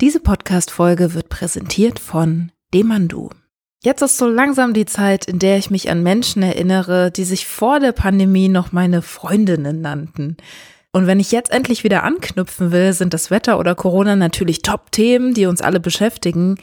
Diese 0.00 0.18
Podcast-Folge 0.18 1.12
wird 1.12 1.28
präsentiert 1.28 1.98
von 1.98 2.52
Demandu. 2.72 3.28
Jetzt 3.84 4.00
ist 4.00 4.16
so 4.16 4.26
langsam 4.26 4.72
die 4.72 4.86
Zeit, 4.86 5.26
in 5.26 5.38
der 5.38 5.58
ich 5.58 5.68
mich 5.68 5.90
an 5.90 6.02
Menschen 6.02 6.42
erinnere, 6.42 7.10
die 7.10 7.24
sich 7.24 7.46
vor 7.46 7.80
der 7.80 7.92
Pandemie 7.92 8.48
noch 8.48 8.72
meine 8.72 9.02
Freundinnen 9.02 9.82
nannten. 9.82 10.38
Und 10.90 11.06
wenn 11.06 11.20
ich 11.20 11.32
jetzt 11.32 11.50
endlich 11.50 11.84
wieder 11.84 12.02
anknüpfen 12.02 12.72
will, 12.72 12.94
sind 12.94 13.12
das 13.12 13.30
Wetter 13.30 13.58
oder 13.58 13.74
Corona 13.74 14.16
natürlich 14.16 14.62
Top-Themen, 14.62 15.34
die 15.34 15.44
uns 15.44 15.60
alle 15.60 15.80
beschäftigen. 15.80 16.56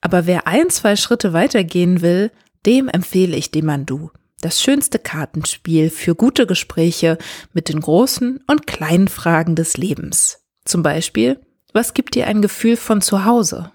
Aber 0.00 0.26
wer 0.26 0.46
ein, 0.46 0.70
zwei 0.70 0.94
Schritte 0.94 1.32
weitergehen 1.32 2.00
will, 2.00 2.30
dem 2.64 2.86
empfehle 2.86 3.36
ich 3.36 3.50
Demandu. 3.50 4.10
Das 4.40 4.62
schönste 4.62 5.00
Kartenspiel 5.00 5.90
für 5.90 6.14
gute 6.14 6.46
Gespräche 6.46 7.18
mit 7.52 7.68
den 7.68 7.80
großen 7.80 8.44
und 8.46 8.68
kleinen 8.68 9.08
Fragen 9.08 9.56
des 9.56 9.76
Lebens. 9.76 10.44
Zum 10.64 10.84
Beispiel, 10.84 11.40
was 11.74 11.92
gibt 11.92 12.14
dir 12.14 12.26
ein 12.26 12.40
Gefühl 12.40 12.76
von 12.76 13.02
zu 13.02 13.24
Hause? 13.24 13.70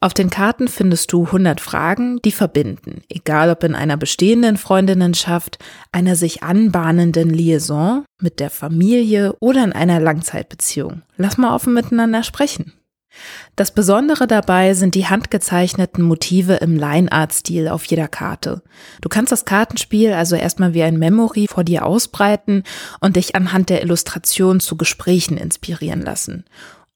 Auf 0.00 0.14
den 0.14 0.30
Karten 0.30 0.68
findest 0.68 1.12
du 1.12 1.26
100 1.26 1.60
Fragen, 1.60 2.20
die 2.22 2.32
verbinden, 2.32 3.02
egal 3.10 3.50
ob 3.50 3.62
in 3.62 3.74
einer 3.74 3.98
bestehenden 3.98 4.56
Freundinnenschaft, 4.56 5.58
einer 5.92 6.16
sich 6.16 6.42
anbahnenden 6.42 7.28
Liaison, 7.28 8.04
mit 8.20 8.40
der 8.40 8.50
Familie 8.50 9.34
oder 9.38 9.62
in 9.62 9.72
einer 9.72 10.00
Langzeitbeziehung. 10.00 11.02
Lass 11.16 11.36
mal 11.36 11.54
offen 11.54 11.74
miteinander 11.74 12.22
sprechen. 12.22 12.72
Das 13.56 13.72
Besondere 13.72 14.26
dabei 14.26 14.72
sind 14.74 14.94
die 14.94 15.08
handgezeichneten 15.08 16.04
Motive 16.04 16.54
im 16.54 16.76
Line-Art-Stil 16.76 17.68
auf 17.68 17.84
jeder 17.86 18.08
Karte. 18.08 18.62
Du 19.00 19.08
kannst 19.08 19.32
das 19.32 19.44
Kartenspiel 19.44 20.12
also 20.12 20.36
erstmal 20.36 20.74
wie 20.74 20.84
ein 20.84 20.98
Memory 20.98 21.48
vor 21.48 21.64
dir 21.64 21.84
ausbreiten 21.84 22.62
und 23.00 23.16
dich 23.16 23.34
anhand 23.34 23.68
der 23.68 23.82
Illustration 23.82 24.60
zu 24.60 24.76
Gesprächen 24.76 25.36
inspirieren 25.36 26.00
lassen. 26.00 26.44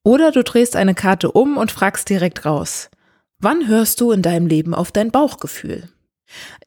Oder 0.05 0.33
du 0.33 0.45
drehst 0.45 0.77
eine 0.77 0.95
Karte 0.95 1.33
um 1.33 1.57
und 1.57 1.73
fragst 1.73 2.11
direkt 2.11 2.45
raus. 2.45 2.91
Wann 3.39 3.67
hörst 3.67 4.01
du 4.01 4.13
in 4.13 4.23
deinem 4.23 4.47
Leben 4.47 4.75
auf 4.75 4.93
dein 4.93 5.11
Bauchgefühl? 5.11 5.89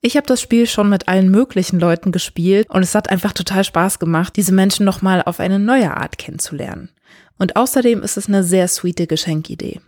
Ich 0.01 0.17
habe 0.17 0.25
das 0.25 0.41
Spiel 0.41 0.65
schon 0.65 0.89
mit 0.89 1.07
allen 1.07 1.29
möglichen 1.29 1.79
Leuten 1.79 2.11
gespielt 2.11 2.67
und 2.69 2.81
es 2.81 2.95
hat 2.95 3.09
einfach 3.09 3.33
total 3.33 3.63
Spaß 3.63 3.99
gemacht, 3.99 4.35
diese 4.35 4.53
Menschen 4.53 4.85
nochmal 4.85 5.21
auf 5.23 5.39
eine 5.39 5.59
neue 5.59 5.95
Art 5.95 6.17
kennenzulernen. 6.17 6.89
Und 7.37 7.55
außerdem 7.55 8.01
ist 8.01 8.17
es 8.17 8.27
eine 8.27 8.43
sehr 8.43 8.67
sweete 8.67 9.05
Geschenkidee. 9.05 9.81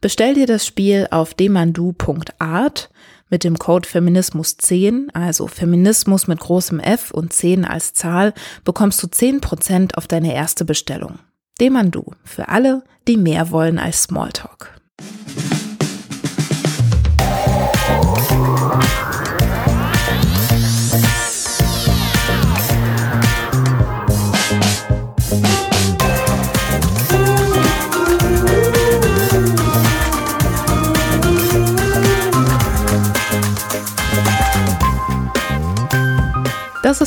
Bestell 0.00 0.34
dir 0.34 0.46
das 0.46 0.66
Spiel 0.66 1.08
auf 1.10 1.34
demandu.art 1.34 2.90
mit 3.28 3.44
dem 3.44 3.58
Code 3.58 3.88
Feminismus10, 3.88 5.14
also 5.14 5.46
Feminismus 5.46 6.26
mit 6.26 6.40
großem 6.40 6.80
F 6.80 7.10
und 7.10 7.32
10 7.32 7.64
als 7.64 7.92
Zahl, 7.92 8.34
bekommst 8.64 9.02
du 9.02 9.06
10% 9.06 9.94
auf 9.94 10.06
deine 10.06 10.34
erste 10.34 10.64
Bestellung. 10.64 11.18
Demandu 11.60 12.04
für 12.24 12.48
alle, 12.48 12.82
die 13.06 13.16
mehr 13.16 13.50
wollen 13.50 13.78
als 13.78 14.04
Smalltalk. 14.04 14.81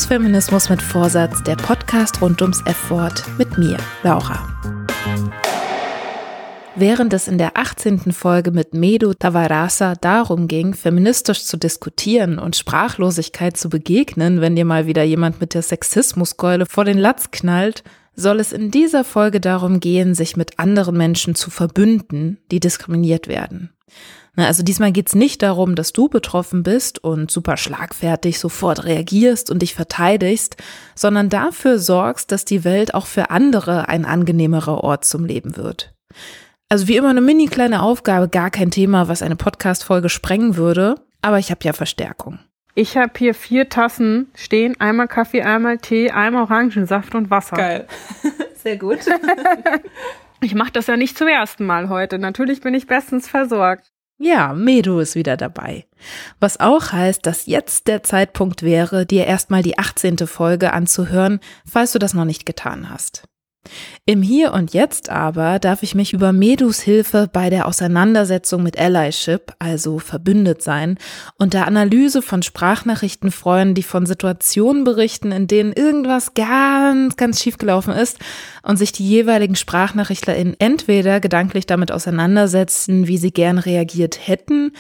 Feminismus 0.06 0.70
mit 0.70 0.84
Vorsatz, 0.84 1.42
der 1.42 1.56
Podcast 1.56 2.22
rund 2.22 2.40
ums 2.42 2.62
F-Wort 2.66 3.24
mit 3.40 3.58
mir, 3.58 3.78
Laura. 4.04 4.48
Während 6.76 7.12
es 7.14 7.28
in 7.28 7.40
der 7.40 7.58
18. 7.58 8.12
Folge 8.12 8.52
mit 8.52 8.76
Medu 8.76 9.14
Tavarasa 9.14 9.96
darum 9.96 10.48
ging, 10.48 10.76
feministisch 10.76 11.46
zu 11.46 11.58
diskutieren 11.58 12.38
und 12.38 12.56
Sprachlosigkeit 12.56 13.58
zu 13.58 13.68
begegnen, 13.70 14.42
wenn 14.42 14.56
dir 14.56 14.66
mal 14.66 14.86
wieder 14.86 15.04
jemand 15.04 15.42
mit 15.42 15.56
der 15.56 15.64
Sexismuskeule 15.64 16.68
vor 16.68 16.86
den 16.86 17.00
Latz 17.00 17.32
knallt, 17.32 17.84
soll 18.16 18.40
es 18.40 18.54
in 18.54 18.70
dieser 18.70 19.04
Folge 19.04 19.40
darum 19.40 19.80
gehen, 19.80 20.14
sich 20.14 20.38
mit 20.38 20.60
anderen 20.60 20.96
Menschen 20.98 21.34
zu 21.34 21.50
verbünden, 21.50 22.38
die 22.52 22.60
diskriminiert 22.60 23.28
werden. 23.28 23.72
Also 24.38 24.64
diesmal 24.64 24.92
geht's 24.92 25.16
nicht 25.16 25.42
darum, 25.42 25.76
dass 25.76 25.94
du 25.94 26.10
betroffen 26.10 26.64
bist 26.64 27.04
und 27.04 27.32
super 27.32 27.58
schlagfertig 27.58 28.40
sofort 28.40 28.84
reagierst 28.84 29.50
und 29.50 29.62
dich 29.62 29.74
verteidigst, 29.74 30.58
sondern 30.94 31.30
dafür 31.30 31.80
sorgst, 31.80 32.32
dass 32.32 32.44
die 32.44 32.64
Welt 32.64 32.94
auch 32.94 33.08
für 33.08 33.30
andere 33.30 33.88
ein 33.88 34.06
angenehmerer 34.06 34.84
Ort 34.84 35.06
zum 35.06 35.26
Leben 35.26 35.56
wird. 35.56 35.94
Also 36.68 36.88
wie 36.88 36.98
immer 36.98 37.10
eine 37.10 37.22
mini 37.22 37.46
kleine 37.46 37.82
Aufgabe, 37.82 38.28
gar 38.28 38.50
kein 38.50 38.72
Thema, 38.72 39.08
was 39.08 39.22
eine 39.22 39.36
Podcast-Folge 39.36 40.10
sprengen 40.10 40.58
würde, 40.58 40.96
aber 41.22 41.40
ich 41.40 41.52
habe 41.52 41.64
ja 41.64 41.74
Verstärkung. 41.74 42.40
Ich 42.74 42.98
habe 42.98 43.14
hier 43.18 43.34
vier 43.34 43.70
Tassen 43.70 44.30
stehen, 44.36 44.76
einmal 44.82 45.08
Kaffee, 45.08 45.44
einmal 45.44 45.78
Tee, 45.78 46.12
einmal 46.12 46.44
Orangensaft 46.44 47.16
und 47.16 47.30
Wasser. 47.30 47.56
Geil. 47.56 47.88
Sehr 48.56 48.76
gut. 48.78 49.00
ich 50.42 50.56
mache 50.56 50.74
das 50.74 50.88
ja 50.88 50.98
nicht 50.98 51.18
zum 51.18 51.30
ersten 51.30 51.66
Mal 51.66 51.88
heute. 51.88 52.20
Natürlich 52.20 52.60
bin 52.60 52.74
ich 52.74 52.88
bestens 52.88 53.30
versorgt. 53.30 53.95
Ja, 54.18 54.54
Medu 54.54 55.00
ist 55.00 55.16
wieder 55.16 55.36
dabei. 55.36 55.88
Was 56.40 56.60
auch 56.60 56.94
heißt, 56.94 57.26
dass 57.26 57.48
jetzt 57.48 57.88
der 57.88 58.02
Zeitpunkt 58.02 58.64
wäre, 58.64 59.06
dir 59.06 59.26
erstmal 59.26 59.62
die 59.62 59.78
18. 59.78 60.20
Folge 60.20 60.72
anzuhören, 60.72 61.42
falls 61.66 61.92
du 61.92 62.00
das 62.00 62.14
noch 62.14 62.26
nicht 62.26 62.46
getan 62.46 62.90
hast. 62.90 63.24
Im 64.06 64.22
Hier 64.22 64.54
und 64.54 64.74
Jetzt 64.74 65.10
aber 65.10 65.60
darf 65.60 65.84
ich 65.84 65.96
mich 65.96 66.14
über 66.14 66.32
Medus 66.32 66.80
Hilfe 66.80 67.30
bei 67.32 67.50
der 67.50 67.68
Auseinandersetzung 67.68 68.64
mit 68.64 68.78
Allyship, 68.80 69.54
also 69.60 70.00
verbündet 70.00 70.62
sein, 70.62 70.98
und 71.38 71.54
der 71.54 71.68
Analyse 71.68 72.22
von 72.22 72.44
Sprachnachrichten 72.44 73.32
freuen, 73.32 73.74
die 73.74 73.84
von 73.84 74.06
Situationen 74.06 74.84
berichten, 74.84 75.32
in 75.32 75.48
denen 75.48 75.74
irgendwas 75.74 76.34
ganz, 76.34 77.18
ganz 77.18 77.42
schief 77.42 77.58
gelaufen 77.58 77.94
ist 77.94 78.20
und 78.64 78.78
sich 78.78 78.92
die 78.92 79.08
jeweiligen 79.08 79.56
SprachnachrichtlerInnen 79.56 80.56
entweder 80.60 81.20
gedanklich 81.20 81.66
damit 81.66 81.92
auseinandersetzen, 81.92 83.08
wie 83.08 83.18
sie 83.18 83.32
gern 83.32 83.58
reagiert 83.58 84.28
hätten, 84.28 84.72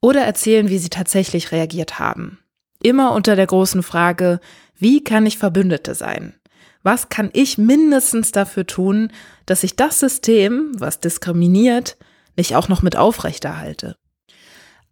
oder 0.00 0.20
erzählen, 0.20 0.68
wie 0.68 0.76
sie 0.76 0.90
tatsächlich 0.90 1.50
reagiert 1.50 1.98
haben. 1.98 2.38
Immer 2.82 3.12
unter 3.12 3.36
der 3.36 3.46
großen 3.46 3.82
Frage, 3.82 4.38
wie 4.76 5.02
kann 5.02 5.24
ich 5.24 5.38
Verbündete 5.38 5.94
sein? 5.94 6.34
Was 6.84 7.08
kann 7.08 7.30
ich 7.32 7.56
mindestens 7.56 8.30
dafür 8.30 8.66
tun, 8.66 9.10
dass 9.46 9.64
ich 9.64 9.74
das 9.74 9.98
System, 9.98 10.70
was 10.78 11.00
diskriminiert, 11.00 11.96
nicht 12.36 12.54
auch 12.54 12.68
noch 12.68 12.82
mit 12.82 12.94
aufrechterhalte? 12.94 13.96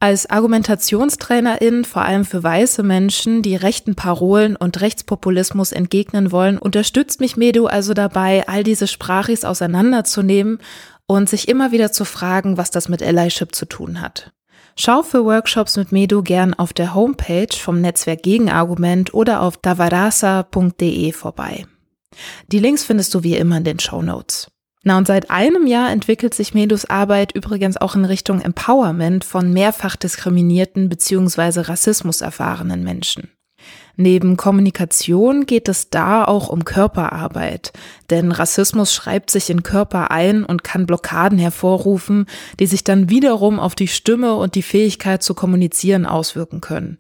Als 0.00 0.28
Argumentationstrainerin, 0.28 1.84
vor 1.84 2.02
allem 2.02 2.24
für 2.24 2.42
weiße 2.42 2.82
Menschen, 2.82 3.42
die 3.42 3.54
rechten 3.54 3.94
Parolen 3.94 4.56
und 4.56 4.80
Rechtspopulismus 4.80 5.70
entgegnen 5.70 6.32
wollen, 6.32 6.58
unterstützt 6.58 7.20
mich 7.20 7.36
Medu 7.36 7.66
also 7.66 7.94
dabei, 7.94 8.48
all 8.48 8.64
diese 8.64 8.88
Sprachis 8.88 9.44
auseinanderzunehmen 9.44 10.58
und 11.06 11.28
sich 11.28 11.46
immer 11.46 11.72
wieder 11.72 11.92
zu 11.92 12.04
fragen, 12.04 12.56
was 12.56 12.70
das 12.70 12.88
mit 12.88 13.02
Allyship 13.02 13.54
zu 13.54 13.66
tun 13.66 14.00
hat. 14.00 14.32
Schau 14.76 15.02
für 15.02 15.26
Workshops 15.26 15.76
mit 15.76 15.92
Medu 15.92 16.22
gern 16.22 16.54
auf 16.54 16.72
der 16.72 16.94
Homepage 16.94 17.54
vom 17.54 17.82
Netzwerk 17.82 18.22
Gegenargument 18.22 19.12
oder 19.12 19.42
auf 19.42 19.58
davarasa.de 19.58 21.12
vorbei. 21.12 21.66
Die 22.48 22.58
Links 22.58 22.84
findest 22.84 23.14
du 23.14 23.22
wie 23.22 23.36
immer 23.36 23.58
in 23.58 23.64
den 23.64 23.78
Show 23.78 24.02
Notes. 24.02 24.50
Na 24.84 24.98
und 24.98 25.06
seit 25.06 25.30
einem 25.30 25.66
Jahr 25.66 25.90
entwickelt 25.90 26.34
sich 26.34 26.54
Medus 26.54 26.84
Arbeit 26.86 27.32
übrigens 27.32 27.76
auch 27.76 27.94
in 27.94 28.04
Richtung 28.04 28.40
Empowerment 28.40 29.24
von 29.24 29.52
mehrfach 29.52 29.94
diskriminierten 29.94 30.88
bzw. 30.88 31.60
Rassismus 31.60 32.20
erfahrenen 32.20 32.82
Menschen. 32.82 33.30
Neben 33.96 34.36
Kommunikation 34.36 35.46
geht 35.46 35.68
es 35.68 35.90
da 35.90 36.24
auch 36.24 36.48
um 36.48 36.64
Körperarbeit, 36.64 37.72
denn 38.10 38.32
Rassismus 38.32 38.92
schreibt 38.92 39.30
sich 39.30 39.50
in 39.50 39.62
Körper 39.62 40.10
ein 40.10 40.44
und 40.44 40.64
kann 40.64 40.86
Blockaden 40.86 41.38
hervorrufen, 41.38 42.26
die 42.58 42.66
sich 42.66 42.84
dann 42.84 43.10
wiederum 43.10 43.60
auf 43.60 43.74
die 43.74 43.88
Stimme 43.88 44.34
und 44.34 44.54
die 44.54 44.62
Fähigkeit 44.62 45.22
zu 45.22 45.34
kommunizieren 45.34 46.06
auswirken 46.06 46.60
können. 46.60 46.98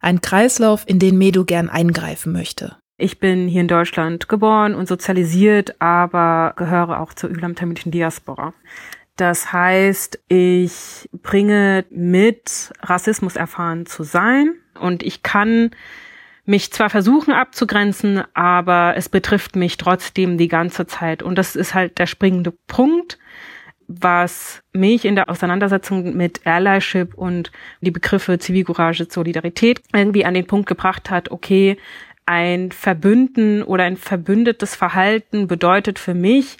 Ein 0.00 0.22
Kreislauf, 0.22 0.84
in 0.86 0.98
den 0.98 1.18
Medu 1.18 1.44
gern 1.44 1.68
eingreifen 1.68 2.32
möchte. 2.32 2.79
Ich 3.00 3.18
bin 3.18 3.48
hier 3.48 3.62
in 3.62 3.68
Deutschland 3.68 4.28
geboren 4.28 4.74
und 4.74 4.86
sozialisiert, 4.86 5.80
aber 5.80 6.52
gehöre 6.56 7.00
auch 7.00 7.14
zur 7.14 7.30
üblamtamilischen 7.30 7.90
Diaspora. 7.90 8.52
Das 9.16 9.54
heißt, 9.54 10.18
ich 10.28 11.08
bringe 11.22 11.86
mit, 11.88 12.70
Rassismus 12.82 13.36
erfahren 13.36 13.86
zu 13.86 14.02
sein 14.02 14.52
und 14.78 15.02
ich 15.02 15.22
kann 15.22 15.70
mich 16.44 16.72
zwar 16.72 16.90
versuchen 16.90 17.32
abzugrenzen, 17.32 18.22
aber 18.34 18.92
es 18.96 19.08
betrifft 19.08 19.56
mich 19.56 19.78
trotzdem 19.78 20.36
die 20.36 20.48
ganze 20.48 20.86
Zeit. 20.86 21.22
Und 21.22 21.36
das 21.36 21.56
ist 21.56 21.74
halt 21.74 21.98
der 21.98 22.06
springende 22.06 22.52
Punkt, 22.66 23.18
was 23.92 24.62
mich 24.72 25.04
in 25.04 25.16
der 25.16 25.30
Auseinandersetzung 25.30 26.16
mit 26.16 26.46
Allyship 26.46 27.14
und 27.14 27.50
die 27.80 27.90
Begriffe 27.90 28.38
Zivilcourage, 28.38 29.06
Solidarität 29.08 29.82
irgendwie 29.92 30.24
an 30.24 30.34
den 30.34 30.46
Punkt 30.46 30.68
gebracht 30.68 31.10
hat, 31.10 31.30
okay, 31.30 31.76
ein 32.26 32.72
Verbünden 32.72 33.62
oder 33.62 33.84
ein 33.84 33.96
verbündetes 33.96 34.74
Verhalten 34.74 35.46
bedeutet 35.46 35.98
für 35.98 36.14
mich 36.14 36.56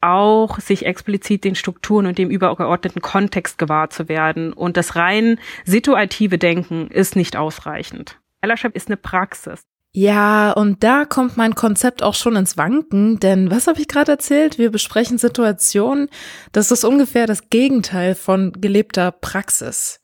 auch 0.00 0.58
sich 0.60 0.84
explizit 0.84 1.44
den 1.44 1.54
Strukturen 1.54 2.06
und 2.06 2.18
dem 2.18 2.30
übergeordneten 2.30 3.00
Kontext 3.00 3.56
gewahr 3.58 3.88
zu 3.90 4.08
werden. 4.08 4.52
Und 4.52 4.76
das 4.76 4.96
rein 4.96 5.38
situative 5.64 6.36
Denken 6.38 6.88
ist 6.88 7.16
nicht 7.16 7.36
ausreichend. 7.36 8.18
Ellership 8.42 8.76
ist 8.76 8.88
eine 8.88 8.98
Praxis. 8.98 9.62
Ja, 9.96 10.50
und 10.50 10.82
da 10.82 11.04
kommt 11.04 11.36
mein 11.36 11.54
Konzept 11.54 12.02
auch 12.02 12.14
schon 12.14 12.34
ins 12.34 12.56
Wanken, 12.56 13.20
denn 13.20 13.50
was 13.52 13.68
habe 13.68 13.80
ich 13.80 13.86
gerade 13.86 14.10
erzählt? 14.10 14.58
Wir 14.58 14.72
besprechen 14.72 15.18
Situationen, 15.18 16.08
das 16.50 16.72
ist 16.72 16.84
ungefähr 16.84 17.28
das 17.28 17.48
Gegenteil 17.48 18.16
von 18.16 18.52
gelebter 18.60 19.12
Praxis. 19.12 20.02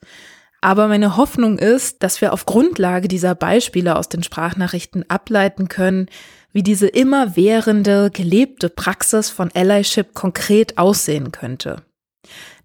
Aber 0.61 0.89
meine 0.89 1.17
Hoffnung 1.17 1.59
ist, 1.59 2.03
dass 2.03 2.21
wir 2.21 2.33
auf 2.33 2.45
Grundlage 2.45 3.09
dieser 3.09 3.35
Beispiele 3.35 3.97
aus 3.97 4.09
den 4.09 4.23
Sprachnachrichten 4.23 5.09
ableiten 5.09 5.69
können, 5.69 6.07
wie 6.53 6.63
diese 6.63 6.89
immerwährende, 6.89 8.11
gelebte 8.13 8.69
Praxis 8.69 9.31
von 9.31 9.51
Allyship 9.55 10.15
konkret 10.15 10.79
aussehen 10.79 11.33
könnte. 11.33 11.83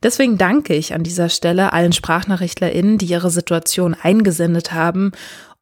Deswegen 0.04 0.38
danke 0.38 0.76
ich 0.76 0.94
an 0.94 1.04
dieser 1.04 1.30
Stelle 1.30 1.72
allen 1.72 1.94
SprachnachrichtlerInnen, 1.94 2.98
die 2.98 3.06
ihre 3.06 3.30
Situation 3.30 3.96
eingesendet 4.00 4.74
haben 4.74 5.12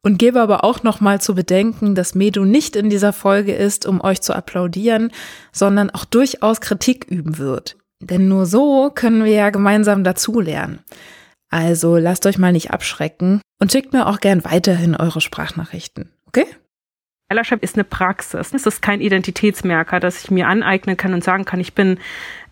und 0.02 0.18
gebe 0.18 0.40
aber 0.40 0.64
auch 0.64 0.82
nochmal 0.82 1.20
zu 1.20 1.34
bedenken, 1.34 1.94
dass 1.94 2.14
Medu 2.14 2.44
nicht 2.44 2.76
in 2.76 2.90
dieser 2.90 3.12
Folge 3.12 3.54
ist, 3.54 3.86
um 3.86 4.02
euch 4.02 4.20
zu 4.20 4.34
applaudieren, 4.34 5.12
sondern 5.52 5.90
auch 5.90 6.04
durchaus 6.04 6.60
Kritik 6.60 7.06
üben 7.08 7.38
wird. 7.38 7.76
Denn 8.00 8.28
nur 8.28 8.44
so 8.44 8.90
können 8.94 9.24
wir 9.24 9.32
ja 9.32 9.50
gemeinsam 9.50 10.04
dazulernen. 10.04 10.80
Also 11.54 11.98
lasst 11.98 12.26
euch 12.26 12.36
mal 12.36 12.50
nicht 12.50 12.72
abschrecken 12.72 13.40
und 13.60 13.70
schickt 13.70 13.92
mir 13.92 14.08
auch 14.08 14.18
gern 14.18 14.44
weiterhin 14.44 14.96
eure 14.96 15.20
Sprachnachrichten. 15.20 16.10
Okay? 16.26 16.46
Allyship 17.28 17.62
ist 17.62 17.76
eine 17.76 17.84
Praxis. 17.84 18.52
Es 18.52 18.66
ist 18.66 18.82
kein 18.82 19.00
Identitätsmerker, 19.00 20.00
dass 20.00 20.24
ich 20.24 20.32
mir 20.32 20.48
aneignen 20.48 20.96
kann 20.96 21.14
und 21.14 21.22
sagen 21.22 21.44
kann, 21.44 21.60
ich 21.60 21.72
bin 21.72 22.00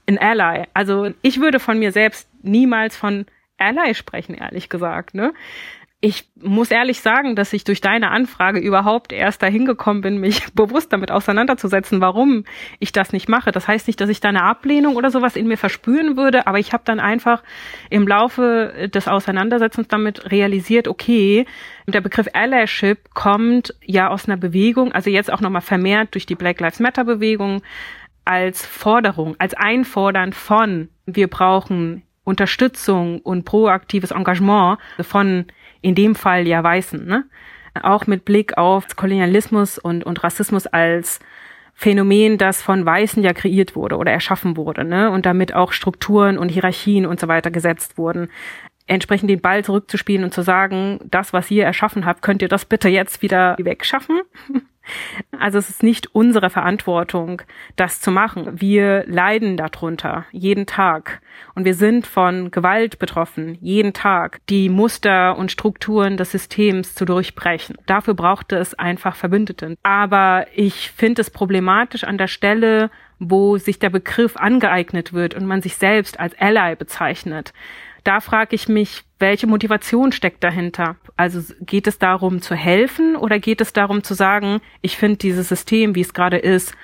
ein 0.07 0.19
Ally. 0.19 0.69
Also 0.73 1.11
ich 1.21 1.41
würde 1.41 1.59
von 1.59 1.81
mir 1.81 1.91
selbst 1.91 2.29
niemals 2.43 2.97
von 2.97 3.27
Ally 3.59 3.97
sprechen, 3.97 4.37
ehrlich 4.37 4.69
gesagt. 4.69 5.15
Ne? 5.15 5.35
Ich 6.05 6.29
muss 6.35 6.73
ehrlich 6.73 7.01
sagen, 7.01 7.37
dass 7.37 7.53
ich 7.53 7.63
durch 7.63 7.81
deine 7.81 8.11
Anfrage 8.11 8.59
überhaupt 8.59 9.13
erst 9.13 9.41
dahin 9.41 9.65
gekommen 9.65 10.01
bin, 10.01 10.19
mich 10.19 10.43
bewusst 10.53 10.93
damit 10.93 11.13
auseinanderzusetzen, 11.13 12.01
warum 12.01 12.45
ich 12.81 12.91
das 12.91 13.13
nicht 13.13 13.29
mache. 13.29 13.53
Das 13.53 13.69
heißt 13.69 13.87
nicht, 13.87 14.01
dass 14.01 14.11
ich 14.11 14.19
da 14.19 14.29
eine 14.29 14.43
Ablehnung 14.43 14.97
oder 14.97 15.13
sowas 15.13 15.37
in 15.37 15.47
mir 15.47 15.57
verspüren 15.57 16.17
würde, 16.17 16.49
aber 16.49 16.59
ich 16.59 16.73
habe 16.73 16.83
dann 16.85 16.99
einfach 16.99 17.45
im 17.89 18.09
Laufe 18.09 18.91
des 18.93 19.07
Auseinandersetzens 19.07 19.87
damit 19.87 20.33
realisiert, 20.33 20.89
okay, 20.89 21.47
der 21.87 22.01
Begriff 22.01 22.27
Allyship 22.33 23.15
kommt 23.15 23.73
ja 23.85 24.09
aus 24.09 24.27
einer 24.27 24.37
Bewegung, 24.37 24.91
also 24.91 25.09
jetzt 25.09 25.33
auch 25.33 25.41
nochmal 25.41 25.63
vermehrt 25.63 26.15
durch 26.15 26.27
die 26.27 26.35
Black 26.35 26.59
Lives 26.59 26.81
Matter 26.81 27.05
Bewegung, 27.05 27.63
als 28.25 28.67
Forderung, 28.67 29.37
als 29.39 29.55
Einfordern 29.55 30.33
von, 30.33 30.89
wir 31.07 31.29
brauchen 31.29 32.03
Unterstützung 32.25 33.21
und 33.21 33.45
proaktives 33.45 34.11
Engagement 34.11 34.79
von 35.01 35.47
in 35.83 35.95
dem 35.95 36.15
Fall 36.15 36.47
ja 36.47 36.63
Weißen, 36.63 37.05
ne? 37.05 37.25
Auch 37.83 38.07
mit 38.07 38.25
Blick 38.25 38.59
auf 38.59 38.97
Kolonialismus 38.97 39.79
und, 39.79 40.05
und 40.05 40.23
Rassismus 40.23 40.67
als 40.67 41.21
Phänomen, 41.75 42.39
das 42.39 42.63
von 42.63 42.85
Weißen 42.85 43.23
ja 43.23 43.33
kreiert 43.33 43.75
wurde 43.75 43.97
oder 43.97 44.13
erschaffen 44.13 44.57
wurde, 44.57 44.85
ne? 44.85 45.11
Und 45.11 45.27
damit 45.27 45.55
auch 45.55 45.73
Strukturen 45.73 46.39
und 46.39 46.49
Hierarchien 46.49 47.07
und 47.07 47.21
so 47.21 47.29
weiter 47.29 47.51
gesetzt 47.51 47.99
wurden. 47.99 48.29
Entsprechend 48.87 49.31
den 49.31 49.41
Ball 49.41 49.65
zurückzuspielen 49.65 50.25
und 50.25 50.35
zu 50.35 50.43
sagen, 50.43 51.01
das, 51.05 51.33
was 51.33 51.51
ihr 51.51 51.65
erschaffen 51.65 52.05
habt, 52.05 52.23
könnt 52.23 52.43
ihr 52.43 52.49
das 52.49 52.65
bitte 52.65 52.89
jetzt 52.89 53.23
wieder 53.23 53.57
wegschaffen? 53.59 54.21
Also 55.39 55.59
es 55.59 55.71
ist 55.71 55.83
nicht 55.83 56.15
unsere 56.15 56.51
Verantwortung, 56.51 57.43
das 57.77 58.01
zu 58.01 58.11
machen. 58.11 58.61
Wir 58.61 59.05
leiden 59.07 59.57
darunter 59.57 60.25
jeden 60.33 60.67
Tag 60.67 61.21
und 61.55 61.65
wir 61.65 61.75
sind 61.75 62.07
von 62.07 62.51
Gewalt 62.51 62.99
betroffen 62.99 63.59
jeden 63.61 63.93
Tag, 63.93 64.41
die 64.49 64.69
Muster 64.69 65.37
und 65.37 65.51
Strukturen 65.51 66.17
des 66.17 66.33
Systems 66.33 66.95
zu 66.95 67.05
durchbrechen. 67.05 67.77
Dafür 67.87 68.15
brauchte 68.15 68.57
es 68.57 68.75
einfach 68.75 69.17
Verbündete. 69.17 69.77
Aber 69.83 70.47
ich 70.55 70.91
finde 70.91 71.23
es 71.23 71.31
problematisch 71.31 72.05
an 72.05 72.19
der 72.19 72.29
Stelle, 72.29 72.91
wo 73.19 73.57
sich 73.57 73.79
der 73.79 73.91
Begriff 73.91 74.37
angeeignet 74.37 75.13
wird 75.13 75.35
und 75.35 75.47
man 75.47 75.63
sich 75.63 75.77
selbst 75.77 76.19
als 76.19 76.39
Ally 76.39 76.75
bezeichnet 76.77 77.53
da 78.05 78.21
frage 78.21 78.55
ich 78.55 78.69
mich, 78.69 79.05
welche 79.19 79.47
Motivation 79.47 80.13
steckt 80.13 80.43
dahinter? 80.43 80.97
Also 81.17 81.55
geht 81.61 81.87
es 81.87 81.99
darum 81.99 82.43
zu 82.43 82.55
helfen 82.55 83.17
oder 83.17 83.39
geht 83.39 83.61
es 83.61 83.73
darum 83.73 84.03
zu 84.03 84.15
sagen, 84.15 84.61
ich 84.81 84.97
finde 84.97 85.19
dieses 85.19 85.49
System, 85.49 85.95
wie 85.95 86.01
es 86.01 86.15
gerade 86.15 86.39
ist, 86.39 86.75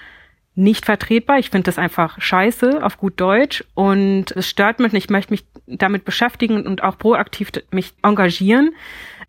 nicht 0.55 0.87
vertretbar. 0.87 1.39
Ich 1.39 1.51
finde 1.51 1.67
das 1.67 1.79
einfach 1.79 2.21
scheiße, 2.21 2.85
auf 2.85 2.99
gut 2.99 3.21
Deutsch. 3.21 3.65
Und 3.75 4.33
es 4.33 4.49
stört 4.49 4.81
mich. 4.81 4.93
Ich 4.93 5.09
möchte 5.09 5.33
mich 5.33 5.45
damit 5.67 6.05
beschäftigen 6.05 6.67
und 6.67 6.83
auch 6.83 6.99
proaktiv 6.99 7.53
mich 7.71 7.95
engagieren. 8.03 8.75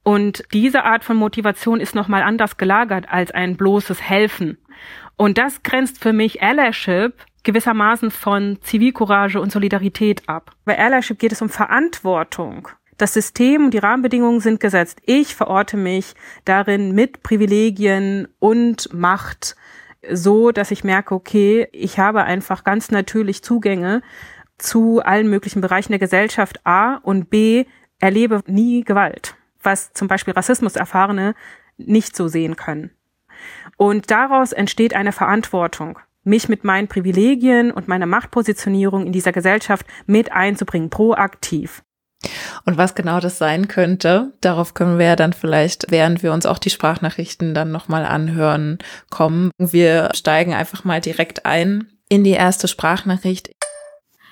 Und 0.04 0.44
diese 0.54 0.86
Art 0.86 1.04
von 1.04 1.18
Motivation 1.18 1.80
ist 1.80 1.94
nochmal 1.94 2.24
anders 2.24 2.58
gelagert 2.58 3.06
als 3.10 3.32
ein 3.32 3.58
bloßes 3.58 4.02
Helfen. 4.02 4.58
Und 5.20 5.38
das 5.38 5.64
grenzt 5.64 6.02
für 6.02 6.14
mich 6.14 6.42
Allyship 6.42 7.14
gewissermaßen 7.44 8.10
von 8.10 8.58
Zivilcourage 8.62 9.42
und 9.42 9.52
Solidarität 9.52 10.24
ab. 10.30 10.52
Bei 10.64 10.80
Allyship 10.80 11.20
geht 11.20 11.34
es 11.34 11.42
um 11.42 11.50
Verantwortung. 11.50 12.70
Das 12.98 13.16
System 13.16 13.66
und 13.66 13.74
die 13.74 13.80
Rahmenbedingungen 13.80 14.40
sind 14.40 14.62
gesetzt. 14.62 15.02
Ich 15.06 15.36
verorte 15.36 15.76
mich 15.76 16.14
darin 16.46 16.96
mit 16.96 17.22
Privilegien 17.22 18.30
und 18.40 18.94
Macht 18.94 19.58
so, 20.10 20.54
dass 20.54 20.72
ich 20.72 20.86
merke, 20.86 21.14
okay, 21.14 21.68
ich 21.74 22.00
habe 22.00 22.24
einfach 22.24 22.64
ganz 22.64 22.90
natürlich 22.90 23.44
Zugänge 23.44 24.02
zu 24.58 25.02
allen 25.04 25.30
möglichen 25.30 25.60
Bereichen 25.60 25.92
der 25.92 26.00
Gesellschaft 26.00 26.66
A 26.66 26.96
und 26.96 27.30
B 27.30 27.66
erlebe 28.00 28.42
nie 28.48 28.86
Gewalt, 28.86 29.36
was 29.62 29.92
zum 29.92 30.08
Beispiel 30.08 30.34
Rassismus-Erfahrene 30.34 31.36
nicht 31.76 32.16
so 32.16 32.30
sehen 32.30 32.56
können. 32.56 32.92
Und 33.78 34.12
daraus 34.12 34.52
entsteht 34.52 34.94
eine 34.94 35.12
Verantwortung 35.12 36.00
mich 36.24 36.50
mit 36.50 36.64
meinen 36.64 36.88
Privilegien 36.88 37.72
und 37.72 37.88
meiner 37.88 38.06
Machtpositionierung 38.06 39.06
in 39.06 39.12
dieser 39.12 39.32
Gesellschaft 39.32 39.86
mit 40.06 40.32
einzubringen, 40.32 40.90
proaktiv. 40.90 41.82
Und 42.66 42.78
was 42.78 42.96
genau 42.96 43.20
das 43.20 43.38
sein 43.38 43.70
könnte, 43.70 44.34
darauf 44.42 44.74
können 44.74 45.00
wir 45.00 45.06
ja 45.06 45.16
dann 45.16 45.32
vielleicht, 45.32 45.90
während 45.90 46.22
wir 46.22 46.34
uns 46.34 46.46
auch 46.46 46.58
die 46.58 46.70
Sprachnachrichten 46.70 47.54
dann 47.54 47.72
nochmal 47.72 48.06
anhören, 48.06 48.78
kommen. 49.10 49.52
Wir 49.58 50.10
steigen 50.14 50.54
einfach 50.54 50.84
mal 50.84 51.00
direkt 51.00 51.46
ein 51.46 51.88
in 52.10 52.24
die 52.24 52.32
erste 52.32 52.68
Sprachnachricht. 52.68 53.52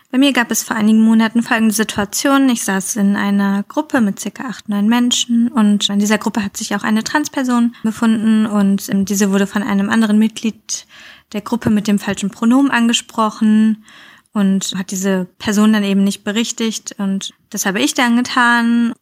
Bei 0.09 0.17
mir 0.17 0.31
gab 0.31 0.51
es 0.51 0.63
vor 0.63 0.77
einigen 0.77 1.01
Monaten 1.01 1.43
folgende 1.43 1.73
Situation. 1.73 2.47
Ich 2.47 2.63
saß 2.63 2.95
in 2.95 3.17
einer 3.17 3.63
Gruppe 3.63 3.99
mit 3.99 4.19
circa 4.19 4.45
acht, 4.45 4.69
neun 4.69 4.87
Menschen 4.87 5.49
und 5.49 5.89
in 5.89 5.99
dieser 5.99 6.17
Gruppe 6.17 6.43
hat 6.43 6.55
sich 6.55 6.73
auch 6.75 6.83
eine 6.83 7.03
Transperson 7.03 7.75
befunden 7.83 8.45
und 8.45 8.87
diese 9.09 9.31
wurde 9.31 9.47
von 9.47 9.63
einem 9.63 9.89
anderen 9.89 10.17
Mitglied 10.17 10.87
der 11.33 11.41
Gruppe 11.41 11.69
mit 11.69 11.87
dem 11.87 11.99
falschen 11.99 12.29
Pronomen 12.29 12.71
angesprochen 12.71 13.83
und 14.31 14.73
hat 14.77 14.91
diese 14.91 15.25
Person 15.39 15.73
dann 15.73 15.83
eben 15.83 16.05
nicht 16.05 16.23
berichtigt 16.23 16.95
und 16.97 17.33
das 17.49 17.65
habe 17.65 17.81
ich 17.81 17.93
dann 17.93 18.15
getan. 18.15 18.93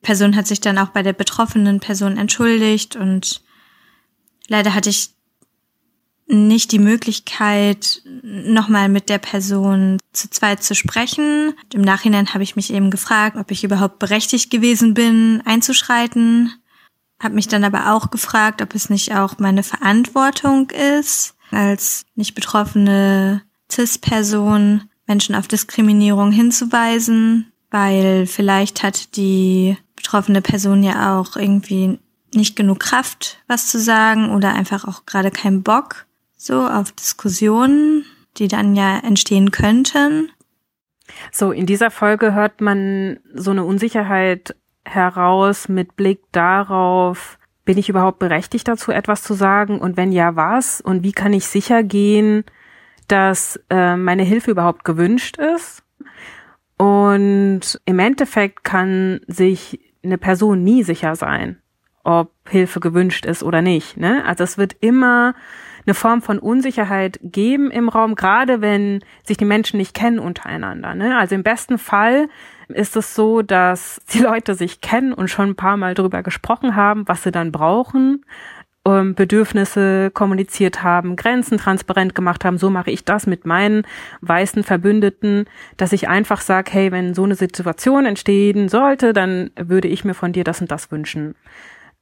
Die 0.00 0.06
Person 0.06 0.36
hat 0.36 0.46
sich 0.46 0.62
dann 0.62 0.78
auch 0.78 0.88
bei 0.88 1.02
der 1.02 1.12
betroffenen 1.12 1.80
Person 1.80 2.16
entschuldigt 2.16 2.96
und 2.96 3.42
leider 4.48 4.72
hatte 4.72 4.88
ich 4.88 5.10
nicht 6.28 6.72
die 6.72 6.78
Möglichkeit, 6.78 8.02
nochmal 8.22 8.88
mit 8.88 9.08
der 9.08 9.18
Person 9.18 9.98
zu 10.12 10.28
zweit 10.28 10.62
zu 10.62 10.74
sprechen. 10.74 11.54
Im 11.72 11.82
Nachhinein 11.82 12.34
habe 12.34 12.42
ich 12.42 12.56
mich 12.56 12.72
eben 12.72 12.90
gefragt, 12.90 13.36
ob 13.36 13.50
ich 13.50 13.62
überhaupt 13.62 13.98
berechtigt 13.98 14.50
gewesen 14.50 14.94
bin, 14.94 15.42
einzuschreiten. 15.44 16.52
Habe 17.20 17.34
mich 17.34 17.48
dann 17.48 17.64
aber 17.64 17.92
auch 17.92 18.10
gefragt, 18.10 18.60
ob 18.60 18.74
es 18.74 18.90
nicht 18.90 19.14
auch 19.14 19.38
meine 19.38 19.62
Verantwortung 19.62 20.70
ist, 20.70 21.34
als 21.50 22.04
nicht 22.16 22.34
betroffene 22.34 23.42
CIS-Person 23.70 24.82
Menschen 25.06 25.36
auf 25.36 25.46
Diskriminierung 25.46 26.32
hinzuweisen, 26.32 27.52
weil 27.70 28.26
vielleicht 28.26 28.82
hat 28.82 29.16
die 29.16 29.76
betroffene 29.94 30.42
Person 30.42 30.82
ja 30.82 31.18
auch 31.18 31.36
irgendwie 31.36 31.98
nicht 32.34 32.56
genug 32.56 32.80
Kraft, 32.80 33.38
was 33.46 33.68
zu 33.68 33.78
sagen 33.78 34.30
oder 34.30 34.52
einfach 34.52 34.84
auch 34.84 35.06
gerade 35.06 35.30
keinen 35.30 35.62
Bock 35.62 36.05
so 36.36 36.66
auf 36.66 36.92
Diskussionen, 36.92 38.04
die 38.36 38.48
dann 38.48 38.76
ja 38.76 38.98
entstehen 38.98 39.50
könnten. 39.50 40.30
So, 41.32 41.52
in 41.52 41.66
dieser 41.66 41.90
Folge 41.90 42.34
hört 42.34 42.60
man 42.60 43.18
so 43.32 43.50
eine 43.50 43.64
Unsicherheit 43.64 44.54
heraus 44.84 45.68
mit 45.68 45.96
Blick 45.96 46.20
darauf, 46.32 47.38
bin 47.64 47.78
ich 47.78 47.88
überhaupt 47.88 48.20
berechtigt 48.20 48.68
dazu, 48.68 48.92
etwas 48.92 49.22
zu 49.22 49.34
sagen? 49.34 49.80
Und 49.80 49.96
wenn 49.96 50.12
ja, 50.12 50.36
was? 50.36 50.80
Und 50.80 51.02
wie 51.02 51.12
kann 51.12 51.32
ich 51.32 51.46
sicher 51.46 51.82
gehen, 51.82 52.44
dass 53.08 53.60
äh, 53.70 53.96
meine 53.96 54.22
Hilfe 54.22 54.52
überhaupt 54.52 54.84
gewünscht 54.84 55.36
ist? 55.36 55.82
Und 56.78 57.80
im 57.84 57.98
Endeffekt 57.98 58.62
kann 58.62 59.20
sich 59.26 59.80
eine 60.04 60.18
Person 60.18 60.62
nie 60.62 60.84
sicher 60.84 61.16
sein, 61.16 61.60
ob 62.04 62.30
Hilfe 62.48 62.80
gewünscht 62.80 63.26
ist 63.26 63.42
oder 63.42 63.62
nicht. 63.62 63.96
Ne? 63.96 64.24
Also 64.24 64.44
es 64.44 64.58
wird 64.58 64.76
immer 64.80 65.34
eine 65.86 65.94
Form 65.94 66.22
von 66.22 66.38
Unsicherheit 66.38 67.18
geben 67.22 67.70
im 67.70 67.88
Raum, 67.88 68.14
gerade 68.14 68.60
wenn 68.60 69.00
sich 69.24 69.36
die 69.36 69.44
Menschen 69.44 69.78
nicht 69.78 69.94
kennen 69.94 70.18
untereinander. 70.18 70.94
Ne? 70.94 71.16
Also 71.16 71.34
im 71.34 71.42
besten 71.42 71.78
Fall 71.78 72.28
ist 72.68 72.96
es 72.96 73.14
so, 73.14 73.42
dass 73.42 74.00
die 74.12 74.18
Leute 74.18 74.54
sich 74.54 74.80
kennen 74.80 75.12
und 75.12 75.28
schon 75.28 75.50
ein 75.50 75.56
paar 75.56 75.76
Mal 75.76 75.94
darüber 75.94 76.22
gesprochen 76.22 76.74
haben, 76.74 77.06
was 77.06 77.22
sie 77.22 77.30
dann 77.30 77.52
brauchen 77.52 78.24
ähm, 78.86 79.14
Bedürfnisse 79.14 80.10
kommuniziert 80.12 80.82
haben, 80.82 81.16
Grenzen 81.16 81.58
transparent 81.58 82.14
gemacht 82.14 82.44
haben. 82.44 82.56
So 82.56 82.70
mache 82.70 82.90
ich 82.90 83.04
das 83.04 83.26
mit 83.26 83.44
meinen 83.44 83.82
weißen 84.20 84.62
Verbündeten, 84.62 85.46
dass 85.76 85.92
ich 85.92 86.08
einfach 86.08 86.40
sage, 86.40 86.70
hey, 86.72 86.92
wenn 86.92 87.14
so 87.14 87.24
eine 87.24 87.34
Situation 87.34 88.06
entstehen 88.06 88.68
sollte, 88.68 89.12
dann 89.12 89.50
würde 89.56 89.88
ich 89.88 90.04
mir 90.04 90.14
von 90.14 90.32
dir 90.32 90.44
das 90.44 90.60
und 90.60 90.70
das 90.70 90.90
wünschen. 90.90 91.34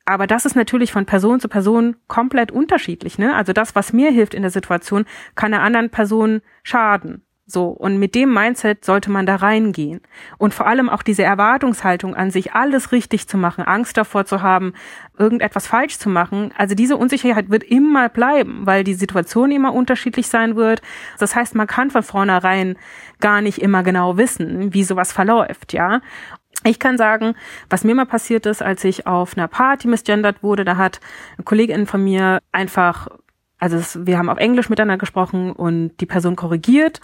Aber 0.04 0.26
das 0.26 0.44
ist 0.44 0.54
natürlich 0.54 0.92
von 0.92 1.06
Person 1.06 1.40
zu 1.40 1.48
Person 1.48 1.96
komplett 2.08 2.52
unterschiedlich. 2.52 3.18
Ne? 3.18 3.34
Also 3.34 3.52
das, 3.52 3.74
was 3.74 3.92
mir 3.92 4.10
hilft 4.10 4.34
in 4.34 4.42
der 4.42 4.50
Situation, 4.50 5.06
kann 5.34 5.54
einer 5.54 5.62
anderen 5.62 5.90
Person 5.90 6.42
schaden. 6.62 7.24
So, 7.46 7.68
und 7.68 7.98
mit 7.98 8.14
dem 8.14 8.32
Mindset 8.32 8.86
sollte 8.86 9.10
man 9.10 9.26
da 9.26 9.36
reingehen. 9.36 10.00
Und 10.38 10.54
vor 10.54 10.66
allem 10.66 10.88
auch 10.88 11.02
diese 11.02 11.24
Erwartungshaltung 11.24 12.14
an 12.14 12.30
sich, 12.30 12.54
alles 12.54 12.90
richtig 12.90 13.28
zu 13.28 13.36
machen, 13.36 13.64
Angst 13.64 13.98
davor 13.98 14.24
zu 14.24 14.40
haben, 14.40 14.72
irgendetwas 15.18 15.66
falsch 15.66 15.98
zu 15.98 16.08
machen. 16.08 16.52
Also 16.56 16.74
diese 16.74 16.96
Unsicherheit 16.96 17.50
wird 17.50 17.62
immer 17.62 18.08
bleiben, 18.08 18.62
weil 18.64 18.82
die 18.82 18.94
Situation 18.94 19.50
immer 19.50 19.74
unterschiedlich 19.74 20.28
sein 20.28 20.56
wird. 20.56 20.80
Das 21.18 21.36
heißt, 21.36 21.54
man 21.54 21.66
kann 21.66 21.90
von 21.90 22.02
vornherein 22.02 22.76
gar 23.20 23.42
nicht 23.42 23.58
immer 23.60 23.82
genau 23.82 24.16
wissen, 24.16 24.72
wie 24.72 24.84
sowas 24.84 25.12
verläuft, 25.12 25.74
ja. 25.74 26.00
Ich 26.66 26.78
kann 26.78 26.96
sagen, 26.96 27.34
was 27.68 27.84
mir 27.84 27.94
mal 27.94 28.06
passiert 28.06 28.46
ist, 28.46 28.62
als 28.62 28.84
ich 28.84 29.06
auf 29.06 29.36
einer 29.36 29.48
Party 29.48 29.86
misgendert 29.86 30.42
wurde, 30.42 30.64
da 30.64 30.76
hat 30.76 31.00
eine 31.36 31.44
Kollegin 31.44 31.86
von 31.86 32.02
mir 32.02 32.40
einfach 32.52 33.08
also 33.58 33.76
es, 33.76 34.06
wir 34.06 34.18
haben 34.18 34.28
auf 34.28 34.36
Englisch 34.36 34.68
miteinander 34.68 34.98
gesprochen 34.98 35.52
und 35.52 35.96
die 35.98 36.06
Person 36.06 36.36
korrigiert 36.36 37.00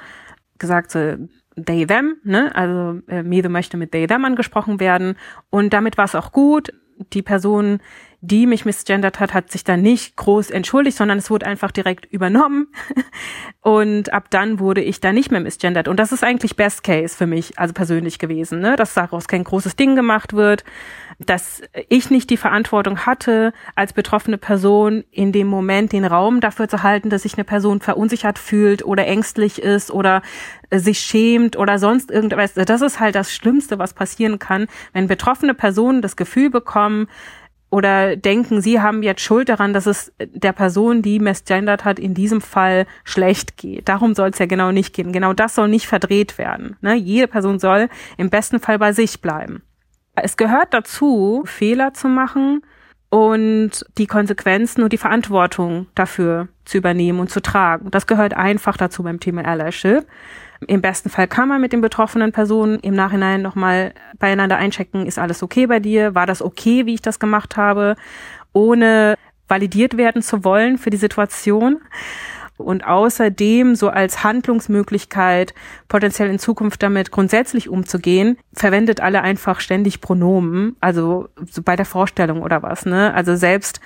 gesagt, 0.59 0.93
so 0.93 1.17
they, 1.57 1.87
them, 1.87 2.17
ne? 2.23 2.55
Also 2.55 3.01
äh, 3.09 3.23
Mede 3.25 3.49
möchte 3.49 3.77
mit 3.77 3.93
they, 3.93 4.07
them 4.07 4.25
angesprochen 4.25 4.79
werden. 4.79 5.17
Und 5.49 5.73
damit 5.73 5.99
war 5.99 6.05
es 6.05 6.15
auch 6.15 6.31
gut. 6.31 6.73
Die 7.13 7.23
Person, 7.23 7.81
die 8.23 8.47
mich 8.47 8.67
misgendert 8.67 9.19
hat, 9.19 9.33
hat 9.33 9.51
sich 9.51 9.65
dann 9.65 9.81
nicht 9.81 10.17
groß 10.17 10.51
entschuldigt, 10.51 10.97
sondern 10.97 11.19
es 11.19 11.31
wurde 11.31 11.47
einfach 11.47 11.71
direkt 11.71 12.05
übernommen. 12.07 12.69
Und 13.63 14.13
ab 14.13 14.27
dann 14.31 14.59
wurde 14.59 14.83
ich 14.83 15.01
da 15.01 15.13
nicht 15.13 15.31
mehr 15.31 15.41
misgendert. 15.41 15.89
Und 15.89 15.99
das 15.99 16.13
ist 16.13 16.23
eigentlich 16.23 16.57
Best 16.57 16.85
Case 16.85 17.17
für 17.17 17.27
mich, 17.27 17.59
also 17.59 17.73
persönlich 17.73 18.19
gewesen, 18.19 18.61
ne? 18.61 18.77
dass 18.77 18.95
daraus 18.95 19.27
kein 19.27 19.45
großes 19.45 19.77
Ding 19.77 19.97
gemacht 19.97 20.35
wird, 20.35 20.65
dass 21.19 21.63
ich 21.89 22.11
nicht 22.11 22.31
die 22.31 22.37
Verantwortung 22.37 23.01
hatte, 23.01 23.53
als 23.75 23.93
betroffene 23.93 24.39
Person 24.39 25.05
in 25.11 25.33
dem 25.33 25.47
Moment 25.47 25.93
den 25.93 26.05
Raum 26.05 26.41
dafür 26.41 26.69
zu 26.69 26.83
halten, 26.83 27.11
dass 27.11 27.23
sich 27.23 27.35
eine 27.35 27.45
Person 27.45 27.81
verunsichert 27.81 28.39
fühlt 28.39 28.85
oder 28.85 29.07
ängstlich 29.07 29.61
ist 29.61 29.91
oder 29.91 30.23
äh, 30.71 30.79
sich 30.79 31.01
schämt 31.01 31.57
oder 31.57 31.79
sonst 31.79 32.11
irgendwas. 32.11 32.55
Das 32.55 32.81
ist 32.81 33.01
halt 33.01 33.15
das 33.15 33.33
Schlimmste, 33.33 33.79
was 33.79 33.95
passieren 33.95 34.39
kann, 34.39 34.67
wenn 34.93 35.09
betroffene 35.09 35.55
Personen 35.55 36.01
das 36.01 36.17
Gefühl 36.17 36.51
bekommen, 36.51 37.09
oder 37.71 38.17
denken, 38.17 38.61
sie 38.61 38.81
haben 38.81 39.03
jetzt 39.03 39.23
Schuld 39.23 39.49
daran, 39.49 39.73
dass 39.73 39.87
es 39.87 40.13
der 40.19 40.53
Person, 40.53 41.03
die 41.03 41.21
misgendert 41.21 41.85
hat, 41.85 42.01
in 42.01 42.15
diesem 42.15 42.41
Fall 42.41 42.87
schlecht 43.05 43.57
geht. 43.57 43.89
Darum 43.89 44.15
soll 44.15 44.31
es 44.31 44.39
ja 44.41 44.47
genau 44.47 44.73
nicht 44.73 44.93
gehen. 44.93 45.13
Genau 45.13 45.33
das 45.33 45.55
soll 45.55 45.69
nicht 45.69 45.87
verdreht 45.87 46.37
werden. 46.37 46.77
Ne? 46.81 46.95
Jede 46.97 47.29
Person 47.29 47.61
soll 47.61 47.89
im 48.17 48.29
besten 48.29 48.59
Fall 48.59 48.79
bei 48.79 48.93
sich 48.93 49.21
bleiben. 49.21 49.63
Es 50.17 50.37
gehört 50.37 50.75
dazu, 50.75 51.45
Fehler 51.47 51.95
zu 51.95 52.09
machen 52.09 52.63
und 53.09 53.85
die 53.99 54.07
Konsequenzen 54.07 54.83
und 54.83 54.93
die 54.93 54.99
Verantwortung 54.99 55.87
dafür 55.95 56.49
zu 56.65 56.79
übernehmen 56.79 57.21
und 57.21 57.31
zu 57.31 57.41
tragen. 57.41 57.91
Das 57.93 58.09
gehört 58.09 58.35
einfach 58.35 58.77
dazu 58.77 59.05
beim 59.05 59.21
Thema 59.21 59.45
Allyship. 59.45 60.07
Im 60.67 60.83
besten 60.83 61.09
Fall 61.09 61.27
kann 61.27 61.49
man 61.49 61.61
mit 61.61 61.73
den 61.73 61.81
betroffenen 61.81 62.33
Personen 62.33 62.81
im 62.81 62.95
Nachhinein 62.95 63.41
nochmal 63.41 63.95
beieinander 64.19 64.57
einchecken, 64.57 65.07
ist 65.07 65.19
alles 65.19 65.43
okay 65.43 65.67
bei 65.67 65.81
dir? 65.81 66.15
War 66.15 66.27
das 66.27 66.43
okay, 66.43 66.85
wie 66.87 66.95
ich 66.95 67.03
das 67.03 67.19
gemacht 67.19 67.57
habe? 67.57 67.97
Ohne 68.53 69.17
validiert 69.49 69.97
werden 69.97 70.23
zu 70.23 70.45
wollen 70.45 70.79
für 70.79 70.91
die 70.91 70.97
Situation. 70.97 71.81
Und 72.57 72.87
außerdem 72.87 73.75
so 73.75 73.89
als 73.89 74.23
Handlungsmöglichkeit, 74.23 75.55
potenziell 75.89 76.29
in 76.29 76.39
Zukunft 76.39 76.83
damit 76.83 77.11
grundsätzlich 77.11 77.71
umzugehen, 77.71 78.37
verwendet 78.53 79.01
alle 79.01 79.23
einfach 79.23 79.61
ständig 79.61 80.03
Pronomen, 80.03 80.77
also 80.81 81.29
so 81.51 81.63
bei 81.63 81.75
der 81.75 81.87
Vorstellung 81.87 82.43
oder 82.43 82.63
was, 82.63 82.85
ne? 82.85 83.15
Also 83.15 83.35
selbst 83.35 83.81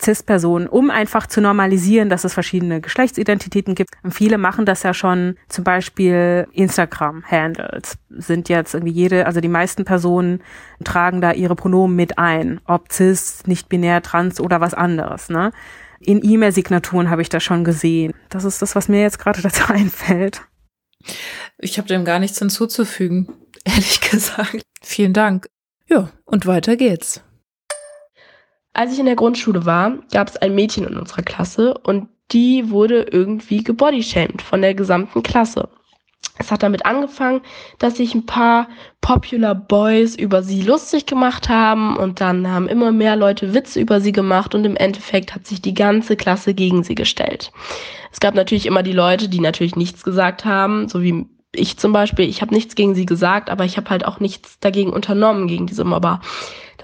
CIS-Personen, 0.00 0.66
um 0.66 0.90
einfach 0.90 1.26
zu 1.26 1.40
normalisieren, 1.40 2.08
dass 2.08 2.24
es 2.24 2.34
verschiedene 2.34 2.80
Geschlechtsidentitäten 2.80 3.74
gibt. 3.74 3.90
Und 4.02 4.12
viele 4.12 4.38
machen 4.38 4.66
das 4.66 4.82
ja 4.82 4.94
schon, 4.94 5.36
zum 5.48 5.64
Beispiel 5.64 6.46
Instagram-Handles 6.52 7.98
sind 8.10 8.48
jetzt 8.48 8.74
irgendwie 8.74 8.92
jede, 8.92 9.26
also 9.26 9.40
die 9.40 9.48
meisten 9.48 9.84
Personen 9.84 10.42
tragen 10.84 11.20
da 11.20 11.32
ihre 11.32 11.56
Pronomen 11.56 11.96
mit 11.96 12.18
ein, 12.18 12.60
ob 12.64 12.92
CIS, 12.92 13.46
nicht-binär, 13.46 14.02
trans 14.02 14.40
oder 14.40 14.60
was 14.60 14.74
anderes. 14.74 15.28
Ne? 15.28 15.52
In 16.00 16.22
E-Mail-Signaturen 16.22 17.10
habe 17.10 17.22
ich 17.22 17.28
das 17.28 17.42
schon 17.42 17.64
gesehen. 17.64 18.12
Das 18.28 18.44
ist 18.44 18.62
das, 18.62 18.74
was 18.74 18.88
mir 18.88 19.00
jetzt 19.00 19.18
gerade 19.18 19.42
dazu 19.42 19.64
einfällt. 19.72 20.42
Ich 21.58 21.78
habe 21.78 21.88
dem 21.88 22.04
gar 22.04 22.18
nichts 22.18 22.38
hinzuzufügen, 22.38 23.28
ehrlich 23.64 24.00
gesagt. 24.00 24.62
Vielen 24.82 25.12
Dank. 25.12 25.48
Ja, 25.88 26.10
und 26.24 26.46
weiter 26.46 26.76
geht's. 26.76 27.22
Als 28.76 28.92
ich 28.92 28.98
in 28.98 29.06
der 29.06 29.16
Grundschule 29.16 29.64
war, 29.64 29.94
gab 30.12 30.28
es 30.28 30.36
ein 30.36 30.54
Mädchen 30.54 30.86
in 30.86 30.98
unserer 30.98 31.22
Klasse 31.22 31.78
und 31.82 32.10
die 32.30 32.68
wurde 32.68 33.06
irgendwie 33.10 33.64
gebodyshamed 33.64 34.42
von 34.42 34.60
der 34.60 34.74
gesamten 34.74 35.22
Klasse. 35.22 35.70
Es 36.36 36.52
hat 36.52 36.62
damit 36.62 36.84
angefangen, 36.84 37.40
dass 37.78 37.96
sich 37.96 38.14
ein 38.14 38.26
paar 38.26 38.68
Popular 39.00 39.54
Boys 39.54 40.14
über 40.14 40.42
sie 40.42 40.60
lustig 40.60 41.06
gemacht 41.06 41.48
haben 41.48 41.96
und 41.96 42.20
dann 42.20 42.50
haben 42.50 42.68
immer 42.68 42.92
mehr 42.92 43.16
Leute 43.16 43.54
Witze 43.54 43.80
über 43.80 44.02
sie 44.02 44.12
gemacht 44.12 44.54
und 44.54 44.66
im 44.66 44.76
Endeffekt 44.76 45.34
hat 45.34 45.46
sich 45.46 45.62
die 45.62 45.72
ganze 45.72 46.14
Klasse 46.14 46.52
gegen 46.52 46.84
sie 46.84 46.94
gestellt. 46.94 47.52
Es 48.12 48.20
gab 48.20 48.34
natürlich 48.34 48.66
immer 48.66 48.82
die 48.82 48.92
Leute, 48.92 49.30
die 49.30 49.40
natürlich 49.40 49.76
nichts 49.76 50.04
gesagt 50.04 50.44
haben, 50.44 50.90
so 50.90 51.00
wie 51.00 51.24
ich 51.54 51.78
zum 51.78 51.94
Beispiel. 51.94 52.28
Ich 52.28 52.42
habe 52.42 52.52
nichts 52.52 52.74
gegen 52.74 52.94
sie 52.94 53.06
gesagt, 53.06 53.48
aber 53.48 53.64
ich 53.64 53.78
habe 53.78 53.88
halt 53.88 54.04
auch 54.04 54.20
nichts 54.20 54.58
dagegen 54.60 54.92
unternommen, 54.92 55.48
gegen 55.48 55.66
diese 55.66 55.84
Mobber. 55.84 56.20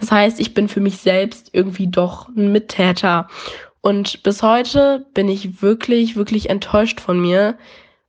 Das 0.03 0.11
heißt, 0.11 0.41
ich 0.41 0.53
bin 0.53 0.69
für 0.69 0.81
mich 0.81 0.97
selbst 0.97 1.51
irgendwie 1.53 1.87
doch 1.87 2.27
ein 2.27 2.51
Mittäter. 2.51 3.29
Und 3.83 4.25
bis 4.25 4.43
heute 4.43 5.07
bin 5.15 5.29
ich 5.29 5.63
wirklich, 5.63 6.17
wirklich 6.17 6.51
enttäuscht 6.51 7.01
von 7.01 7.21
mir. 7.21 7.57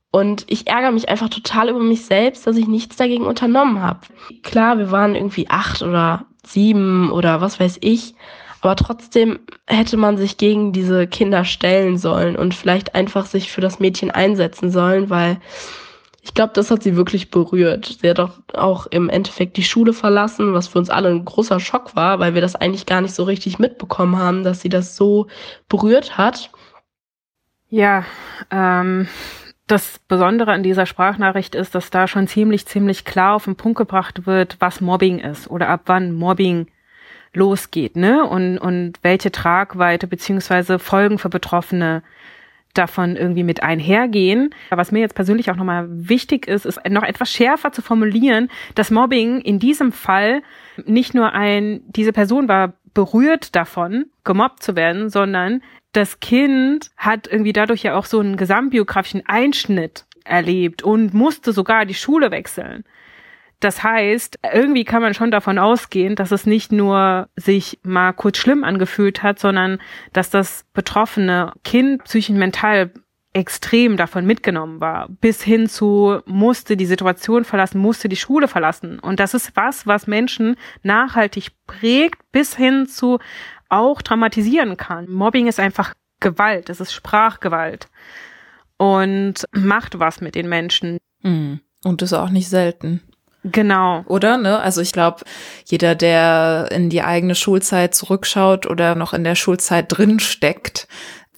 Und 0.09 0.43
ich 0.47 0.65
ärgere 0.65 0.91
mich 0.91 1.07
einfach 1.07 1.29
total 1.29 1.69
über 1.69 1.81
mich 1.81 2.03
selbst, 2.03 2.47
dass 2.47 2.57
ich 2.57 2.67
nichts 2.67 2.95
dagegen 2.95 3.27
unternommen 3.27 3.79
habe. 3.79 3.99
Klar, 4.41 4.79
wir 4.79 4.89
waren 4.89 5.13
irgendwie 5.13 5.51
acht 5.51 5.83
oder 5.83 6.25
sieben 6.43 7.11
oder 7.11 7.41
was 7.41 7.59
weiß 7.59 7.77
ich. 7.81 8.15
Aber 8.61 8.75
trotzdem 8.75 9.41
hätte 9.67 9.95
man 9.95 10.17
sich 10.17 10.37
gegen 10.37 10.71
diese 10.73 11.05
Kinder 11.05 11.45
stellen 11.45 11.99
sollen 11.99 12.35
und 12.35 12.55
vielleicht 12.55 12.95
einfach 12.95 13.27
sich 13.27 13.51
für 13.51 13.61
das 13.61 13.77
Mädchen 13.79 14.09
einsetzen 14.09 14.71
sollen, 14.71 15.11
weil 15.11 15.37
ich 16.23 16.33
glaube, 16.33 16.53
das 16.53 16.71
hat 16.71 16.83
sie 16.83 16.95
wirklich 16.95 17.31
berührt. 17.31 17.97
Sie 18.01 18.09
hat 18.09 18.19
auch, 18.19 18.39
auch 18.53 18.87
im 18.87 19.09
Endeffekt 19.09 19.57
die 19.57 19.63
Schule 19.63 19.91
verlassen, 19.91 20.53
was 20.53 20.69
für 20.69 20.79
uns 20.79 20.89
alle 20.89 21.09
ein 21.09 21.25
großer 21.25 21.59
Schock 21.59 21.97
war, 21.97 22.19
weil 22.19 22.33
wir 22.33 22.41
das 22.41 22.55
eigentlich 22.55 22.85
gar 22.85 23.01
nicht 23.01 23.13
so 23.13 23.23
richtig 23.23 23.59
mitbekommen 23.59 24.17
haben, 24.17 24.43
dass 24.45 24.61
sie 24.61 24.69
das 24.69 24.95
so 24.95 25.27
berührt 25.67 26.17
hat. 26.17 26.49
Ja, 27.69 28.05
ähm, 28.51 29.09
das 29.67 29.99
Besondere 30.07 30.53
an 30.53 30.63
dieser 30.63 30.85
Sprachnachricht 30.85 31.55
ist, 31.55 31.75
dass 31.75 31.89
da 31.89 32.07
schon 32.07 32.27
ziemlich, 32.27 32.65
ziemlich 32.67 33.03
klar 33.03 33.35
auf 33.35 33.43
den 33.43 33.57
Punkt 33.57 33.77
gebracht 33.77 34.25
wird, 34.25 34.55
was 34.59 34.79
Mobbing 34.79 35.19
ist 35.19 35.49
oder 35.49 35.67
ab 35.67 35.81
wann 35.87 36.13
Mobbing 36.13 36.67
losgeht, 37.33 37.97
ne? 37.97 38.23
Und, 38.23 38.59
und 38.59 38.93
welche 39.01 39.31
Tragweite 39.31 40.07
beziehungsweise 40.07 40.79
Folgen 40.79 41.17
für 41.17 41.29
Betroffene 41.29 42.01
davon 42.73 43.15
irgendwie 43.15 43.43
mit 43.43 43.63
einhergehen. 43.63 44.53
Was 44.69 44.91
mir 44.91 44.99
jetzt 44.99 45.15
persönlich 45.15 45.51
auch 45.51 45.55
nochmal 45.55 45.87
wichtig 45.89 46.47
ist, 46.47 46.65
ist 46.65 46.79
noch 46.89 47.03
etwas 47.03 47.31
schärfer 47.31 47.71
zu 47.71 47.81
formulieren, 47.81 48.49
dass 48.75 48.91
Mobbing 48.91 49.41
in 49.41 49.59
diesem 49.59 49.91
Fall 49.91 50.41
nicht 50.85 51.13
nur 51.13 51.33
ein, 51.33 51.81
diese 51.87 52.13
Person 52.13 52.47
war 52.47 52.73
berührt 52.93 53.55
davon, 53.55 54.05
gemobbt 54.23 54.61
zu 54.63 54.75
werden, 54.75 55.09
sondern 55.09 55.61
das 55.93 56.19
Kind 56.19 56.91
hat 56.97 57.27
irgendwie 57.27 57.53
dadurch 57.53 57.83
ja 57.83 57.95
auch 57.95 58.05
so 58.05 58.19
einen 58.19 58.37
gesamtbiografischen 58.37 59.23
Einschnitt 59.27 60.05
erlebt 60.23 60.83
und 60.83 61.13
musste 61.13 61.51
sogar 61.51 61.85
die 61.85 61.93
Schule 61.93 62.31
wechseln. 62.31 62.83
Das 63.63 63.81
heißt, 63.81 64.39
irgendwie 64.53 64.83
kann 64.83 65.01
man 65.01 65.13
schon 65.13 65.31
davon 65.31 65.57
ausgehen, 65.57 66.15
dass 66.15 66.31
es 66.31 66.45
nicht 66.45 66.71
nur 66.71 67.29
sich 67.37 67.79
mal 67.83 68.11
kurz 68.11 68.37
schlimm 68.37 68.63
angefühlt 68.63 69.23
hat, 69.23 69.39
sondern 69.39 69.79
dass 70.11 70.29
das 70.29 70.65
betroffene 70.73 71.53
Kind 71.63 72.03
psychisch 72.03 72.35
mental 72.35 72.91
extrem 73.31 73.97
davon 73.97 74.25
mitgenommen 74.25 74.79
war, 74.81 75.07
bis 75.09 75.41
hin 75.41 75.67
zu 75.67 76.19
musste 76.25 76.77
die 76.77 76.85
Situation 76.85 77.45
verlassen, 77.45 77.79
musste 77.79 78.09
die 78.09 78.15
Schule 78.15 78.47
verlassen. 78.47 78.99
Und 78.99 79.19
das 79.19 79.33
ist 79.33 79.55
was, 79.55 79.87
was 79.87 80.07
Menschen 80.07 80.55
nachhaltig 80.83 81.51
prägt, 81.65 82.19
bis 82.31 82.55
hin 82.55 82.85
zu 82.85 83.19
auch 83.69 84.01
traumatisieren 84.01 84.77
kann. 84.77 85.09
Mobbing 85.09 85.47
ist 85.47 85.59
einfach 85.59 85.93
Gewalt, 86.19 86.69
es 86.69 86.79
ist 86.79 86.93
Sprachgewalt 86.93 87.87
und 88.77 89.45
macht 89.51 89.99
was 89.99 90.21
mit 90.21 90.35
den 90.35 90.47
Menschen. 90.49 90.99
Mhm. 91.21 91.61
Und 91.83 92.01
ist 92.01 92.13
auch 92.13 92.29
nicht 92.29 92.49
selten. 92.49 93.01
Genau. 93.43 94.03
Oder? 94.07 94.37
Ne? 94.37 94.59
Also 94.59 94.81
ich 94.81 94.93
glaube, 94.93 95.23
jeder, 95.65 95.95
der 95.95 96.69
in 96.71 96.89
die 96.89 97.01
eigene 97.01 97.35
Schulzeit 97.35 97.93
zurückschaut 97.93 98.65
oder 98.65 98.95
noch 98.95 99.13
in 99.13 99.23
der 99.23 99.35
Schulzeit 99.35 99.85
drin 99.89 100.19
steckt, 100.19 100.87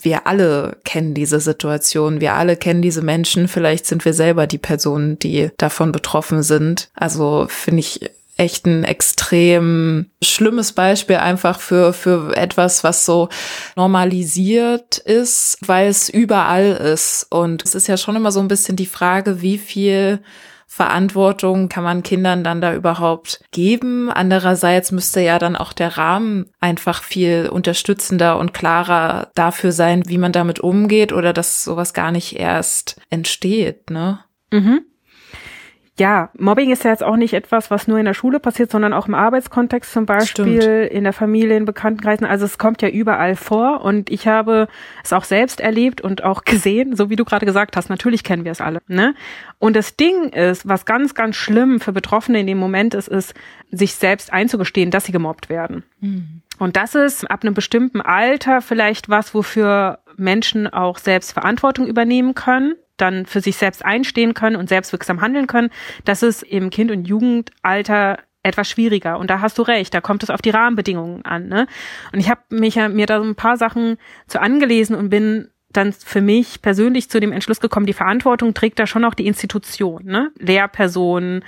wir 0.02 0.28
alle 0.28 0.78
kennen 0.84 1.16
diese 1.16 1.40
Situation, 1.40 2.22
wir 2.22 2.34
alle 2.34 2.58
kennen 2.58 2.84
diese 2.84 3.02
Menschen, 3.02 3.48
vielleicht 3.48 3.88
sind 3.88 4.06
wir 4.06 4.14
selber 4.14 4.46
die 4.46 4.60
Personen, 4.60 5.18
die 5.18 5.50
davon 5.58 5.92
betroffen 5.92 6.44
sind. 6.44 6.90
Also 6.94 7.48
finde 7.50 7.80
ich 7.80 8.12
echt 8.38 8.66
ein 8.66 8.84
extrem 8.84 10.12
schlimmes 10.22 10.74
Beispiel 10.74 11.16
einfach 11.16 11.60
für, 11.60 11.94
für 11.94 12.36
etwas, 12.36 12.84
was 12.84 13.06
so 13.06 13.30
normalisiert 13.76 14.98
ist, 14.98 15.58
weil 15.62 15.88
es 15.88 16.10
überall 16.10 16.74
ist. 16.74 17.28
Und 17.30 17.64
es 17.64 17.76
ist 17.76 17.88
ja 17.88 17.98
schon 17.98 18.16
immer 18.16 18.32
so 18.32 18.42
ein 18.42 18.50
bisschen 18.50 18.76
die 18.76 18.86
Frage, 18.86 19.42
wie 19.42 19.58
viel 19.58 20.20
Verantwortung 20.68 21.70
kann 21.70 21.84
man 21.84 22.04
Kindern 22.04 22.44
dann 22.44 22.62
da 22.62 22.74
überhaupt 22.74 23.42
geben? 23.52 24.10
Andererseits 24.10 24.92
müsste 24.92 25.22
ja 25.22 25.40
dann 25.40 25.56
auch 25.56 25.74
der 25.74 25.98
Rahmen 25.98 26.50
einfach 26.60 27.04
viel 27.04 27.50
unterstützender 27.52 28.38
und 28.40 28.54
klarer 28.54 29.32
dafür 29.36 29.72
sein, 29.72 30.04
wie 30.08 30.18
man 30.18 30.32
damit 30.32 30.60
umgeht 30.60 31.14
oder 31.14 31.34
dass 31.34 31.64
sowas 31.64 31.94
gar 31.94 32.12
nicht 32.12 32.38
erst 32.38 33.00
entsteht, 33.10 33.90
ne? 33.90 34.20
Mhm 34.52 34.86
ja, 35.98 36.30
Mobbing 36.38 36.72
ist 36.72 36.84
ja 36.84 36.92
jetzt 36.92 37.04
auch 37.04 37.16
nicht 37.16 37.34
etwas, 37.34 37.72
was 37.72 37.88
nur 37.88 37.98
in 37.98 38.06
der 38.06 38.14
Schule 38.14 38.42
passiert, 38.42 38.70
sondern 38.70 38.92
auch 38.92 39.08
im 39.08 39.14
Arbeitskontext 39.14 39.94
zum 39.94 40.06
Beispiel, 40.06 40.62
Stimmt. 40.62 40.92
in 40.92 41.04
der 41.06 41.14
Familie, 41.14 41.56
in 41.56 41.64
Bekanntenkreisen. 41.64 42.28
Also 42.28 42.44
es 42.44 42.58
kommt 42.58 42.82
ja 42.82 42.90
überall 42.90 43.38
vor 43.38 43.82
und 43.82 44.10
ich 44.10 44.28
habe 44.28 44.68
es 45.06 45.14
auch 45.14 45.24
selbst 45.24 45.62
erlebt 45.62 46.02
und 46.02 46.24
auch 46.24 46.44
gesehen, 46.46 46.98
so 46.98 47.10
wie 47.10 47.16
du 47.16 47.24
gerade 47.24 47.46
gesagt 47.46 47.78
hast. 47.78 47.90
Natürlich 47.90 48.26
kennen 48.26 48.44
wir 48.44 48.52
es 48.52 48.60
alle. 48.60 48.82
Ne? 48.88 49.16
Und 49.58 49.78
das 49.78 49.96
Ding 49.96 50.30
ist, 50.34 50.68
was 50.68 50.86
ganz, 50.86 51.14
ganz 51.14 51.38
schlimm 51.38 51.80
für 51.80 51.94
Betroffene 51.94 52.42
in 52.42 52.48
dem 52.48 52.58
Moment 52.58 52.94
ist, 52.94 53.08
ist, 53.08 53.34
sich 53.72 53.96
selbst 53.96 54.34
einzugestehen, 54.34 54.92
dass 54.92 55.06
sie 55.06 55.14
gemobbt 55.14 55.50
werden. 55.50 55.84
Mhm. 56.02 56.42
Und 56.60 56.76
das 56.76 56.96
ist 56.96 57.30
ab 57.30 57.44
einem 57.44 57.54
bestimmten 57.54 58.02
Alter 58.02 58.62
vielleicht 58.62 59.08
was, 59.08 59.34
wofür 59.34 60.00
Menschen 60.18 60.68
auch 60.68 60.98
selbst 60.98 61.32
Verantwortung 61.34 61.88
übernehmen 61.88 62.36
können 62.36 62.76
dann 62.98 63.26
für 63.26 63.42
sich 63.42 63.58
selbst 63.58 63.84
einstehen 63.84 64.34
können 64.34 64.56
und 64.56 64.70
selbstwirksam 64.70 65.22
handeln 65.22 65.48
können, 65.48 65.70
das 66.06 66.24
ist 66.24 66.44
im 66.44 66.70
Kind- 66.70 66.92
und 66.92 67.06
Jugendalter 67.06 68.20
etwas 68.44 68.70
schwieriger. 68.70 69.18
Und 69.18 69.30
da 69.30 69.42
hast 69.42 69.58
du 69.58 69.64
recht, 69.64 69.94
da 69.94 70.02
kommt 70.02 70.24
es 70.24 70.30
auf 70.30 70.42
die 70.42 70.52
Rahmenbedingungen 70.52 71.26
an. 71.26 71.48
Ne? 71.48 71.68
Und 72.14 72.20
ich 72.20 72.30
habe 72.30 72.42
mich 72.50 72.76
ja, 72.76 72.90
mir 72.90 73.08
da 73.08 73.20
so 73.20 73.26
ein 73.26 73.36
paar 73.36 73.58
Sachen 73.58 73.98
zu 74.28 74.40
angelesen 74.40 74.96
und 74.96 75.10
bin 75.10 75.50
dann 75.76 75.92
für 75.92 76.22
mich 76.22 76.62
persönlich 76.62 77.10
zu 77.10 77.20
dem 77.20 77.32
Entschluss 77.32 77.60
gekommen, 77.60 77.86
die 77.86 77.94
Verantwortung 77.94 78.54
trägt 78.54 78.80
da 78.80 78.88
schon 78.88 79.04
auch 79.04 79.14
die 79.14 79.28
Institution, 79.28 80.06
ne? 80.06 80.32
Lehrpersonen, 80.40 81.44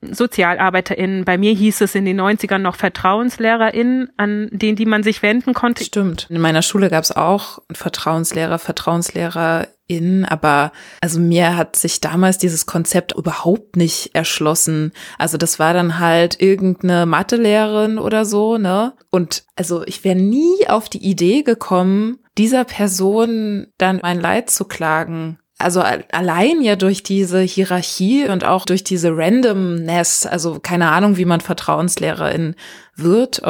SozialarbeiterInnen. 0.00 1.24
Bei 1.24 1.38
mir 1.38 1.52
hieß 1.52 1.80
es 1.80 1.94
in 1.94 2.04
den 2.04 2.20
90ern 2.20 2.58
noch 2.58 2.76
VertrauenslehrerInnen, 2.76 4.10
an 4.16 4.48
denen 4.52 4.76
die 4.76 4.86
man 4.86 5.02
sich 5.02 5.22
wenden 5.22 5.54
konnte. 5.54 5.84
Stimmt. 5.84 6.26
In 6.30 6.40
meiner 6.40 6.62
Schule 6.62 6.88
gab 6.90 7.04
es 7.04 7.12
auch 7.12 7.60
Vertrauenslehrer, 7.72 8.58
VertrauenslagerInnen, 8.58 10.24
aber 10.24 10.72
also 11.00 11.18
mir 11.18 11.56
hat 11.56 11.76
sich 11.76 12.00
damals 12.00 12.38
dieses 12.38 12.66
Konzept 12.66 13.14
überhaupt 13.14 13.76
nicht 13.76 14.14
erschlossen. 14.14 14.92
Also 15.18 15.36
das 15.36 15.58
war 15.58 15.74
dann 15.74 15.98
halt 15.98 16.40
irgendeine 16.40 17.06
Mathelehrerin 17.06 17.98
oder 17.98 18.24
so, 18.24 18.58
ne? 18.58 18.94
Und 19.10 19.44
also 19.56 19.84
ich 19.84 20.04
wäre 20.04 20.16
nie 20.16 20.68
auf 20.68 20.88
die 20.88 21.04
Idee 21.04 21.42
gekommen, 21.42 22.18
dieser 22.36 22.64
Person 22.64 23.66
dann 23.78 23.98
mein 24.02 24.20
Leid 24.20 24.48
zu 24.50 24.64
klagen 24.64 25.38
also 25.58 25.80
allein 25.80 26.62
ja 26.62 26.76
durch 26.76 27.02
diese 27.02 27.40
Hierarchie 27.40 28.28
und 28.28 28.44
auch 28.44 28.64
durch 28.64 28.84
diese 28.84 29.16
Randomness, 29.16 30.24
also 30.24 30.60
keine 30.60 30.90
Ahnung, 30.90 31.16
wie 31.16 31.24
man 31.24 31.40
Vertrauenslehrerin 31.40 32.54
wird. 32.94 33.42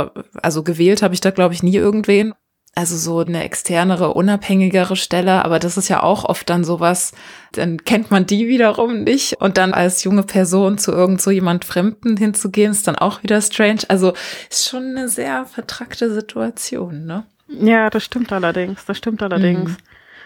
Also 0.42 0.62
gewählt 0.62 1.02
habe 1.02 1.12
ich 1.12 1.20
da, 1.20 1.30
glaube 1.30 1.52
ich, 1.52 1.62
nie 1.62 1.76
irgendwen. 1.76 2.32
Also 2.74 2.96
so 2.96 3.18
eine 3.18 3.42
externere, 3.42 4.14
unabhängigere 4.14 4.94
Stelle, 4.94 5.44
aber 5.44 5.58
das 5.58 5.76
ist 5.76 5.88
ja 5.88 6.02
auch 6.02 6.24
oft 6.24 6.48
dann 6.48 6.62
sowas, 6.62 7.12
dann 7.52 7.84
kennt 7.84 8.12
man 8.12 8.24
die 8.24 8.46
wiederum 8.46 9.02
nicht 9.02 9.40
und 9.40 9.58
dann 9.58 9.74
als 9.74 10.04
junge 10.04 10.22
Person 10.22 10.78
zu 10.78 10.92
irgend 10.92 11.20
so 11.20 11.32
jemand 11.32 11.64
Fremden 11.64 12.16
hinzugehen, 12.16 12.70
ist 12.70 12.86
dann 12.86 12.94
auch 12.94 13.22
wieder 13.24 13.42
strange. 13.42 13.80
Also 13.88 14.12
ist 14.48 14.68
schon 14.68 14.96
eine 14.96 15.08
sehr 15.08 15.44
vertrackte 15.44 16.14
Situation, 16.14 17.04
ne? 17.04 17.24
Ja, 17.48 17.90
das 17.90 18.04
stimmt 18.04 18.32
allerdings, 18.32 18.84
das 18.84 18.96
stimmt 18.96 19.22
allerdings. 19.22 19.70
Mhm. 19.70 19.76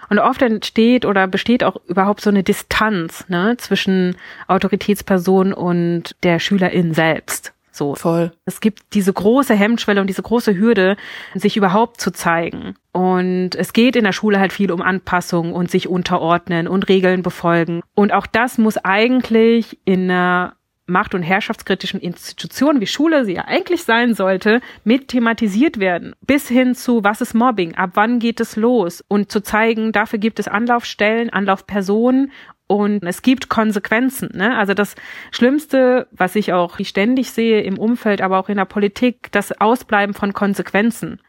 Und 0.08 0.18
oft 0.18 0.42
entsteht 0.42 1.04
oder 1.04 1.26
besteht 1.26 1.64
auch 1.64 1.76
überhaupt 1.86 2.20
so 2.20 2.30
eine 2.30 2.42
Distanz 2.42 3.24
ne, 3.28 3.56
zwischen 3.58 4.16
Autoritätsperson 4.48 5.52
und 5.52 6.16
der 6.22 6.38
Schülerin 6.38 6.94
selbst. 6.94 7.52
So. 7.72 7.94
Voll. 7.94 8.32
Es 8.44 8.60
gibt 8.60 8.82
diese 8.92 9.12
große 9.12 9.54
Hemmschwelle 9.54 10.00
und 10.00 10.06
diese 10.06 10.22
große 10.22 10.54
Hürde, 10.56 10.96
sich 11.34 11.56
überhaupt 11.56 12.00
zu 12.00 12.10
zeigen. 12.10 12.74
Und 12.92 13.54
es 13.54 13.72
geht 13.72 13.96
in 13.96 14.04
der 14.04 14.12
Schule 14.12 14.38
halt 14.38 14.52
viel 14.52 14.70
um 14.70 14.82
Anpassung 14.82 15.54
und 15.54 15.70
sich 15.70 15.88
unterordnen 15.88 16.68
und 16.68 16.88
Regeln 16.90 17.22
befolgen. 17.22 17.80
Und 17.94 18.12
auch 18.12 18.26
das 18.26 18.58
muss 18.58 18.76
eigentlich 18.76 19.78
in 19.86 20.10
einer 20.10 20.54
macht- 20.86 21.14
und 21.14 21.22
herrschaftskritischen 21.22 22.00
Institutionen, 22.00 22.80
wie 22.80 22.86
Schule 22.86 23.24
sie 23.24 23.34
ja 23.34 23.44
eigentlich 23.46 23.84
sein 23.84 24.14
sollte, 24.14 24.60
mit 24.84 25.08
thematisiert 25.08 25.78
werden. 25.78 26.14
Bis 26.20 26.48
hin 26.48 26.74
zu, 26.74 27.04
was 27.04 27.20
ist 27.20 27.34
Mobbing? 27.34 27.76
Ab 27.76 27.90
wann 27.94 28.18
geht 28.18 28.40
es 28.40 28.56
los? 28.56 29.02
Und 29.06 29.30
zu 29.30 29.40
zeigen, 29.42 29.92
dafür 29.92 30.18
gibt 30.18 30.38
es 30.38 30.48
Anlaufstellen, 30.48 31.30
Anlaufpersonen 31.30 32.32
und 32.66 33.04
es 33.04 33.22
gibt 33.22 33.48
Konsequenzen. 33.48 34.30
Ne? 34.34 34.56
Also 34.56 34.74
das 34.74 34.94
Schlimmste, 35.30 36.08
was 36.10 36.34
ich 36.36 36.52
auch 36.52 36.78
ständig 36.82 37.30
sehe 37.30 37.60
im 37.60 37.78
Umfeld, 37.78 38.20
aber 38.22 38.38
auch 38.38 38.48
in 38.48 38.56
der 38.56 38.64
Politik, 38.64 39.30
das 39.30 39.52
Ausbleiben 39.60 40.14
von 40.14 40.32
Konsequenzen. 40.32 41.20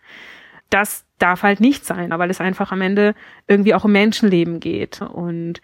Das 0.70 1.06
darf 1.20 1.44
halt 1.44 1.60
nicht 1.60 1.86
sein, 1.86 2.12
weil 2.12 2.30
es 2.30 2.42
einfach 2.42 2.72
am 2.72 2.82
Ende 2.82 3.14
irgendwie 3.48 3.74
auch 3.74 3.86
um 3.86 3.92
Menschenleben 3.92 4.60
geht. 4.60 5.02
Und 5.02 5.62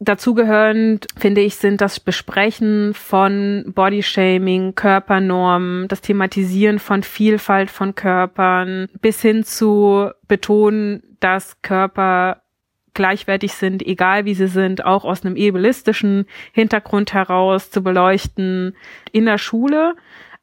Dazugehörend, 0.00 1.08
finde 1.16 1.40
ich, 1.40 1.56
sind 1.56 1.80
das 1.80 1.98
Besprechen 1.98 2.94
von 2.94 3.64
Bodyshaming, 3.74 4.76
Körpernormen, 4.76 5.88
das 5.88 6.02
Thematisieren 6.02 6.78
von 6.78 7.02
Vielfalt 7.02 7.68
von 7.68 7.96
Körpern, 7.96 8.88
bis 9.00 9.20
hin 9.20 9.42
zu 9.42 10.10
betonen, 10.28 11.02
dass 11.18 11.60
Körper 11.62 12.42
gleichwertig 12.94 13.54
sind, 13.54 13.84
egal 13.84 14.24
wie 14.24 14.34
sie 14.34 14.46
sind, 14.46 14.84
auch 14.84 15.04
aus 15.04 15.24
einem 15.24 15.36
ebelistischen 15.36 16.26
Hintergrund 16.52 17.12
heraus 17.12 17.70
zu 17.70 17.82
beleuchten. 17.82 18.76
In 19.10 19.26
der 19.26 19.38
Schule 19.38 19.94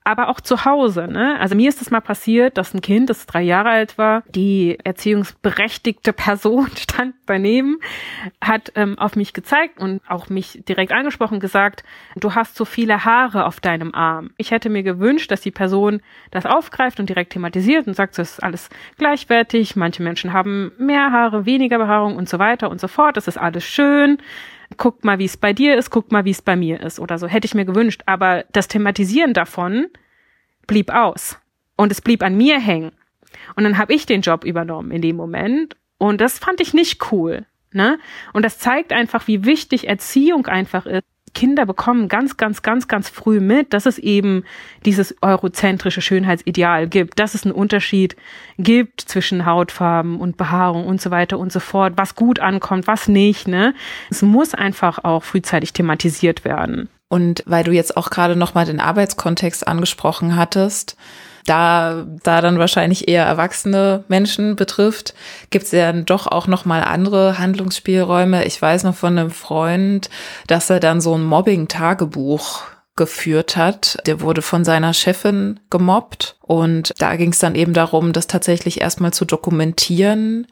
aber 0.06 0.30
auch 0.30 0.40
zu 0.40 0.66
Hause. 0.66 1.08
Ne? 1.08 1.38
Also 1.40 1.56
mir 1.56 1.68
ist 1.68 1.82
es 1.82 1.90
mal 1.90 2.00
passiert, 2.00 2.58
dass 2.58 2.74
ein 2.74 2.82
Kind, 2.82 3.10
das 3.10 3.26
drei 3.26 3.42
Jahre 3.42 3.70
alt 3.70 3.98
war, 3.98 4.24
die 4.30 4.78
erziehungsberechtigte 4.84 6.14
Person 6.14 6.70
stand 6.78 7.16
daneben, 7.26 7.80
hat 8.40 8.72
ähm, 8.76 8.98
auf 9.00 9.16
mich 9.16 9.34
gezeigt 9.34 9.80
und 9.80 10.02
auch 10.08 10.30
mich 10.30 10.62
direkt 10.70 10.92
angesprochen 10.92 11.40
gesagt, 11.40 11.84
du 12.16 12.36
hast 12.36 12.56
so 12.56 12.66
viele 12.66 13.04
Haare 13.04 13.46
auf 13.46 13.60
deinem 13.60 13.96
Arm. 13.96 14.30
Ich 14.38 14.52
hätte 14.52 14.70
mir 14.70 14.84
gewünscht, 14.84 15.32
dass 15.32 15.42
die 15.42 15.52
Person 15.52 16.02
das 16.30 16.46
aufgreift 16.46 17.00
und 17.00 17.10
direkt 17.10 17.34
thematisiert 17.34 17.88
und 17.88 17.96
sagt, 17.96 18.18
das 18.20 18.34
ist 18.34 18.44
alles 18.44 18.70
gleichwertig, 18.98 19.76
manche 19.76 20.04
Menschen 20.04 20.34
haben 20.34 20.72
mehr 20.78 21.12
Haare, 21.12 21.48
weniger 21.48 21.80
Behaarung 21.80 22.16
und 22.16 22.30
so 22.30 22.38
weiter 22.38 22.70
und 22.70 22.80
so 22.80 22.88
fort, 22.88 23.18
das 23.18 23.28
ist 23.28 23.38
alles 23.38 23.66
schön 23.66 24.20
guck 24.78 25.04
mal, 25.04 25.20
wie 25.20 25.26
es 25.26 25.38
bei 25.38 25.54
dir 25.54 25.78
ist, 25.78 25.90
guck 25.90 26.12
mal, 26.12 26.26
wie 26.26 26.32
es 26.32 26.42
bei 26.42 26.56
mir 26.56 26.82
ist 26.82 27.00
oder 27.00 27.18
so. 27.18 27.28
Hätte 27.28 27.46
ich 27.46 27.56
mir 27.56 27.66
gewünscht. 27.66 28.02
Aber 28.06 28.46
das 28.52 28.68
Thematisieren 28.68 29.34
davon 29.34 29.88
blieb 30.68 30.90
aus. 30.90 31.40
Und 31.76 31.92
es 31.92 32.02
blieb 32.02 32.24
an 32.24 32.38
mir 32.38 32.60
hängen. 32.60 32.92
Und 33.56 33.64
dann 33.64 33.78
habe 33.78 33.94
ich 33.94 34.06
den 34.06 34.22
Job 34.22 34.44
übernommen 34.44 34.92
in 34.92 35.02
dem 35.02 35.16
Moment. 35.16 35.76
Und 35.98 36.22
das 36.22 36.40
fand 36.40 36.62
ich 36.62 36.74
nicht 36.74 37.12
cool. 37.12 37.46
Ne? 37.72 38.00
Und 38.34 38.46
das 38.46 38.60
zeigt 38.60 38.94
einfach, 38.94 39.28
wie 39.28 39.44
wichtig 39.44 39.88
Erziehung 39.88 40.48
einfach 40.48 40.86
ist. 40.86 41.04
Kinder 41.36 41.68
bekommen 41.68 42.08
ganz, 42.08 42.38
ganz, 42.38 42.64
ganz, 42.64 42.88
ganz 42.88 43.10
früh 43.10 43.40
mit, 43.40 43.74
dass 43.74 43.86
es 43.86 44.00
eben 44.00 44.44
dieses 44.86 45.16
eurozentrische 45.22 46.02
Schönheitsideal 46.02 46.88
gibt, 46.88 47.20
dass 47.20 47.36
es 47.36 47.44
einen 47.44 47.54
Unterschied 47.54 48.16
gibt 48.58 49.02
zwischen 49.02 49.46
Hautfarben 49.46 50.20
und 50.20 50.38
Behaarung 50.38 50.88
und 50.88 51.00
so 51.00 51.12
weiter 51.12 51.38
und 51.38 51.52
so 51.52 51.60
fort, 51.60 51.94
was 51.98 52.16
gut 52.16 52.40
ankommt, 52.40 52.88
was 52.88 53.08
nicht. 53.08 53.48
Ne? 53.48 53.76
Es 54.10 54.24
muss 54.24 54.56
einfach 54.56 55.04
auch 55.04 55.24
frühzeitig 55.24 55.74
thematisiert 55.74 56.44
werden. 56.44 56.90
Und 57.08 57.44
weil 57.46 57.64
du 57.64 57.72
jetzt 57.72 57.96
auch 57.98 58.10
gerade 58.10 58.36
nochmal 58.36 58.66
den 58.66 58.80
Arbeitskontext 58.80 59.68
angesprochen 59.68 60.36
hattest, 60.36 60.98
da, 61.46 62.06
da 62.24 62.42
dann 62.42 62.60
wahrscheinlich 62.60 63.08
eher 63.08 63.26
erwachsene 63.26 64.04
Menschen 64.08 64.56
betrifft, 64.56 65.14
gibt 65.50 65.66
es 65.66 65.72
ja 65.72 65.92
dann 65.92 66.06
doch 66.06 66.28
auch 66.28 66.48
noch 66.48 66.66
mal 66.66 66.84
andere 66.84 67.38
Handlungsspielräume. 67.38 68.46
Ich 68.46 68.62
weiß 68.62 68.84
noch 68.84 68.96
von 68.96 69.18
einem 69.18 69.32
Freund, 69.32 70.10
dass 70.48 70.70
er 70.70 70.80
dann 70.80 71.02
so 71.02 71.16
ein 71.16 71.24
Mobbing-Tagebuch 71.24 72.64
geführt 72.96 73.58
hat. 73.58 73.98
Der 74.06 74.22
wurde 74.22 74.42
von 74.42 74.64
seiner 74.64 74.94
Chefin 74.94 75.60
gemobbt 75.70 76.38
und 76.42 76.94
da 76.98 77.16
ging 77.16 77.32
es 77.32 77.40
dann 77.40 77.56
eben 77.56 77.74
darum, 77.74 78.14
das 78.14 78.28
tatsächlich 78.28 78.82
erstmal 78.82 79.14
zu 79.14 79.26
dokumentieren. 79.26 80.48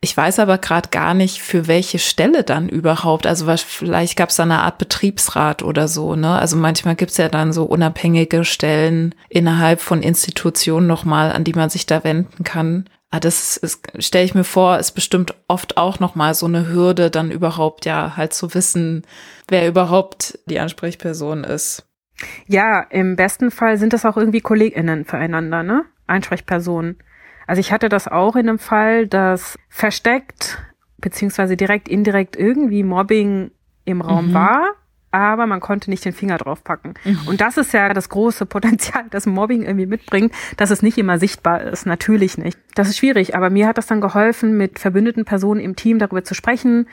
Ich 0.00 0.16
weiß 0.16 0.38
aber 0.38 0.58
gerade 0.58 0.90
gar 0.90 1.12
nicht, 1.12 1.42
für 1.42 1.66
welche 1.66 1.98
Stelle 1.98 2.44
dann 2.44 2.68
überhaupt. 2.68 3.26
Also 3.26 3.46
was, 3.46 3.62
vielleicht 3.62 4.16
gab 4.16 4.28
es 4.28 4.36
da 4.36 4.44
eine 4.44 4.60
Art 4.60 4.78
Betriebsrat 4.78 5.64
oder 5.64 5.88
so. 5.88 6.14
Ne? 6.14 6.38
Also 6.38 6.56
manchmal 6.56 6.94
gibt 6.94 7.10
es 7.10 7.16
ja 7.16 7.28
dann 7.28 7.52
so 7.52 7.64
unabhängige 7.64 8.44
Stellen 8.44 9.14
innerhalb 9.28 9.80
von 9.80 10.02
Institutionen 10.02 10.86
nochmal, 10.86 11.32
an 11.32 11.42
die 11.42 11.54
man 11.54 11.68
sich 11.68 11.84
da 11.86 12.04
wenden 12.04 12.44
kann. 12.44 12.88
Ah, 13.10 13.20
das 13.20 13.60
stelle 13.98 14.24
ich 14.24 14.34
mir 14.34 14.44
vor, 14.44 14.78
ist 14.78 14.92
bestimmt 14.92 15.34
oft 15.48 15.78
auch 15.78 15.98
nochmal 15.98 16.34
so 16.34 16.46
eine 16.46 16.68
Hürde, 16.68 17.10
dann 17.10 17.30
überhaupt 17.30 17.86
ja 17.86 18.16
halt 18.16 18.34
zu 18.34 18.54
wissen, 18.54 19.02
wer 19.48 19.66
überhaupt 19.66 20.38
die 20.46 20.60
Ansprechperson 20.60 21.42
ist. 21.42 21.86
Ja, 22.46 22.82
im 22.82 23.16
besten 23.16 23.50
Fall 23.50 23.78
sind 23.78 23.94
das 23.94 24.04
auch 24.04 24.16
irgendwie 24.16 24.40
KollegInnen 24.42 25.06
füreinander, 25.06 25.62
ne? 25.62 25.86
Ansprechpersonen. 26.06 26.98
Also 27.48 27.60
ich 27.60 27.72
hatte 27.72 27.88
das 27.88 28.06
auch 28.06 28.36
in 28.36 28.48
einem 28.48 28.58
Fall, 28.58 29.06
dass 29.06 29.58
versteckt 29.70 30.58
beziehungsweise 30.98 31.56
direkt, 31.56 31.88
indirekt 31.88 32.36
irgendwie 32.36 32.82
Mobbing 32.82 33.50
im 33.86 34.02
Raum 34.02 34.28
mhm. 34.28 34.34
war, 34.34 34.74
aber 35.12 35.46
man 35.46 35.60
konnte 35.60 35.88
nicht 35.88 36.04
den 36.04 36.12
Finger 36.12 36.36
drauf 36.36 36.62
packen. 36.62 36.92
Mhm. 37.04 37.20
Und 37.26 37.40
das 37.40 37.56
ist 37.56 37.72
ja 37.72 37.94
das 37.94 38.10
große 38.10 38.44
Potenzial, 38.44 39.06
das 39.10 39.24
Mobbing 39.24 39.62
irgendwie 39.62 39.86
mitbringt, 39.86 40.32
dass 40.58 40.70
es 40.70 40.82
nicht 40.82 40.98
immer 40.98 41.18
sichtbar 41.18 41.62
ist. 41.62 41.86
Natürlich 41.86 42.36
nicht. 42.36 42.58
Das 42.74 42.88
ist 42.90 42.98
schwierig, 42.98 43.34
aber 43.34 43.48
mir 43.48 43.66
hat 43.66 43.78
das 43.78 43.86
dann 43.86 44.02
geholfen, 44.02 44.58
mit 44.58 44.78
verbündeten 44.78 45.24
Personen 45.24 45.60
im 45.60 45.74
Team 45.74 45.98
darüber 45.98 46.24
zu 46.24 46.34
sprechen 46.34 46.86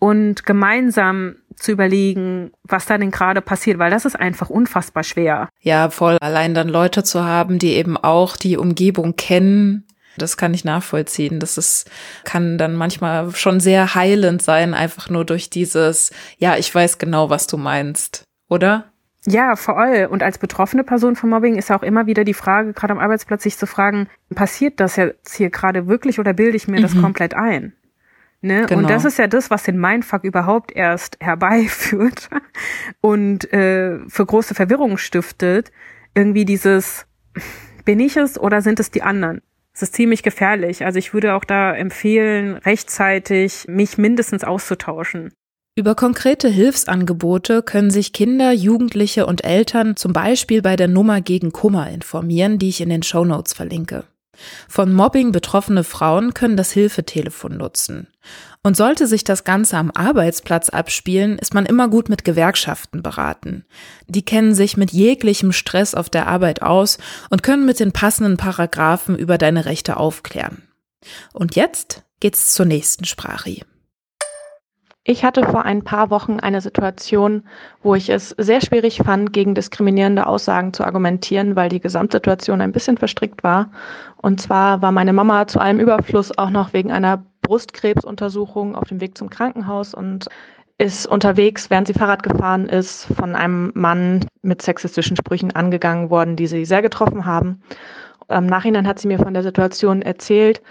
und 0.00 0.44
gemeinsam 0.44 1.36
zu 1.54 1.70
überlegen, 1.70 2.50
was 2.64 2.86
da 2.86 2.98
denn 2.98 3.12
gerade 3.12 3.42
passiert, 3.42 3.78
weil 3.78 3.92
das 3.92 4.06
ist 4.06 4.18
einfach 4.18 4.50
unfassbar 4.50 5.04
schwer. 5.04 5.48
Ja, 5.60 5.90
voll. 5.90 6.16
Allein 6.20 6.54
dann 6.54 6.68
Leute 6.68 7.04
zu 7.04 7.22
haben, 7.24 7.60
die 7.60 7.74
eben 7.74 7.96
auch 7.96 8.36
die 8.36 8.56
Umgebung 8.56 9.14
kennen, 9.14 9.86
das 10.16 10.36
kann 10.36 10.54
ich 10.54 10.64
nachvollziehen. 10.64 11.40
Das 11.40 11.58
ist, 11.58 11.90
kann 12.24 12.58
dann 12.58 12.74
manchmal 12.74 13.34
schon 13.34 13.60
sehr 13.60 13.94
heilend 13.94 14.42
sein, 14.42 14.74
einfach 14.74 15.08
nur 15.10 15.24
durch 15.24 15.50
dieses, 15.50 16.10
ja, 16.38 16.56
ich 16.56 16.74
weiß 16.74 16.98
genau, 16.98 17.30
was 17.30 17.46
du 17.46 17.56
meinst, 17.56 18.24
oder? 18.48 18.90
Ja, 19.26 19.54
voll. 19.54 20.08
Und 20.10 20.22
als 20.22 20.38
betroffene 20.38 20.82
Person 20.82 21.14
von 21.14 21.28
Mobbing 21.28 21.56
ist 21.56 21.70
auch 21.70 21.82
immer 21.82 22.06
wieder 22.06 22.24
die 22.24 22.34
Frage, 22.34 22.72
gerade 22.72 22.92
am 22.92 22.98
Arbeitsplatz, 22.98 23.42
sich 23.42 23.58
zu 23.58 23.66
fragen, 23.66 24.08
passiert 24.34 24.80
das 24.80 24.96
jetzt 24.96 25.34
hier 25.34 25.50
gerade 25.50 25.86
wirklich 25.86 26.18
oder 26.18 26.32
bilde 26.32 26.56
ich 26.56 26.68
mir 26.68 26.78
mhm. 26.78 26.82
das 26.82 26.98
komplett 26.98 27.34
ein? 27.34 27.74
Ne? 28.42 28.64
Genau. 28.66 28.80
Und 28.80 28.90
das 28.90 29.04
ist 29.04 29.18
ja 29.18 29.26
das, 29.26 29.50
was 29.50 29.64
den 29.64 29.78
Mindfuck 29.78 30.24
überhaupt 30.24 30.72
erst 30.72 31.18
herbeiführt 31.20 32.30
und 33.02 33.52
äh, 33.52 33.98
für 34.08 34.24
große 34.24 34.54
Verwirrung 34.54 34.96
stiftet. 34.96 35.70
Irgendwie 36.14 36.46
dieses, 36.46 37.06
bin 37.84 38.00
ich 38.00 38.16
es 38.16 38.40
oder 38.40 38.62
sind 38.62 38.80
es 38.80 38.90
die 38.90 39.02
anderen? 39.02 39.42
Es 39.80 39.84
ist 39.84 39.94
ziemlich 39.94 40.22
gefährlich. 40.22 40.84
Also 40.84 40.98
ich 40.98 41.14
würde 41.14 41.32
auch 41.32 41.44
da 41.44 41.74
empfehlen, 41.74 42.58
rechtzeitig 42.58 43.64
mich 43.66 43.96
mindestens 43.96 44.44
auszutauschen. 44.44 45.32
Über 45.74 45.94
konkrete 45.94 46.50
Hilfsangebote 46.50 47.62
können 47.62 47.90
sich 47.90 48.12
Kinder, 48.12 48.52
Jugendliche 48.52 49.24
und 49.24 49.42
Eltern 49.42 49.96
zum 49.96 50.12
Beispiel 50.12 50.60
bei 50.60 50.76
der 50.76 50.88
Nummer 50.88 51.22
gegen 51.22 51.50
Kummer 51.50 51.88
informieren, 51.88 52.58
die 52.58 52.68
ich 52.68 52.82
in 52.82 52.90
den 52.90 53.02
Show 53.02 53.24
Notes 53.24 53.54
verlinke. 53.54 54.04
Von 54.68 54.92
Mobbing 54.92 55.32
betroffene 55.32 55.84
Frauen 55.84 56.34
können 56.34 56.56
das 56.56 56.72
Hilfetelefon 56.72 57.56
nutzen. 57.56 58.08
Und 58.62 58.76
sollte 58.76 59.06
sich 59.06 59.24
das 59.24 59.44
Ganze 59.44 59.78
am 59.78 59.90
Arbeitsplatz 59.90 60.68
abspielen, 60.68 61.38
ist 61.38 61.54
man 61.54 61.64
immer 61.66 61.88
gut 61.88 62.08
mit 62.08 62.24
Gewerkschaften 62.24 63.02
beraten. 63.02 63.64
Die 64.06 64.24
kennen 64.24 64.54
sich 64.54 64.76
mit 64.76 64.92
jeglichem 64.92 65.52
Stress 65.52 65.94
auf 65.94 66.10
der 66.10 66.26
Arbeit 66.26 66.60
aus 66.60 66.98
und 67.30 67.42
können 67.42 67.64
mit 67.64 67.80
den 67.80 67.92
passenden 67.92 68.36
Paragraphen 68.36 69.16
über 69.16 69.38
deine 69.38 69.64
Rechte 69.64 69.96
aufklären. 69.96 70.62
Und 71.32 71.56
jetzt 71.56 72.02
geht's 72.20 72.52
zur 72.52 72.66
nächsten 72.66 73.06
Sprache. 73.06 73.62
Ich 75.10 75.24
hatte 75.24 75.42
vor 75.42 75.64
ein 75.64 75.82
paar 75.82 76.08
Wochen 76.10 76.38
eine 76.38 76.60
Situation, 76.60 77.42
wo 77.82 77.96
ich 77.96 78.10
es 78.10 78.28
sehr 78.38 78.60
schwierig 78.60 78.98
fand, 79.04 79.32
gegen 79.32 79.56
diskriminierende 79.56 80.24
Aussagen 80.24 80.72
zu 80.72 80.84
argumentieren, 80.84 81.56
weil 81.56 81.68
die 81.68 81.80
Gesamtsituation 81.80 82.60
ein 82.60 82.70
bisschen 82.70 82.96
verstrickt 82.96 83.42
war. 83.42 83.72
Und 84.18 84.40
zwar 84.40 84.82
war 84.82 84.92
meine 84.92 85.12
Mama 85.12 85.48
zu 85.48 85.58
allem 85.58 85.80
Überfluss 85.80 86.38
auch 86.38 86.50
noch 86.50 86.72
wegen 86.74 86.92
einer 86.92 87.24
Brustkrebsuntersuchung 87.42 88.76
auf 88.76 88.86
dem 88.86 89.00
Weg 89.00 89.18
zum 89.18 89.30
Krankenhaus 89.30 89.94
und 89.94 90.28
ist 90.78 91.08
unterwegs, 91.08 91.70
während 91.70 91.88
sie 91.88 91.94
Fahrrad 91.94 92.22
gefahren 92.22 92.68
ist, 92.68 93.06
von 93.06 93.34
einem 93.34 93.72
Mann 93.74 94.26
mit 94.42 94.62
sexistischen 94.62 95.16
Sprüchen 95.16 95.50
angegangen 95.50 96.10
worden, 96.10 96.36
die 96.36 96.46
sie 96.46 96.64
sehr 96.64 96.82
getroffen 96.82 97.26
haben. 97.26 97.62
Im 98.28 98.46
Nachhinein 98.46 98.86
hat 98.86 99.00
sie 99.00 99.08
mir 99.08 99.18
von 99.18 99.34
der 99.34 99.42
Situation 99.42 100.02
erzählt 100.02 100.62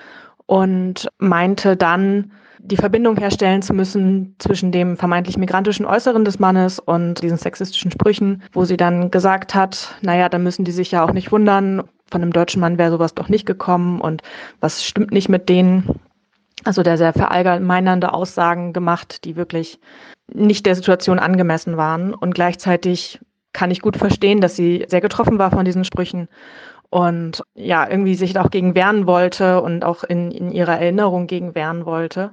und 0.45 1.09
meinte 1.17 1.75
dann, 1.75 2.31
die 2.61 2.77
Verbindung 2.77 3.17
herstellen 3.17 3.61
zu 3.61 3.73
müssen 3.73 4.35
zwischen 4.39 4.71
dem 4.71 4.97
vermeintlich 4.97 5.37
migrantischen 5.37 5.85
Äußeren 5.85 6.25
des 6.25 6.39
Mannes 6.39 6.79
und 6.79 7.21
diesen 7.23 7.37
sexistischen 7.37 7.91
Sprüchen, 7.91 8.43
wo 8.53 8.65
sie 8.65 8.77
dann 8.77 9.11
gesagt 9.11 9.55
hat, 9.55 9.95
naja, 10.01 10.29
dann 10.29 10.43
müssen 10.43 10.65
die 10.65 10.71
sich 10.71 10.91
ja 10.91 11.03
auch 11.03 11.13
nicht 11.13 11.31
wundern, 11.31 11.83
von 12.11 12.21
einem 12.21 12.33
deutschen 12.33 12.59
Mann 12.59 12.77
wäre 12.77 12.91
sowas 12.91 13.13
doch 13.13 13.29
nicht 13.29 13.45
gekommen 13.45 14.01
und 14.01 14.21
was 14.59 14.83
stimmt 14.83 15.11
nicht 15.11 15.29
mit 15.29 15.47
denen. 15.49 15.99
Also 16.65 16.83
der 16.83 16.97
sehr 16.97 17.13
verallgemeinernde 17.13 18.13
Aussagen 18.13 18.73
gemacht, 18.73 19.23
die 19.23 19.35
wirklich 19.35 19.79
nicht 20.27 20.65
der 20.65 20.75
Situation 20.75 21.19
angemessen 21.19 21.77
waren. 21.77 22.13
Und 22.13 22.35
gleichzeitig 22.35 23.19
kann 23.53 23.71
ich 23.71 23.81
gut 23.81 23.95
verstehen, 23.95 24.41
dass 24.41 24.55
sie 24.55 24.85
sehr 24.87 25.01
getroffen 25.01 25.39
war 25.39 25.51
von 25.51 25.65
diesen 25.65 25.85
Sprüchen 25.85 26.27
und 26.89 27.43
ja, 27.53 27.89
irgendwie 27.89 28.15
sich 28.15 28.37
auch 28.39 28.49
gegen 28.49 28.75
wehren 28.75 29.07
wollte 29.07 29.61
und 29.61 29.83
auch 29.83 30.03
in, 30.03 30.31
in 30.31 30.51
ihrer 30.51 30.79
Erinnerung 30.79 31.27
gegen 31.27 31.55
wehren 31.55 31.85
wollte. 31.85 32.31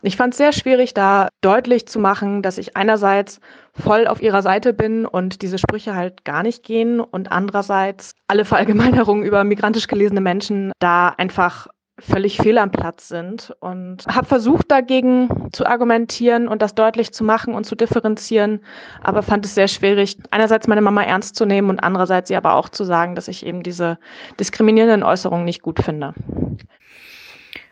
Ich 0.00 0.16
fand 0.16 0.32
es 0.32 0.38
sehr 0.38 0.52
schwierig, 0.52 0.94
da 0.94 1.28
deutlich 1.40 1.88
zu 1.88 1.98
machen, 1.98 2.40
dass 2.42 2.56
ich 2.58 2.76
einerseits 2.76 3.40
voll 3.72 4.06
auf 4.06 4.22
ihrer 4.22 4.42
Seite 4.42 4.72
bin 4.72 5.06
und 5.06 5.42
diese 5.42 5.58
Sprüche 5.58 5.96
halt 5.96 6.24
gar 6.24 6.44
nicht 6.44 6.62
gehen 6.62 7.00
und 7.00 7.32
andererseits 7.32 8.14
alle 8.28 8.44
Verallgemeinerungen 8.44 9.24
über 9.26 9.42
migrantisch 9.42 9.88
gelesene 9.88 10.20
Menschen 10.20 10.70
da 10.78 11.08
einfach 11.08 11.66
völlig 11.98 12.36
fehl 12.36 12.58
am 12.58 12.70
Platz 12.70 13.08
sind 13.08 13.54
und 13.60 14.06
habe 14.06 14.26
versucht 14.26 14.70
dagegen 14.70 15.48
zu 15.52 15.66
argumentieren 15.66 16.48
und 16.48 16.62
das 16.62 16.74
deutlich 16.74 17.12
zu 17.12 17.24
machen 17.24 17.54
und 17.54 17.64
zu 17.64 17.74
differenzieren, 17.74 18.60
aber 19.02 19.22
fand 19.22 19.44
es 19.44 19.54
sehr 19.54 19.68
schwierig, 19.68 20.18
einerseits 20.30 20.68
meine 20.68 20.80
Mama 20.80 21.02
ernst 21.02 21.36
zu 21.36 21.44
nehmen 21.44 21.70
und 21.70 21.80
andererseits 21.80 22.28
sie 22.28 22.36
aber 22.36 22.54
auch 22.54 22.68
zu 22.68 22.84
sagen, 22.84 23.14
dass 23.14 23.28
ich 23.28 23.44
eben 23.44 23.62
diese 23.62 23.98
diskriminierenden 24.38 25.02
Äußerungen 25.02 25.44
nicht 25.44 25.62
gut 25.62 25.80
finde. 25.82 26.14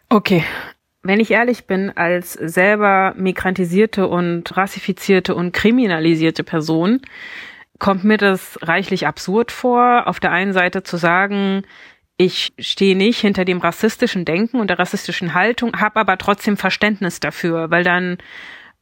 Okay. 0.08 0.44
Wenn 1.02 1.20
ich 1.20 1.30
ehrlich 1.30 1.66
bin, 1.68 1.96
als 1.96 2.32
selber 2.32 3.14
migrantisierte 3.16 4.08
und 4.08 4.56
rassifizierte 4.56 5.36
und 5.36 5.52
kriminalisierte 5.52 6.42
Person, 6.42 7.00
kommt 7.78 8.02
mir 8.02 8.16
das 8.16 8.58
reichlich 8.62 9.06
absurd 9.06 9.52
vor, 9.52 10.08
auf 10.08 10.18
der 10.18 10.32
einen 10.32 10.52
Seite 10.52 10.82
zu 10.82 10.96
sagen, 10.96 11.62
ich 12.16 12.54
stehe 12.58 12.96
nicht 12.96 13.20
hinter 13.20 13.44
dem 13.44 13.58
rassistischen 13.58 14.24
Denken 14.24 14.58
und 14.60 14.68
der 14.68 14.78
rassistischen 14.78 15.34
Haltung, 15.34 15.78
habe 15.78 16.00
aber 16.00 16.16
trotzdem 16.16 16.56
Verständnis 16.56 17.20
dafür, 17.20 17.70
weil 17.70 17.84
dann 17.84 18.18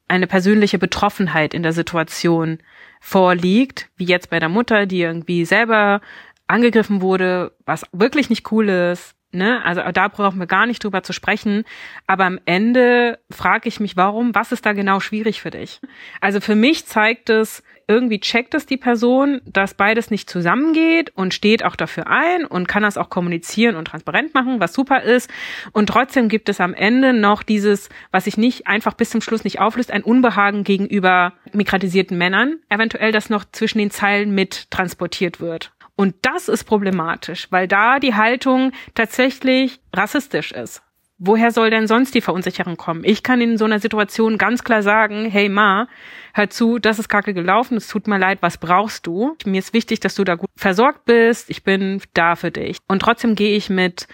eine 0.07 0.27
persönliche 0.27 0.79
Betroffenheit 0.79 1.55
in 1.55 1.63
der 1.63 1.73
Situation 1.73 2.59
vorliegt, 3.01 3.91
wie 3.97 4.05
jetzt 4.05 4.31
bei 4.31 4.39
der 4.39 4.49
Mutter, 4.49 4.87
die 4.87 5.01
irgendwie 5.01 5.45
selber 5.45 6.01
angegriffen 6.47 7.01
wurde, 7.01 7.53
was 7.65 7.85
wirklich 7.93 8.31
nicht 8.31 8.53
cool 8.53 8.69
ist. 8.69 9.15
Ne? 9.33 9.65
Also 9.65 9.83
da 9.93 10.09
brauchen 10.09 10.39
wir 10.39 10.47
gar 10.47 10.67
nicht 10.67 10.85
drüber 10.85 11.03
zu 11.03 11.13
sprechen. 11.13 11.65
Aber 12.07 12.25
am 12.25 12.39
Ende 12.45 13.19
frage 13.31 13.69
ich 13.69 13.81
mich, 13.81 13.97
warum, 13.97 14.35
was 14.35 14.53
ist 14.53 14.65
da 14.65 14.73
genau 14.75 15.01
schwierig 15.01 15.41
für 15.41 15.51
dich? 15.51 15.81
Also 16.21 16.41
für 16.41 16.55
mich 16.55 16.87
zeigt 16.87 17.31
es, 17.31 17.63
irgendwie 17.89 18.21
checkt 18.21 18.55
es 18.55 18.67
die 18.67 18.77
Person, 18.77 19.41
dass 19.45 19.75
beides 19.75 20.11
nicht 20.11 20.29
zusammengeht 20.31 21.11
und 21.15 21.35
steht 21.35 21.65
auch 21.65 21.77
dafür 21.77 22.07
ein 22.07 22.45
und 22.45 22.69
kann 22.69 22.83
das 22.83 22.97
auch 22.97 23.11
kommunizieren 23.11 23.77
und 23.77 23.87
transparent 23.87 24.35
machen, 24.35 24.61
was 24.61 24.73
super 24.73 25.03
ist. 25.03 25.31
Und 25.73 25.89
trotzdem 25.89 26.29
gibt 26.29 26.49
es 26.49 26.61
am 26.61 26.75
Ende 26.75 27.13
noch 27.13 27.43
dieses, 27.43 27.89
was 28.11 28.25
sich 28.25 28.37
nicht 28.37 28.67
einfach 28.67 28.95
bis 28.95 29.11
zum 29.11 29.21
Schluss 29.21 29.45
nicht 29.45 29.61
auflöst, 29.61 29.91
ein 29.91 30.03
Unbehagen 30.03 30.65
gegenüber 30.65 31.33
migrantisierten 31.53 32.17
Männern, 32.17 32.57
eventuell 32.69 33.13
das 33.13 33.31
noch 33.31 33.45
zwischen 33.51 33.79
den 33.79 33.91
Zeilen 33.91 34.35
mit 34.35 34.71
transportiert 34.71 35.41
wird. 35.41 35.73
Und 35.97 36.15
das 36.23 36.49
ist 36.49 36.65
problematisch, 36.65 37.47
weil 37.51 37.69
da 37.69 37.99
die 37.99 38.15
Haltung 38.15 38.73
tatsächlich 38.95 39.81
rassistisch 39.95 40.53
ist. 40.53 40.84
Woher 41.19 41.53
soll 41.53 41.71
denn 41.71 41.87
sonst 41.87 42.15
die 42.15 42.21
Verunsicherung 42.21 42.77
kommen? 42.77 43.05
Ich 43.05 43.23
kann 43.23 43.41
in 43.41 43.57
so 43.57 43.65
einer 43.65 43.79
Situation 43.79 44.37
ganz 44.37 44.65
klar 44.65 44.83
sagen, 44.83 45.27
hey 45.27 45.49
Ma, 45.49 45.87
hör 46.33 46.51
zu, 46.51 46.79
das 46.79 46.99
ist 46.99 47.09
kacke 47.09 47.35
gelaufen, 47.35 47.77
es 47.77 47.87
tut 47.87 48.09
mir 48.09 48.19
leid, 48.19 48.39
was 48.43 48.59
brauchst 48.59 49.07
du? 49.07 49.37
Mir 49.45 49.61
ist 49.61 49.73
wichtig, 49.73 50.01
dass 50.01 50.17
du 50.17 50.25
da 50.25 50.35
gut 50.35 50.51
versorgt 50.57 51.05
bist, 51.05 51.51
ich 51.51 51.63
bin 51.63 52.03
da 52.15 52.35
für 52.35 52.51
dich. 52.51 52.79
Und 52.89 53.01
trotzdem 53.01 53.37
gehe 53.37 53.57
ich 53.57 53.71
mit 53.71 54.09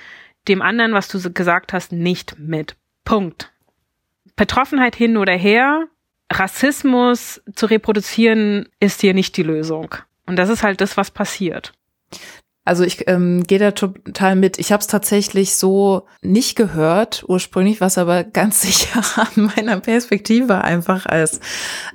dem 0.46 0.60
anderen, 0.60 0.92
was 0.92 1.08
du 1.08 1.32
gesagt 1.32 1.72
hast, 1.72 1.90
nicht 1.92 2.38
mit. 2.38 2.76
Punkt. 3.04 3.50
Betroffenheit 4.36 4.94
hin 4.94 5.16
oder 5.16 5.34
her, 5.34 5.86
Rassismus 6.30 7.42
zu 7.54 7.66
reproduzieren 7.66 8.68
ist 8.78 9.00
hier 9.00 9.14
nicht 9.14 9.36
die 9.36 9.42
Lösung. 9.42 9.94
Und 10.26 10.36
das 10.36 10.48
ist 10.48 10.62
halt 10.62 10.80
das, 10.80 10.96
was 10.96 11.10
passiert. 11.10 11.72
Also 12.70 12.84
ich 12.84 13.08
ähm, 13.08 13.42
gehe 13.42 13.58
da 13.58 13.72
total 13.72 14.36
mit. 14.36 14.60
Ich 14.60 14.70
habe 14.70 14.80
es 14.80 14.86
tatsächlich 14.86 15.56
so 15.56 16.06
nicht 16.22 16.54
gehört 16.54 17.24
ursprünglich, 17.26 17.80
was 17.80 17.98
aber 17.98 18.22
ganz 18.32 18.62
sicher 18.62 19.02
an 19.16 19.50
meiner 19.56 19.80
Perspektive 19.80 20.62
einfach 20.62 21.04
als 21.04 21.40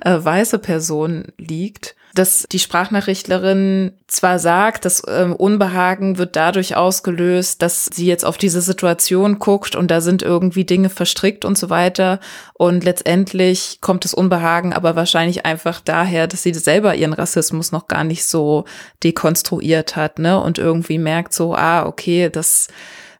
äh, 0.02 0.18
weiße 0.22 0.58
Person 0.58 1.28
liegt 1.38 1.96
dass 2.18 2.46
die 2.50 2.58
Sprachnachrichtlerin 2.58 3.92
zwar 4.06 4.38
sagt, 4.38 4.84
das 4.84 5.02
ähm, 5.06 5.34
Unbehagen 5.34 6.18
wird 6.18 6.36
dadurch 6.36 6.76
ausgelöst, 6.76 7.60
dass 7.62 7.86
sie 7.86 8.06
jetzt 8.06 8.24
auf 8.24 8.38
diese 8.38 8.60
Situation 8.60 9.38
guckt 9.38 9.76
und 9.76 9.90
da 9.90 10.00
sind 10.00 10.22
irgendwie 10.22 10.64
Dinge 10.64 10.88
verstrickt 10.88 11.44
und 11.44 11.58
so 11.58 11.70
weiter. 11.70 12.20
Und 12.54 12.84
letztendlich 12.84 13.80
kommt 13.80 14.04
das 14.04 14.14
Unbehagen 14.14 14.72
aber 14.72 14.96
wahrscheinlich 14.96 15.44
einfach 15.44 15.80
daher, 15.80 16.26
dass 16.26 16.42
sie 16.42 16.54
selber 16.54 16.94
ihren 16.94 17.12
Rassismus 17.12 17.72
noch 17.72 17.88
gar 17.88 18.04
nicht 18.04 18.24
so 18.24 18.64
dekonstruiert 19.04 19.96
hat, 19.96 20.18
ne? 20.18 20.40
Und 20.40 20.58
irgendwie 20.58 20.98
merkt 20.98 21.32
so, 21.34 21.54
ah, 21.54 21.86
okay, 21.86 22.30
das 22.30 22.68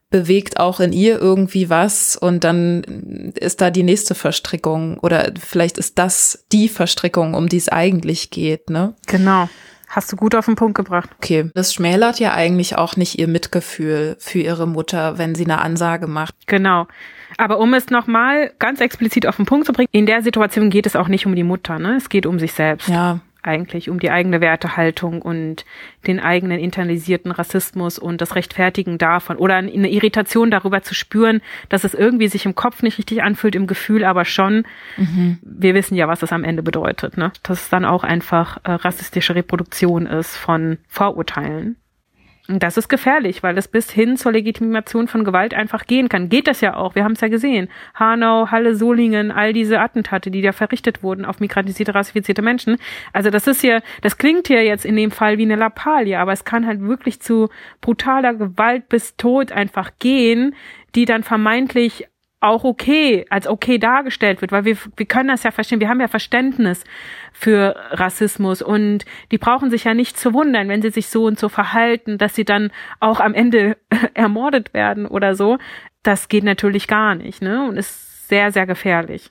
bewegt 0.09 0.59
auch 0.59 0.79
in 0.79 0.93
ihr 0.93 1.19
irgendwie 1.19 1.69
was 1.69 2.15
und 2.15 2.43
dann 2.43 3.33
ist 3.35 3.61
da 3.61 3.69
die 3.69 3.83
nächste 3.83 4.15
Verstrickung 4.15 4.97
oder 4.99 5.31
vielleicht 5.39 5.77
ist 5.77 5.99
das 5.99 6.45
die 6.51 6.69
Verstrickung, 6.69 7.33
um 7.33 7.49
die 7.49 7.57
es 7.57 7.69
eigentlich 7.69 8.29
geht, 8.29 8.69
ne? 8.69 8.95
Genau. 9.07 9.49
Hast 9.89 10.11
du 10.11 10.17
gut 10.17 10.35
auf 10.35 10.45
den 10.45 10.55
Punkt 10.55 10.75
gebracht. 10.75 11.09
Okay, 11.17 11.49
das 11.53 11.73
schmälert 11.73 12.19
ja 12.19 12.33
eigentlich 12.33 12.77
auch 12.77 12.97
nicht 12.97 13.19
ihr 13.19 13.27
Mitgefühl 13.29 14.17
für 14.19 14.39
ihre 14.39 14.67
Mutter, 14.67 15.17
wenn 15.17 15.33
sie 15.33 15.45
eine 15.45 15.61
Ansage 15.61 16.07
macht. 16.07 16.35
Genau. 16.45 16.87
Aber 17.37 17.59
um 17.59 17.73
es 17.73 17.89
nochmal 17.89 18.51
ganz 18.59 18.81
explizit 18.81 19.27
auf 19.27 19.37
den 19.37 19.45
Punkt 19.45 19.65
zu 19.65 19.71
bringen, 19.71 19.87
in 19.93 20.05
der 20.05 20.21
Situation 20.21 20.69
geht 20.69 20.85
es 20.85 20.97
auch 20.97 21.07
nicht 21.07 21.25
um 21.25 21.35
die 21.35 21.43
Mutter, 21.43 21.79
ne? 21.79 21.95
Es 21.95 22.09
geht 22.09 22.25
um 22.25 22.37
sich 22.37 22.51
selbst. 22.51 22.89
Ja 22.89 23.21
eigentlich 23.47 23.89
um 23.89 23.99
die 23.99 24.11
eigene 24.11 24.41
Wertehaltung 24.41 25.21
und 25.21 25.65
den 26.05 26.19
eigenen 26.19 26.59
internalisierten 26.59 27.31
Rassismus 27.31 27.97
und 27.97 28.21
das 28.21 28.35
Rechtfertigen 28.35 28.97
davon 28.97 29.37
oder 29.37 29.55
eine 29.55 29.89
Irritation 29.89 30.51
darüber 30.51 30.81
zu 30.81 30.93
spüren, 30.93 31.41
dass 31.69 31.83
es 31.83 31.93
irgendwie 31.93 32.27
sich 32.27 32.45
im 32.45 32.55
Kopf 32.55 32.83
nicht 32.83 32.97
richtig 32.97 33.23
anfühlt, 33.23 33.55
im 33.55 33.67
Gefühl 33.67 34.03
aber 34.03 34.25
schon. 34.25 34.65
Mhm. 34.97 35.39
Wir 35.41 35.73
wissen 35.73 35.95
ja, 35.95 36.07
was 36.07 36.19
das 36.19 36.31
am 36.31 36.43
Ende 36.43 36.63
bedeutet, 36.63 37.17
ne? 37.17 37.31
Dass 37.43 37.61
es 37.63 37.69
dann 37.69 37.85
auch 37.85 38.03
einfach 38.03 38.57
äh, 38.63 38.71
rassistische 38.71 39.35
Reproduktion 39.35 40.05
ist 40.05 40.35
von 40.35 40.77
Vorurteilen. 40.87 41.77
Das 42.49 42.77
ist 42.77 42.87
gefährlich, 42.87 43.43
weil 43.43 43.57
es 43.57 43.67
bis 43.67 43.91
hin 43.91 44.15
zur 44.15 44.31
Legitimation 44.31 45.09
von 45.09 45.25
Gewalt 45.25 45.53
einfach 45.53 45.85
gehen 45.85 46.07
kann. 46.07 46.29
Geht 46.29 46.47
das 46.47 46.61
ja 46.61 46.77
auch. 46.77 46.95
Wir 46.95 47.03
haben 47.03 47.11
es 47.11 47.19
ja 47.19 47.27
gesehen. 47.27 47.67
Hanau, 47.93 48.49
Halle, 48.49 48.73
Solingen, 48.73 49.31
all 49.31 49.51
diese 49.51 49.81
Attentate, 49.81 50.31
die 50.31 50.41
da 50.41 50.53
verrichtet 50.53 51.03
wurden 51.03 51.25
auf 51.25 51.41
migrantisierte, 51.41 51.93
rassifizierte 51.93 52.41
Menschen. 52.41 52.77
Also 53.11 53.31
das 53.31 53.47
ist 53.47 53.63
ja, 53.63 53.81
das 54.01 54.17
klingt 54.17 54.47
ja 54.47 54.61
jetzt 54.61 54.85
in 54.85 54.95
dem 54.95 55.11
Fall 55.11 55.37
wie 55.37 55.43
eine 55.43 55.57
Lappalie, 55.57 56.17
aber 56.17 56.31
es 56.31 56.45
kann 56.45 56.65
halt 56.65 56.79
wirklich 56.79 57.19
zu 57.19 57.49
brutaler 57.81 58.33
Gewalt 58.33 58.87
bis 58.87 59.17
Tod 59.17 59.51
einfach 59.51 59.91
gehen, 59.99 60.55
die 60.95 61.03
dann 61.03 61.23
vermeintlich 61.23 62.07
auch 62.39 62.63
okay, 62.63 63.25
als 63.29 63.47
okay 63.47 63.79
dargestellt 63.79 64.41
wird, 64.41 64.51
weil 64.51 64.65
wir, 64.65 64.77
wir 64.95 65.05
können 65.05 65.29
das 65.29 65.43
ja 65.43 65.51
verstehen, 65.51 65.79
wir 65.79 65.89
haben 65.89 65.99
ja 65.99 66.07
Verständnis 66.07 66.83
für 67.33 67.75
Rassismus 67.91 68.61
und 68.61 69.05
die 69.31 69.39
brauchen 69.39 69.71
sich 69.71 69.85
ja 69.85 69.93
nicht 69.93 70.19
zu 70.19 70.33
wundern, 70.33 70.69
wenn 70.69 70.81
sie 70.81 70.91
sich 70.91 71.07
so 71.07 71.25
und 71.25 71.39
so 71.39 71.49
verhalten, 71.49 72.17
dass 72.17 72.35
sie 72.35 72.45
dann 72.45 72.71
auch 72.99 73.19
am 73.19 73.33
Ende 73.33 73.77
ermordet 74.13 74.73
werden 74.73 75.07
oder 75.07 75.35
so. 75.35 75.57
Das 76.03 76.29
geht 76.29 76.43
natürlich 76.43 76.87
gar 76.87 77.15
nicht, 77.15 77.41
ne? 77.41 77.67
Und 77.67 77.77
ist 77.77 78.27
sehr, 78.27 78.51
sehr 78.51 78.67
gefährlich. 78.67 79.29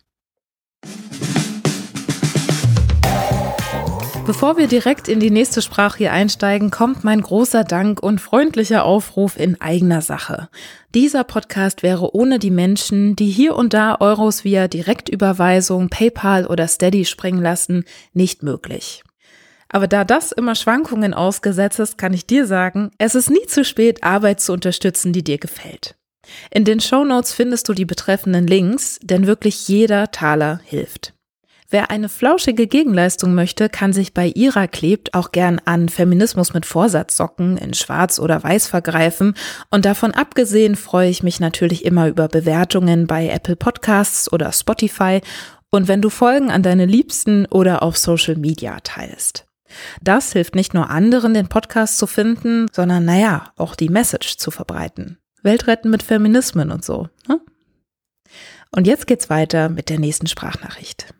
Bevor 4.26 4.56
wir 4.56 4.66
direkt 4.66 5.06
in 5.06 5.20
die 5.20 5.30
nächste 5.30 5.62
Sprache 5.62 5.98
hier 5.98 6.12
einsteigen, 6.12 6.72
kommt 6.72 7.04
mein 7.04 7.20
großer 7.20 7.62
Dank 7.62 8.02
und 8.02 8.20
freundlicher 8.20 8.84
Aufruf 8.84 9.38
in 9.38 9.60
eigener 9.60 10.02
Sache. 10.02 10.48
Dieser 10.96 11.22
Podcast 11.22 11.84
wäre 11.84 12.12
ohne 12.12 12.40
die 12.40 12.50
Menschen, 12.50 13.14
die 13.14 13.30
hier 13.30 13.54
und 13.54 13.72
da 13.72 13.98
Euros 14.00 14.42
via 14.42 14.66
Direktüberweisung, 14.66 15.90
PayPal 15.90 16.44
oder 16.44 16.66
Steady 16.66 17.04
springen 17.04 17.40
lassen, 17.40 17.84
nicht 18.14 18.42
möglich. 18.42 19.04
Aber 19.68 19.86
da 19.86 20.04
das 20.04 20.32
immer 20.32 20.56
Schwankungen 20.56 21.14
ausgesetzt 21.14 21.78
ist, 21.78 21.96
kann 21.96 22.12
ich 22.12 22.26
dir 22.26 22.46
sagen, 22.46 22.90
es 22.98 23.14
ist 23.14 23.30
nie 23.30 23.46
zu 23.46 23.64
spät, 23.64 24.02
Arbeit 24.02 24.40
zu 24.40 24.52
unterstützen, 24.52 25.12
die 25.12 25.22
dir 25.22 25.38
gefällt. 25.38 25.94
In 26.50 26.64
den 26.64 26.80
Show 26.80 27.04
Notes 27.04 27.32
findest 27.32 27.68
du 27.68 27.74
die 27.74 27.84
betreffenden 27.84 28.48
Links, 28.48 28.98
denn 29.04 29.28
wirklich 29.28 29.68
jeder 29.68 30.10
Taler 30.10 30.60
hilft. 30.64 31.15
Wer 31.76 31.90
eine 31.90 32.08
flauschige 32.08 32.68
Gegenleistung 32.68 33.34
möchte, 33.34 33.68
kann 33.68 33.92
sich 33.92 34.14
bei 34.14 34.28
ihrer 34.28 34.66
klebt 34.66 35.12
auch 35.12 35.30
gern 35.30 35.60
an 35.66 35.90
Feminismus 35.90 36.54
mit 36.54 36.64
Vorsatzsocken 36.64 37.58
in 37.58 37.74
Schwarz 37.74 38.18
oder 38.18 38.42
Weiß 38.42 38.66
vergreifen. 38.66 39.34
Und 39.70 39.84
davon 39.84 40.12
abgesehen 40.12 40.76
freue 40.76 41.10
ich 41.10 41.22
mich 41.22 41.38
natürlich 41.38 41.84
immer 41.84 42.08
über 42.08 42.28
Bewertungen 42.28 43.06
bei 43.06 43.28
Apple 43.28 43.56
Podcasts 43.56 44.32
oder 44.32 44.52
Spotify 44.52 45.20
und 45.68 45.86
wenn 45.86 46.00
du 46.00 46.08
Folgen 46.08 46.50
an 46.50 46.62
deine 46.62 46.86
Liebsten 46.86 47.44
oder 47.44 47.82
auf 47.82 47.98
Social 47.98 48.36
Media 48.36 48.80
teilst. 48.80 49.44
Das 50.00 50.32
hilft 50.32 50.54
nicht 50.54 50.72
nur 50.72 50.88
anderen, 50.88 51.34
den 51.34 51.48
Podcast 51.48 51.98
zu 51.98 52.06
finden, 52.06 52.68
sondern 52.72 53.04
naja, 53.04 53.52
auch 53.56 53.74
die 53.74 53.90
Message 53.90 54.38
zu 54.38 54.50
verbreiten. 54.50 55.18
Weltretten 55.42 55.90
mit 55.90 56.02
Feminismen 56.02 56.70
und 56.72 56.86
so. 56.86 57.10
Ne? 57.28 57.38
Und 58.74 58.86
jetzt 58.86 59.06
geht's 59.06 59.28
weiter 59.28 59.68
mit 59.68 59.90
der 59.90 59.98
nächsten 59.98 60.26
Sprachnachricht. 60.26 61.12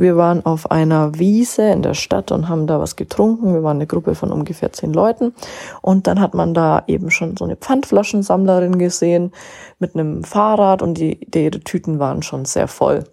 Wir 0.00 0.16
waren 0.16 0.46
auf 0.46 0.70
einer 0.70 1.18
Wiese 1.18 1.68
in 1.68 1.82
der 1.82 1.92
Stadt 1.92 2.32
und 2.32 2.48
haben 2.48 2.66
da 2.66 2.80
was 2.80 2.96
getrunken. 2.96 3.52
Wir 3.52 3.62
waren 3.62 3.76
eine 3.76 3.86
Gruppe 3.86 4.14
von 4.14 4.32
ungefähr 4.32 4.72
zehn 4.72 4.94
Leuten. 4.94 5.34
Und 5.82 6.06
dann 6.06 6.20
hat 6.20 6.32
man 6.32 6.54
da 6.54 6.84
eben 6.86 7.10
schon 7.10 7.36
so 7.36 7.44
eine 7.44 7.56
Pfandflaschensammlerin 7.56 8.78
gesehen 8.78 9.30
mit 9.78 9.94
einem 9.94 10.24
Fahrrad 10.24 10.80
und 10.80 10.94
die, 10.94 11.20
die 11.28 11.44
ihre 11.44 11.60
Tüten 11.60 11.98
waren 11.98 12.22
schon 12.22 12.46
sehr 12.46 12.66
voll. 12.66 13.04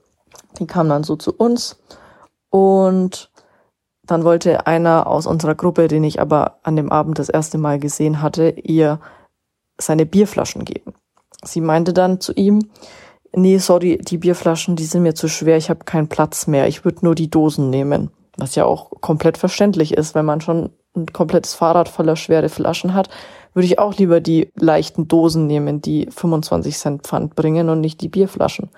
Die 0.60 0.66
kam 0.66 0.88
dann 0.88 1.04
so 1.04 1.18
zu 1.18 1.34
uns 1.34 1.78
und 2.52 3.32
dann 4.04 4.24
wollte 4.24 4.66
einer 4.66 5.08
aus 5.08 5.28
unserer 5.28 5.56
Gruppe, 5.56 5.90
den 5.90 6.06
ich 6.06 6.22
aber 6.22 6.60
an 6.64 6.78
dem 6.78 6.90
Abend 6.90 7.20
das 7.20 7.28
erste 7.28 7.58
Mal 7.58 7.80
gesehen 7.80 8.22
hatte, 8.22 8.52
ihr 8.52 9.02
seine 9.78 10.06
Bierflaschen 10.06 10.64
geben. 10.64 10.94
Sie 11.44 11.60
meinte 11.60 11.92
dann 11.92 12.22
zu 12.22 12.32
ihm, 12.32 12.70
nee, 13.34 13.58
sorry, 13.58 13.98
die 13.98 14.18
Bierflaschen, 14.18 14.76
die 14.76 14.86
sind 14.86 15.04
mir 15.04 15.16
zu 15.16 15.28
schwer, 15.28 15.58
ich 15.58 15.70
habe 15.70 15.84
keinen 15.86 16.08
Platz 16.08 16.48
mehr, 16.48 16.68
ich 16.68 16.86
würde 16.86 17.06
nur 17.06 17.16
die 17.16 17.30
Dosen 17.30 17.70
nehmen. 17.70 18.12
Was 18.38 18.56
ja 18.56 18.66
auch 18.66 18.92
komplett 19.02 19.38
verständlich 19.38 19.96
ist, 19.96 20.14
wenn 20.16 20.26
man 20.26 20.42
schon 20.42 20.70
ein 20.96 21.08
komplettes 21.08 21.54
Fahrrad 21.54 21.90
voller 21.90 22.16
schwere 22.16 22.50
Flaschen 22.50 22.94
hat, 22.94 23.10
würde 23.54 23.66
ich 23.66 23.80
auch 23.80 23.96
lieber 23.96 24.22
die 24.22 24.52
leichten 24.56 25.08
Dosen 25.08 25.48
nehmen, 25.48 25.82
die 25.82 26.08
25 26.12 26.78
Cent 26.78 27.02
Pfand 27.04 27.36
bringen 27.36 27.70
und 27.70 27.82
nicht 27.82 28.02
die 28.02 28.10
Bierflaschen. 28.10 28.70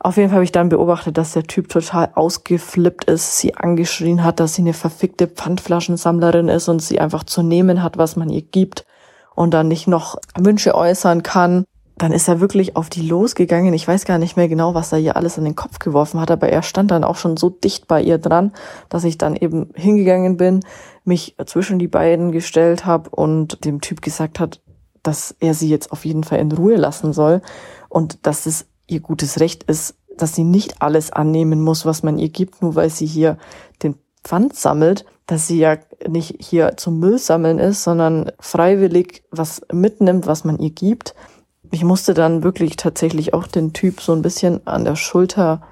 Auf 0.00 0.16
jeden 0.16 0.28
Fall 0.28 0.36
habe 0.36 0.44
ich 0.44 0.52
dann 0.52 0.68
beobachtet, 0.68 1.18
dass 1.18 1.32
der 1.32 1.42
Typ 1.42 1.68
total 1.68 2.10
ausgeflippt 2.14 3.04
ist, 3.04 3.38
sie 3.38 3.56
angeschrien 3.56 4.22
hat, 4.22 4.38
dass 4.38 4.54
sie 4.54 4.62
eine 4.62 4.74
verfickte 4.74 5.26
Pfandflaschensammlerin 5.26 6.48
ist 6.48 6.68
und 6.68 6.80
sie 6.80 7.00
einfach 7.00 7.24
zu 7.24 7.42
nehmen 7.42 7.82
hat, 7.82 7.98
was 7.98 8.14
man 8.14 8.30
ihr 8.30 8.42
gibt 8.42 8.86
und 9.34 9.52
dann 9.54 9.66
nicht 9.66 9.88
noch 9.88 10.16
Wünsche 10.36 10.74
äußern 10.74 11.24
kann 11.24 11.64
dann 11.98 12.12
ist 12.12 12.28
er 12.28 12.40
wirklich 12.40 12.76
auf 12.76 12.88
die 12.88 13.02
losgegangen. 13.02 13.74
Ich 13.74 13.86
weiß 13.86 14.04
gar 14.04 14.18
nicht 14.18 14.36
mehr 14.36 14.48
genau, 14.48 14.74
was 14.74 14.92
er 14.92 14.98
ihr 14.98 15.16
alles 15.16 15.36
in 15.36 15.44
den 15.44 15.56
Kopf 15.56 15.78
geworfen 15.78 16.20
hat, 16.20 16.30
aber 16.30 16.48
er 16.48 16.62
stand 16.62 16.90
dann 16.90 17.04
auch 17.04 17.16
schon 17.16 17.36
so 17.36 17.50
dicht 17.50 17.88
bei 17.88 18.00
ihr 18.00 18.18
dran, 18.18 18.52
dass 18.88 19.04
ich 19.04 19.18
dann 19.18 19.34
eben 19.34 19.70
hingegangen 19.74 20.36
bin, 20.36 20.60
mich 21.04 21.36
zwischen 21.46 21.78
die 21.78 21.88
beiden 21.88 22.30
gestellt 22.32 22.86
habe 22.86 23.10
und 23.10 23.64
dem 23.64 23.80
Typ 23.80 24.00
gesagt 24.00 24.38
hat, 24.38 24.60
dass 25.02 25.34
er 25.40 25.54
sie 25.54 25.68
jetzt 25.68 25.90
auf 25.90 26.04
jeden 26.04 26.24
Fall 26.24 26.38
in 26.38 26.52
Ruhe 26.52 26.76
lassen 26.76 27.12
soll 27.12 27.42
und 27.88 28.26
dass 28.26 28.46
es 28.46 28.66
ihr 28.86 29.00
gutes 29.00 29.40
Recht 29.40 29.64
ist, 29.64 29.96
dass 30.16 30.34
sie 30.34 30.44
nicht 30.44 30.82
alles 30.82 31.12
annehmen 31.12 31.62
muss, 31.62 31.84
was 31.84 32.02
man 32.02 32.18
ihr 32.18 32.28
gibt, 32.28 32.62
nur 32.62 32.74
weil 32.74 32.90
sie 32.90 33.06
hier 33.06 33.38
den 33.82 33.96
Pfand 34.24 34.54
sammelt, 34.54 35.04
dass 35.26 35.46
sie 35.46 35.58
ja 35.58 35.76
nicht 36.08 36.36
hier 36.40 36.76
zum 36.76 36.98
Müll 36.98 37.18
sammeln 37.18 37.58
ist, 37.58 37.82
sondern 37.82 38.32
freiwillig 38.40 39.24
was 39.30 39.62
mitnimmt, 39.72 40.26
was 40.26 40.44
man 40.44 40.58
ihr 40.58 40.70
gibt 40.70 41.14
ich 41.70 41.84
musste 41.84 42.14
dann 42.14 42.42
wirklich 42.42 42.76
tatsächlich 42.76 43.34
auch 43.34 43.46
den 43.46 43.72
Typ 43.72 44.00
so 44.00 44.12
ein 44.12 44.22
bisschen 44.22 44.66
an 44.66 44.84
der 44.84 44.96
Schulter 44.96 45.62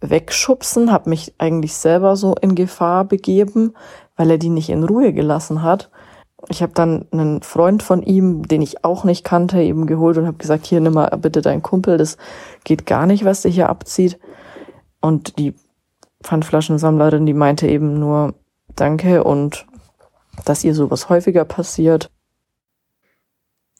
wegschubsen, 0.00 0.92
habe 0.92 1.10
mich 1.10 1.34
eigentlich 1.38 1.74
selber 1.74 2.16
so 2.16 2.34
in 2.40 2.54
Gefahr 2.54 3.04
begeben, 3.04 3.74
weil 4.16 4.30
er 4.30 4.38
die 4.38 4.50
nicht 4.50 4.68
in 4.68 4.84
Ruhe 4.84 5.12
gelassen 5.12 5.62
hat. 5.62 5.90
Ich 6.48 6.62
habe 6.62 6.72
dann 6.74 7.06
einen 7.12 7.42
Freund 7.42 7.82
von 7.82 8.02
ihm, 8.02 8.46
den 8.46 8.62
ich 8.62 8.84
auch 8.84 9.04
nicht 9.04 9.24
kannte, 9.24 9.60
eben 9.60 9.86
geholt 9.86 10.18
und 10.18 10.26
habe 10.26 10.36
gesagt, 10.36 10.66
hier 10.66 10.80
nimm 10.80 10.94
mal 10.94 11.08
bitte 11.18 11.40
deinen 11.40 11.62
Kumpel, 11.62 11.98
das 11.98 12.18
geht 12.64 12.86
gar 12.86 13.06
nicht, 13.06 13.24
was 13.24 13.42
der 13.42 13.50
hier 13.50 13.68
abzieht. 13.68 14.18
Und 15.00 15.38
die 15.38 15.54
Pfandflaschensammlerin, 16.22 17.26
die 17.26 17.34
meinte 17.34 17.66
eben 17.66 17.98
nur 17.98 18.34
Danke 18.74 19.24
und 19.24 19.66
dass 20.44 20.64
ihr 20.64 20.74
sowas 20.74 21.08
häufiger 21.08 21.44
passiert. 21.44 22.10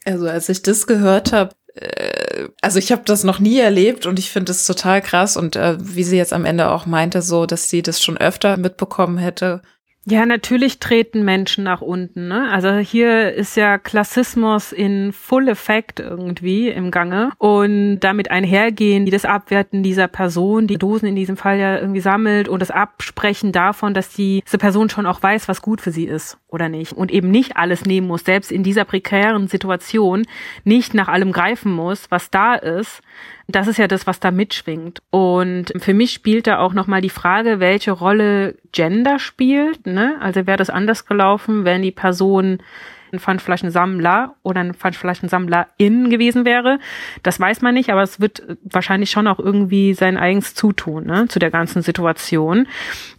Also 0.06 0.28
als 0.28 0.48
ich 0.48 0.62
das 0.62 0.86
gehört 0.86 1.32
habe, 1.32 1.54
äh, 1.74 2.48
also 2.62 2.78
ich 2.78 2.92
habe 2.92 3.02
das 3.04 3.24
noch 3.24 3.40
nie 3.40 3.58
erlebt 3.58 4.06
und 4.06 4.18
ich 4.18 4.30
finde 4.30 4.52
es 4.52 4.66
total 4.66 5.02
krass 5.02 5.36
und 5.36 5.56
äh, 5.56 5.76
wie 5.80 6.04
sie 6.04 6.16
jetzt 6.16 6.32
am 6.32 6.44
Ende 6.44 6.70
auch 6.70 6.86
meinte, 6.86 7.22
so, 7.22 7.44
dass 7.44 7.68
sie 7.68 7.82
das 7.82 8.02
schon 8.02 8.16
öfter 8.16 8.56
mitbekommen 8.56 9.18
hätte. 9.18 9.62
Ja, 10.08 10.24
natürlich 10.24 10.78
treten 10.78 11.24
Menschen 11.24 11.64
nach 11.64 11.80
unten. 11.80 12.28
Ne? 12.28 12.48
Also 12.52 12.76
hier 12.76 13.32
ist 13.34 13.56
ja 13.56 13.76
Klassismus 13.76 14.70
in 14.70 15.12
Full 15.12 15.48
Effekt 15.48 15.98
irgendwie 15.98 16.68
im 16.68 16.92
Gange 16.92 17.32
und 17.38 17.98
damit 17.98 18.30
einhergehen, 18.30 19.04
die 19.04 19.10
das 19.10 19.24
Abwerten 19.24 19.82
dieser 19.82 20.06
Person, 20.06 20.68
die 20.68 20.78
Dosen 20.78 21.08
in 21.08 21.16
diesem 21.16 21.36
Fall 21.36 21.58
ja 21.58 21.80
irgendwie 21.80 21.98
sammelt 21.98 22.48
und 22.48 22.62
das 22.62 22.70
Absprechen 22.70 23.50
davon, 23.50 23.94
dass 23.94 24.10
diese 24.10 24.58
Person 24.58 24.90
schon 24.90 25.06
auch 25.06 25.20
weiß, 25.20 25.48
was 25.48 25.60
gut 25.60 25.80
für 25.80 25.90
sie 25.90 26.04
ist 26.04 26.38
oder 26.46 26.68
nicht 26.68 26.92
und 26.92 27.10
eben 27.10 27.32
nicht 27.32 27.56
alles 27.56 27.84
nehmen 27.84 28.06
muss, 28.06 28.24
selbst 28.24 28.52
in 28.52 28.62
dieser 28.62 28.84
prekären 28.84 29.48
Situation 29.48 30.24
nicht 30.62 30.94
nach 30.94 31.08
allem 31.08 31.32
greifen 31.32 31.72
muss, 31.72 32.12
was 32.12 32.30
da 32.30 32.54
ist, 32.54 33.02
das 33.48 33.68
ist 33.68 33.78
ja 33.78 33.86
das, 33.86 34.06
was 34.06 34.20
da 34.20 34.30
mitschwingt. 34.30 35.00
Und 35.10 35.72
für 35.76 35.94
mich 35.94 36.12
spielt 36.12 36.46
da 36.46 36.58
auch 36.58 36.74
nochmal 36.74 37.00
die 37.00 37.10
Frage, 37.10 37.60
welche 37.60 37.92
Rolle 37.92 38.56
Gender 38.72 39.18
spielt. 39.18 39.86
Ne? 39.86 40.16
Also 40.20 40.46
wäre 40.46 40.56
das 40.56 40.70
anders 40.70 41.06
gelaufen, 41.06 41.64
wenn 41.64 41.82
die 41.82 41.92
Person 41.92 42.58
ein 43.12 43.20
Pfandflaschensammler 43.20 44.34
oder 44.42 44.60
ein 44.60 44.74
Pfandflaschensammlerin 44.74 46.10
gewesen 46.10 46.44
wäre. 46.44 46.80
Das 47.22 47.38
weiß 47.38 47.62
man 47.62 47.74
nicht, 47.74 47.90
aber 47.90 48.02
es 48.02 48.20
wird 48.20 48.42
wahrscheinlich 48.64 49.12
schon 49.12 49.28
auch 49.28 49.38
irgendwie 49.38 49.94
sein 49.94 50.16
eigens 50.16 50.54
zutun 50.54 51.06
ne, 51.06 51.28
zu 51.28 51.38
der 51.38 51.52
ganzen 51.52 51.82
Situation. 51.82 52.66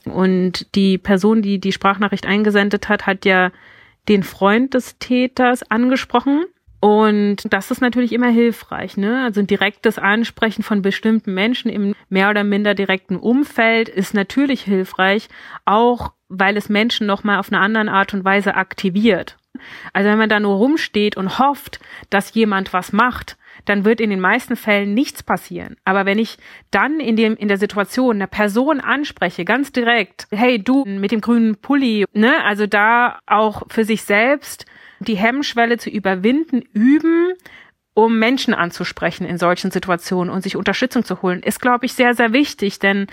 Und 0.03 0.75
die 0.75 0.97
Person, 0.97 1.41
die 1.41 1.59
die 1.59 1.71
Sprachnachricht 1.71 2.25
eingesendet 2.25 2.89
hat, 2.89 3.07
hat 3.07 3.23
ja 3.23 3.51
den 4.09 4.23
Freund 4.23 4.73
des 4.73 4.97
Täters 4.99 5.69
angesprochen 5.71 6.45
und 6.87 7.51
das 7.51 7.69
ist 7.69 7.81
natürlich 7.81 8.13
immer 8.13 8.29
hilfreich, 8.29 8.95
ne? 8.95 9.25
Also 9.25 9.41
ein 9.41 9.47
direktes 9.47 9.99
Ansprechen 9.99 10.63
von 10.63 10.81
bestimmten 10.81 11.33
Menschen 11.33 11.69
im 11.69 11.93
mehr 12.07 12.29
oder 12.29 12.45
minder 12.45 12.75
direkten 12.75 13.17
Umfeld 13.17 13.89
ist 13.89 14.13
natürlich 14.13 14.61
hilfreich, 14.61 15.27
auch 15.65 16.13
weil 16.29 16.55
es 16.55 16.69
Menschen 16.69 17.05
nochmal 17.05 17.39
auf 17.39 17.51
eine 17.51 17.59
andere 17.59 17.91
Art 17.91 18.13
und 18.13 18.23
Weise 18.23 18.55
aktiviert. 18.55 19.35
Also 19.91 20.09
wenn 20.09 20.17
man 20.17 20.29
da 20.29 20.39
nur 20.39 20.55
rumsteht 20.55 21.17
und 21.17 21.39
hofft, 21.39 21.81
dass 22.09 22.33
jemand 22.33 22.71
was 22.71 22.93
macht, 22.93 23.35
dann 23.65 23.83
wird 23.83 23.99
in 23.99 24.09
den 24.09 24.21
meisten 24.21 24.55
Fällen 24.55 24.93
nichts 24.93 25.23
passieren. 25.23 25.75
Aber 25.83 26.05
wenn 26.05 26.19
ich 26.19 26.37
dann 26.71 27.01
in 27.01 27.17
dem, 27.17 27.35
in 27.35 27.49
der 27.49 27.57
Situation 27.57 28.15
eine 28.15 28.27
Person 28.27 28.79
anspreche, 28.79 29.43
ganz 29.43 29.73
direkt, 29.73 30.27
hey, 30.31 30.63
du 30.63 30.85
mit 30.85 31.11
dem 31.11 31.19
grünen 31.19 31.57
Pulli, 31.57 32.05
ne, 32.13 32.45
also 32.45 32.65
da 32.65 33.19
auch 33.25 33.63
für 33.67 33.83
sich 33.83 34.03
selbst 34.03 34.65
die 34.99 35.17
Hemmschwelle 35.17 35.77
zu 35.77 35.89
überwinden, 35.89 36.61
üben, 36.73 37.33
um 37.93 38.19
Menschen 38.19 38.53
anzusprechen 38.53 39.25
in 39.25 39.37
solchen 39.37 39.71
Situationen 39.71 40.31
und 40.31 40.43
sich 40.43 40.55
Unterstützung 40.55 41.03
zu 41.03 41.21
holen, 41.21 41.41
ist, 41.41 41.61
glaube 41.61 41.85
ich, 41.85 41.93
sehr, 41.93 42.13
sehr 42.13 42.31
wichtig, 42.33 42.79
denn 42.79 43.07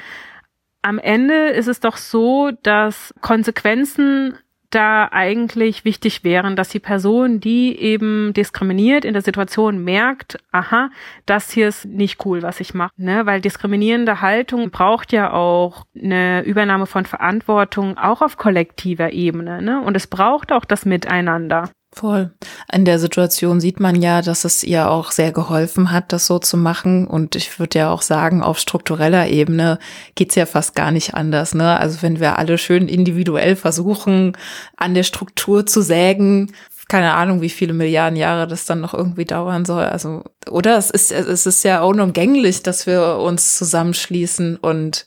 am 0.82 0.98
Ende 0.98 1.48
ist 1.48 1.68
es 1.68 1.80
doch 1.80 1.96
so, 1.96 2.50
dass 2.62 3.14
Konsequenzen 3.22 4.36
da 4.74 5.08
eigentlich 5.10 5.84
wichtig 5.84 6.24
wären, 6.24 6.56
dass 6.56 6.68
die 6.68 6.80
Person, 6.80 7.40
die 7.40 7.78
eben 7.78 8.32
diskriminiert 8.32 9.04
in 9.04 9.12
der 9.12 9.22
Situation 9.22 9.82
merkt, 9.82 10.38
aha, 10.52 10.90
das 11.26 11.50
hier 11.50 11.68
ist 11.68 11.84
nicht 11.84 12.24
cool, 12.24 12.42
was 12.42 12.60
ich 12.60 12.74
mache, 12.74 12.92
ne? 12.96 13.26
Weil 13.26 13.40
diskriminierende 13.40 14.20
Haltung 14.20 14.70
braucht 14.70 15.12
ja 15.12 15.32
auch 15.32 15.86
eine 15.94 16.42
Übernahme 16.42 16.86
von 16.86 17.06
Verantwortung 17.06 17.98
auch 17.98 18.22
auf 18.22 18.36
kollektiver 18.36 19.12
Ebene, 19.12 19.62
ne? 19.62 19.80
Und 19.80 19.96
es 19.96 20.06
braucht 20.06 20.52
auch 20.52 20.64
das 20.64 20.84
Miteinander. 20.84 21.70
Voll. 21.94 22.32
In 22.72 22.84
der 22.84 22.98
Situation 22.98 23.60
sieht 23.60 23.78
man 23.78 24.02
ja, 24.02 24.20
dass 24.20 24.44
es 24.44 24.64
ihr 24.64 24.90
auch 24.90 25.12
sehr 25.12 25.30
geholfen 25.30 25.92
hat, 25.92 26.12
das 26.12 26.26
so 26.26 26.40
zu 26.40 26.56
machen. 26.56 27.06
Und 27.06 27.36
ich 27.36 27.60
würde 27.60 27.78
ja 27.78 27.90
auch 27.90 28.02
sagen, 28.02 28.42
auf 28.42 28.58
struktureller 28.58 29.28
Ebene 29.28 29.78
geht's 30.16 30.34
ja 30.34 30.44
fast 30.44 30.74
gar 30.74 30.90
nicht 30.90 31.14
anders. 31.14 31.54
Ne? 31.54 31.78
Also 31.78 32.02
wenn 32.02 32.18
wir 32.18 32.36
alle 32.36 32.58
schön 32.58 32.88
individuell 32.88 33.54
versuchen, 33.54 34.36
an 34.76 34.94
der 34.94 35.04
Struktur 35.04 35.66
zu 35.66 35.82
sägen, 35.82 36.52
keine 36.88 37.14
Ahnung, 37.14 37.40
wie 37.40 37.48
viele 37.48 37.72
Milliarden 37.72 38.16
Jahre 38.16 38.48
das 38.48 38.66
dann 38.66 38.80
noch 38.80 38.92
irgendwie 38.92 39.24
dauern 39.24 39.64
soll. 39.64 39.84
Also, 39.84 40.24
oder 40.50 40.76
es 40.76 40.90
ist, 40.90 41.12
es 41.12 41.46
ist 41.46 41.62
ja 41.62 41.82
unumgänglich, 41.82 42.62
dass 42.64 42.86
wir 42.86 43.18
uns 43.18 43.56
zusammenschließen 43.56 44.56
und 44.56 45.06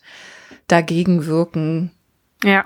dagegen 0.68 1.26
wirken. 1.26 1.90
Ja. 2.42 2.64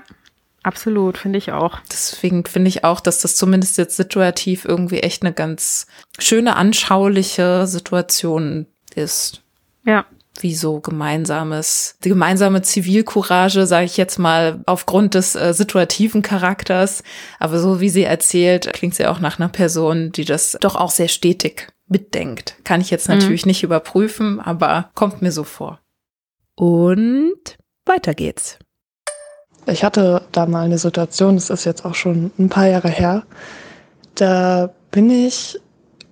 Absolut, 0.63 1.17
finde 1.17 1.37
ich 1.37 1.51
auch. 1.51 1.79
Deswegen 1.91 2.45
finde 2.45 2.69
ich 2.69 2.85
auch, 2.85 3.01
dass 3.01 3.19
das 3.19 3.35
zumindest 3.35 3.77
jetzt 3.77 3.97
situativ 3.97 4.63
irgendwie 4.63 5.01
echt 5.01 5.21
eine 5.21 5.33
ganz 5.33 5.87
schöne, 6.17 6.55
anschauliche 6.55 7.67
Situation 7.67 8.65
ist. 8.95 9.41
Ja. 9.85 10.05
Wie 10.39 10.55
so 10.55 10.79
gemeinsames, 10.79 11.97
die 12.03 12.09
gemeinsame 12.09 12.61
Zivilcourage, 12.61 13.67
sage 13.67 13.85
ich 13.85 13.97
jetzt 13.97 14.17
mal, 14.17 14.63
aufgrund 14.65 15.13
des 15.13 15.35
äh, 15.35 15.53
situativen 15.53 16.21
Charakters. 16.21 17.03
Aber 17.39 17.59
so 17.59 17.81
wie 17.81 17.89
sie 17.89 18.03
erzählt, 18.03 18.71
klingt 18.73 18.95
sie 18.95 19.05
auch 19.05 19.19
nach 19.19 19.39
einer 19.39 19.49
Person, 19.49 20.11
die 20.13 20.25
das 20.25 20.57
doch 20.61 20.75
auch 20.75 20.91
sehr 20.91 21.09
stetig 21.09 21.67
mitdenkt. 21.87 22.55
Kann 22.63 22.81
ich 22.81 22.89
jetzt 22.89 23.09
mhm. 23.09 23.15
natürlich 23.15 23.45
mhm. 23.45 23.49
nicht 23.49 23.63
überprüfen, 23.63 24.39
aber 24.39 24.91
kommt 24.95 25.21
mir 25.21 25.31
so 25.31 25.43
vor. 25.43 25.81
Und 26.55 27.57
weiter 27.85 28.13
geht's. 28.13 28.57
Ich 29.65 29.83
hatte 29.83 30.21
da 30.31 30.45
mal 30.45 30.65
eine 30.65 30.77
Situation, 30.77 31.35
das 31.35 31.49
ist 31.49 31.65
jetzt 31.65 31.85
auch 31.85 31.95
schon 31.95 32.31
ein 32.37 32.49
paar 32.49 32.67
Jahre 32.67 32.89
her. 32.89 33.23
Da 34.15 34.69
bin 34.91 35.09
ich 35.09 35.59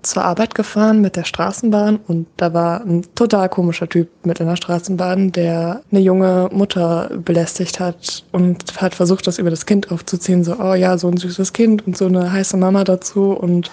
zur 0.02 0.24
Arbeit 0.24 0.56
gefahren 0.56 1.02
mit 1.02 1.16
der 1.16 1.26
Straßenbahn 1.26 2.00
und 2.08 2.28
da 2.38 2.54
war 2.54 2.82
ein 2.82 3.04
total 3.14 3.50
komischer 3.50 3.88
Typ 3.88 4.10
mit 4.24 4.40
in 4.40 4.48
der 4.48 4.56
Straßenbahn, 4.56 5.32
der 5.32 5.82
eine 5.92 6.00
junge 6.00 6.50
Mutter 6.52 7.12
belästigt 7.24 7.80
hat 7.80 8.24
und 8.32 8.82
hat 8.82 8.96
versucht, 8.96 9.28
das 9.28 9.38
über 9.38 9.50
das 9.50 9.66
Kind 9.66 9.92
aufzuziehen. 9.92 10.44
So, 10.44 10.56
oh 10.60 10.74
ja, 10.74 10.98
so 10.98 11.08
ein 11.08 11.18
süßes 11.18 11.54
Kind 11.54 11.86
und 11.86 11.98
so 11.98 12.08
eine 12.08 12.32
heiße 12.32 12.58
Mama 12.58 12.84
dazu 12.84 13.32
und 13.32 13.70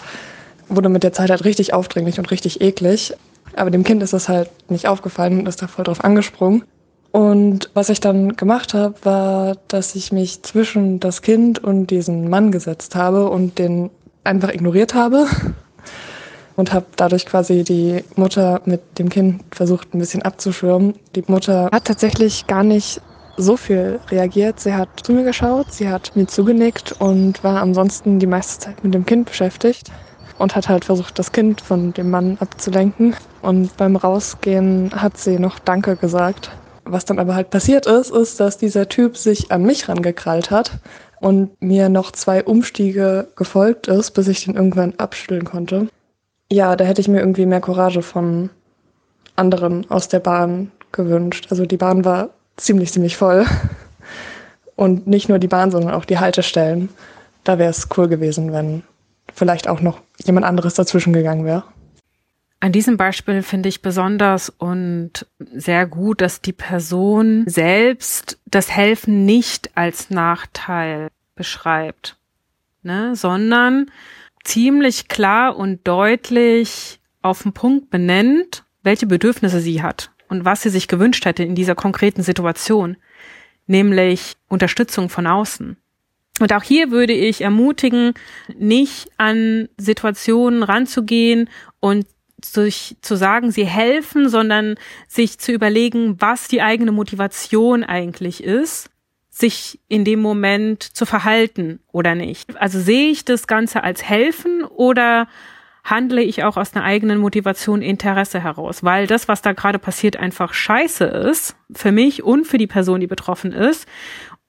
wurde 0.69 0.91
mit 0.91 1.03
der 1.03 1.13
Zeit 1.13 1.31
halt 1.31 1.45
richtig 1.45 1.73
aufdringlich 1.73 2.19
und 2.19 2.31
richtig 2.31 2.61
eklig. 2.61 3.15
Aber 3.57 3.71
dem 3.71 3.85
Kind 3.85 4.03
ist 4.03 4.13
das 4.13 4.29
halt 4.29 4.51
nicht 4.71 4.87
aufgefallen 4.87 5.39
und 5.39 5.49
ist 5.49 5.63
da 5.63 5.67
voll 5.67 5.85
drauf 5.85 6.05
angesprungen. 6.05 6.65
Und 7.11 7.71
was 7.75 7.89
ich 7.89 8.01
dann 8.01 8.37
gemacht 8.37 8.75
habe, 8.75 8.95
war, 9.03 9.57
dass 9.69 9.95
ich 9.95 10.13
mich 10.13 10.43
zwischen 10.43 11.01
das 11.01 11.23
Kind 11.23 11.63
und 11.63 11.89
diesen 11.89 12.29
Mann 12.29 12.53
gesetzt 12.53 12.95
habe 12.95 13.31
und 13.31 13.59
den 13.59 13.91
einfach 14.25 14.53
ignoriert 14.53 14.95
habe 14.95 15.27
und 16.57 16.73
habe 16.73 16.87
dadurch 16.97 17.25
quasi 17.25 17.65
die 17.65 18.05
Mutter 18.17 18.61
mit 18.67 18.99
dem 18.99 19.09
Kind 19.09 19.43
versucht 19.53 19.95
ein 19.95 20.01
bisschen 20.01 20.23
abzuschirmen. 20.23 20.95
Die 21.15 21.25
Mutter 21.27 21.71
hat 21.73 21.85
tatsächlich 21.87 22.47
gar 22.47 22.63
nicht 22.63 23.01
so 23.37 23.57
viel 23.57 24.01
reagiert. 24.11 24.61
Sie 24.61 24.75
hat 24.75 24.89
zu 25.03 25.13
mir 25.13 25.25
geschaut, 25.25 25.73
sie 25.73 25.89
hat 25.89 26.15
mir 26.17 26.27
zugenickt 26.27 26.97
und 26.99 27.43
war 27.45 27.63
ansonsten 27.63 28.19
die 28.19 28.27
meiste 28.27 28.67
Zeit 28.67 28.85
mit 28.85 28.93
dem 28.93 29.07
Kind 29.07 29.27
beschäftigt 29.27 29.91
und 30.39 30.57
hat 30.57 30.69
halt 30.69 30.85
versucht, 30.85 31.19
das 31.19 31.33
Kind 31.33 31.61
von 31.61 31.93
dem 31.93 32.11
Mann 32.11 32.37
abzulenken. 32.41 33.15
Und 33.41 33.77
beim 33.77 33.97
Rausgehen 33.97 34.91
hat 34.95 35.17
sie 35.17 35.39
noch 35.39 35.59
Danke 35.61 35.97
gesagt. 35.97 36.51
Was 36.91 37.05
dann 37.05 37.19
aber 37.19 37.35
halt 37.35 37.51
passiert 37.51 37.87
ist, 37.87 38.11
ist, 38.11 38.41
dass 38.41 38.57
dieser 38.57 38.89
Typ 38.89 39.17
sich 39.17 39.53
an 39.53 39.63
mich 39.63 39.89
rangekrallt 39.89 40.51
hat 40.51 40.73
und 41.21 41.61
mir 41.61 41.89
noch 41.91 42.13
zwei 42.13 42.43
Umstiege 42.43 43.29
gefolgt 43.37 43.89
ist, 43.89 44.13
bis 44.13 44.29
ich 44.29 44.45
den 44.45 44.55
irgendwann 44.55 44.95
abschütteln 44.97 45.45
konnte. 45.45 45.89
Ja, 46.51 46.77
da 46.77 46.85
hätte 46.85 47.03
ich 47.03 47.09
mir 47.09 47.21
irgendwie 47.21 47.45
mehr 47.45 47.61
Courage 47.61 48.01
von 48.01 48.49
anderen 49.37 49.89
aus 49.91 50.09
der 50.09 50.21
Bahn 50.21 50.71
gewünscht. 50.93 51.49
Also 51.51 51.67
die 51.67 51.77
Bahn 51.77 52.07
war 52.07 52.31
ziemlich, 52.57 52.91
ziemlich 52.91 53.17
voll. 53.17 53.45
Und 54.75 55.07
nicht 55.07 55.29
nur 55.29 55.39
die 55.39 55.49
Bahn, 55.49 55.71
sondern 55.71 55.93
auch 55.93 56.05
die 56.05 56.19
Haltestellen. 56.19 56.89
Da 57.45 57.59
wäre 57.59 57.71
es 57.71 57.89
cool 57.97 58.09
gewesen, 58.09 58.53
wenn 58.53 58.83
vielleicht 59.35 59.69
auch 59.69 59.81
noch 59.81 60.01
jemand 60.25 60.47
anderes 60.47 60.75
dazwischen 60.75 61.13
gegangen 61.13 61.45
wäre. 61.45 61.65
An 62.61 62.73
diesem 62.73 62.97
Beispiel 62.97 63.43
finde 63.43 63.69
ich 63.69 63.83
besonders 63.83 64.51
und 64.51 65.27
sehr 65.39 65.87
gut, 65.87 66.21
dass 66.21 66.41
die 66.41 66.53
Person 66.53 67.45
selbst 67.47 68.39
das 68.47 68.71
Helfen 68.71 69.25
nicht 69.25 69.77
als 69.77 70.11
Nachteil 70.11 71.09
beschreibt, 71.37 72.17
ne, 72.83 73.15
sondern 73.15 73.91
ziemlich 74.43 75.07
klar 75.07 75.57
und 75.57 75.87
deutlich 75.87 76.99
auf 77.23 77.43
den 77.43 77.53
Punkt 77.53 77.91
benennt, 77.91 78.65
welche 78.83 79.07
Bedürfnisse 79.07 79.61
sie 79.61 79.83
hat 79.83 80.11
und 80.29 80.45
was 80.45 80.63
sie 80.63 80.71
sich 80.71 80.89
gewünscht 80.89 81.25
hätte 81.27 81.45
in 81.45 81.55
dieser 81.55 81.77
konkreten 81.77 82.25
Situation, 82.25 82.97
nämlich 83.69 84.37
Unterstützung 84.49 85.11
von 85.11 85.29
außen. 85.29 85.77
Und 86.41 86.53
auch 86.53 86.63
hier 86.63 86.91
würde 86.91 87.13
ich 87.13 87.43
ermutigen, 87.43 88.15
nicht 88.57 89.11
an 89.17 89.69
Situationen 89.77 90.63
ranzugehen 90.63 91.49
und 91.81 92.07
sich 92.45 92.97
zu 93.01 93.17
sagen, 93.17 93.51
sie 93.51 93.67
helfen, 93.67 94.29
sondern 94.29 94.77
sich 95.07 95.39
zu 95.39 95.53
überlegen, 95.53 96.21
was 96.21 96.49
die 96.49 96.63
eigene 96.63 96.93
Motivation 96.93 97.85
eigentlich 97.85 98.43
ist, 98.43 98.91
sich 99.31 99.81
in 99.89 100.05
dem 100.05 100.21
Moment 100.21 100.83
zu 100.83 101.07
verhalten 101.07 101.81
oder 101.93 102.15
nicht. 102.15 102.57
Also 102.57 102.81
sehe 102.81 103.11
ich 103.11 103.25
das 103.25 103.47
Ganze 103.47 103.85
als 103.85 104.03
helfen 104.03 104.65
oder 104.65 105.29
handle 105.85 106.23
ich 106.23 106.45
auch 106.45 106.57
aus 106.57 106.75
einer 106.75 106.85
eigenen 106.85 107.19
Motivation 107.19 107.83
Interesse 107.83 108.41
heraus, 108.41 108.85
weil 108.85 109.07
das, 109.07 109.29
was 109.29 109.43
da 109.43 109.53
gerade 109.53 109.79
passiert, 109.79 110.17
einfach 110.17 110.53
scheiße 110.53 111.05
ist, 111.05 111.57
für 111.73 111.93
mich 111.93 112.23
und 112.23 112.47
für 112.47 112.59
die 112.59 112.67
Person, 112.67 113.01
die 113.01 113.07
betroffen 113.07 113.53
ist. 113.53 113.89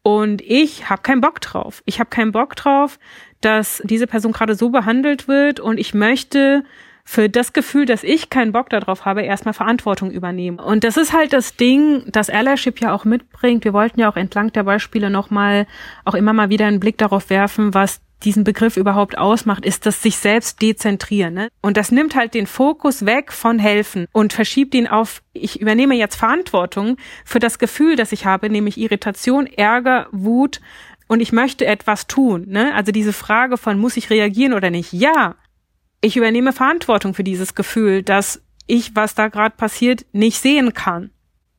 Und 0.02 0.42
ich 0.42 0.90
habe 0.90 1.02
keinen 1.02 1.22
Bock 1.22 1.42
drauf. 1.42 1.82
Ich 1.86 2.00
habe 2.00 2.10
keinen 2.10 2.32
Bock 2.32 2.56
drauf, 2.56 3.00
dass 3.42 3.82
diese 3.86 4.08
Person 4.08 4.32
gerade 4.32 4.56
so 4.56 4.70
behandelt 4.70 5.28
wird 5.28 5.60
und 5.60 5.78
ich 5.78 5.94
möchte 5.94 6.64
für 7.10 7.28
das 7.28 7.54
Gefühl, 7.54 7.88
dass 7.88 8.04
ich 8.04 8.30
keinen 8.30 8.52
Bock 8.52 8.70
darauf 8.70 9.04
habe, 9.04 9.24
erstmal 9.24 9.56
Verantwortung 9.56 10.12
übernehmen. 10.12 10.60
Und 10.60 10.84
das 10.84 10.96
ist 10.96 11.12
halt 11.12 11.34
das 11.34 11.56
Ding, 11.56 12.04
das 12.06 12.30
Allyship 12.30 12.80
ja 12.82 12.94
auch 12.94 13.04
mitbringt. 13.04 13.66
Wir 13.66 13.74
wollten 13.74 14.00
ja 14.00 14.12
auch 14.12 14.16
entlang 14.16 14.54
der 14.54 14.62
Beispiele 14.62 15.10
nochmal 15.10 15.66
auch 16.06 16.14
immer 16.14 16.34
mal 16.34 16.52
wieder 16.52 16.68
einen 16.68 16.80
Blick 16.80 17.00
darauf 17.00 17.32
werfen, 17.32 17.74
was 17.74 18.02
diesen 18.24 18.44
Begriff 18.44 18.78
überhaupt 18.78 19.18
ausmacht, 19.18 19.66
ist 19.66 19.88
das 19.88 20.04
sich 20.04 20.18
selbst 20.18 20.62
dezentrieren. 20.62 21.34
Ne? 21.34 21.48
Und 21.64 21.78
das 21.78 21.92
nimmt 21.92 22.16
halt 22.16 22.36
den 22.36 22.46
Fokus 22.46 23.08
weg 23.08 23.34
von 23.34 23.58
helfen 23.58 24.06
und 24.12 24.32
verschiebt 24.32 24.76
ihn 24.76 24.88
auf, 24.88 25.24
ich 25.34 25.60
übernehme 25.60 25.96
jetzt 25.96 26.16
Verantwortung 26.16 26.98
für 27.26 27.40
das 27.40 27.58
Gefühl, 27.58 27.96
das 27.96 28.12
ich 28.12 28.28
habe, 28.28 28.52
nämlich 28.52 28.78
Irritation, 28.78 29.48
Ärger, 29.48 30.06
Wut 30.12 30.62
und 31.08 31.22
ich 31.22 31.32
möchte 31.32 31.66
etwas 31.66 32.06
tun. 32.06 32.46
Ne? 32.50 32.72
Also 32.76 32.92
diese 32.92 33.14
Frage 33.14 33.58
von, 33.58 33.80
muss 33.80 33.98
ich 33.98 34.12
reagieren 34.12 34.54
oder 34.54 34.70
nicht? 34.70 34.94
Ja, 34.94 35.36
ich 36.02 36.18
übernehme 36.18 36.54
Verantwortung 36.54 37.14
für 37.14 37.24
dieses 37.24 37.56
Gefühl, 37.56 38.04
dass 38.04 38.42
ich, 38.68 38.96
was 38.96 39.16
da 39.16 39.28
gerade 39.28 39.56
passiert, 39.56 40.06
nicht 40.12 40.40
sehen 40.40 40.74
kann 40.74 41.12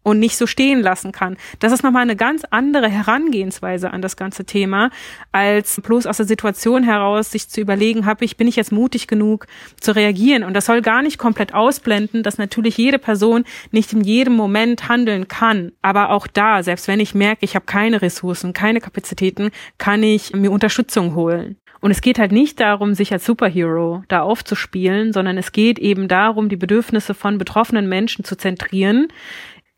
und 0.03 0.18
nicht 0.18 0.36
so 0.36 0.47
stehen 0.47 0.80
lassen 0.80 1.12
kann. 1.12 1.36
Das 1.59 1.72
ist 1.72 1.82
nochmal 1.82 2.03
eine 2.03 2.16
ganz 2.16 2.45
andere 2.49 2.88
Herangehensweise 2.88 3.91
an 3.91 4.01
das 4.01 4.16
ganze 4.16 4.45
Thema, 4.45 4.91
als 5.30 5.80
bloß 5.82 6.07
aus 6.07 6.16
der 6.16 6.26
Situation 6.26 6.82
heraus 6.82 7.30
sich 7.30 7.49
zu 7.49 7.61
überlegen, 7.61 8.07
habe 8.07 8.24
ich, 8.24 8.36
bin 8.36 8.49
ich 8.49 8.57
jetzt 8.57 8.72
mutig 8.72 9.09
genug 9.09 9.47
zu 9.78 9.95
reagieren? 9.95 10.45
Und 10.45 10.55
das 10.55 10.66
soll 10.66 10.80
gar 10.80 11.03
nicht 11.03 11.18
komplett 11.18 11.53
ausblenden, 11.53 12.22
dass 12.22 12.38
natürlich 12.38 12.78
jede 12.78 12.99
Person 12.99 13.45
nicht 13.72 13.93
in 13.93 14.01
jedem 14.01 14.34
Moment 14.34 14.88
handeln 14.88 15.28
kann. 15.28 15.72
Aber 15.82 16.11
auch 16.11 16.26
da, 16.26 16.62
selbst 16.62 16.88
wenn 16.88 17.01
ich 17.01 17.14
merke, 17.14 17.45
ich 17.45 17.55
habe 17.55 17.66
keine 17.66 18.01
Ressourcen, 18.01 18.55
keine 18.55 18.80
Kapazitäten, 18.80 19.51
kann 19.76 20.03
ich 20.03 20.32
mir 20.32 20.51
Unterstützung 20.51 21.14
holen. 21.14 21.57
Und 21.81 21.91
es 21.91 22.03
geht 22.03 22.18
halt 22.18 22.33
nicht 22.33 22.61
darum, 22.61 22.95
sich 22.95 23.12
als 23.12 23.24
Superhero 23.24 24.05
da 24.09 24.20
aufzuspielen, 24.20 25.12
sondern 25.12 25.39
es 25.39 25.53
geht 25.53 25.78
eben 25.78 26.09
darum, 26.09 26.49
die 26.49 26.57
Bedürfnisse 26.57 27.14
von 27.14 27.39
betroffenen 27.39 27.89
Menschen 27.89 28.24
zu 28.24 28.37
zentrieren, 28.37 29.09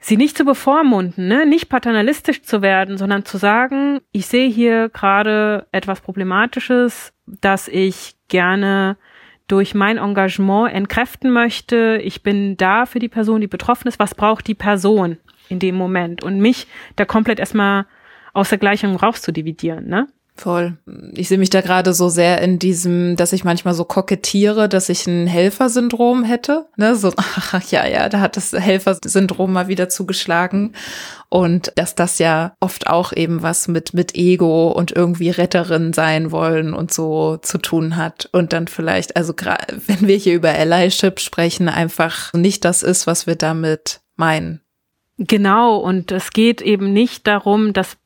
sie 0.01 0.17
nicht 0.17 0.37
zu 0.37 0.45
bevormunden, 0.45 1.29
ne? 1.29 1.47
nicht 1.47 1.69
paternalistisch 1.69 2.43
zu 2.43 2.61
werden, 2.61 2.99
sondern 2.99 3.25
zu 3.25 3.39
sagen, 3.39 4.01
ich 4.11 4.27
sehe 4.27 4.49
hier 4.49 4.89
gerade 4.89 5.69
etwas 5.71 6.01
Problematisches, 6.01 7.13
das 7.27 7.69
ich 7.69 8.17
gerne 8.29 8.97
durch 9.47 9.75
mein 9.75 9.99
Engagement 9.99 10.73
entkräften 10.73 11.31
möchte. 11.31 12.01
Ich 12.03 12.23
bin 12.23 12.57
da 12.57 12.87
für 12.87 12.99
die 12.99 13.09
Person, 13.09 13.41
die 13.41 13.47
betroffen 13.47 13.87
ist. 13.87 13.99
Was 13.99 14.15
braucht 14.15 14.47
die 14.49 14.55
Person 14.55 15.19
in 15.49 15.59
dem 15.59 15.77
Moment? 15.77 16.25
Und 16.25 16.41
mich 16.41 16.67
da 16.97 17.05
komplett 17.05 17.39
erstmal 17.39 17.87
aus 18.33 18.49
der 18.49 18.59
Gleichung 18.59 18.97
rauszudividieren, 18.97 19.87
ne? 19.87 20.09
Voll. 20.35 20.79
Ich 21.13 21.29
sehe 21.29 21.37
mich 21.37 21.51
da 21.51 21.61
gerade 21.61 21.93
so 21.93 22.09
sehr 22.09 22.41
in 22.41 22.59
diesem, 22.59 23.17
dass 23.17 23.35
ich 23.35 23.45
manchmal 23.45 23.75
so 23.75 23.85
kokettiere, 23.85 24.67
dass 24.67 24.89
ich 24.89 25.07
ein 25.07 25.27
Helfersyndrom 25.27 26.25
hätte. 26.25 26.67
Ne? 26.77 26.97
So, 26.97 27.13
ach 27.17 27.63
ja, 27.71 27.87
ja, 27.87 28.09
da 28.09 28.21
hat 28.21 28.37
das 28.37 28.53
Helfersyndrom 28.53 29.53
mal 29.53 29.69
wieder 29.69 29.91
zugeschlagen. 29.91 30.73
Und 31.29 31.73
dass 31.77 31.95
das 31.95 32.19
ja 32.19 32.55
oft 32.61 32.87
auch 32.87 33.13
eben 33.13 33.43
was 33.43 33.69
mit, 33.69 33.93
mit 33.95 34.15
Ego 34.15 34.71
und 34.73 34.91
irgendwie 34.91 35.31
Retterin 35.31 35.93
sein 35.93 36.31
wollen 36.31 36.73
und 36.73 36.93
so 36.93 37.37
zu 37.37 37.59
tun 37.59 37.97
hat. 37.97 38.29
Und 38.33 38.55
dann 38.55 38.69
vielleicht, 38.69 39.17
also 39.17 39.35
wenn 39.87 40.09
wir 40.09 40.17
hier 40.17 40.35
über 40.35 40.51
Allyship 40.51 41.21
sprechen, 41.21 41.69
einfach 41.69 42.33
nicht 42.33 42.65
das 42.65 42.83
ist, 42.83 43.07
was 43.07 43.27
wir 43.27 43.37
damit 43.37 44.01
meinen. 44.17 44.63
Genau, 45.19 45.77
und 45.77 46.11
es 46.11 46.31
geht 46.31 46.63
eben 46.63 46.93
nicht 46.93 47.27
darum, 47.27 47.73
dass 47.75 47.97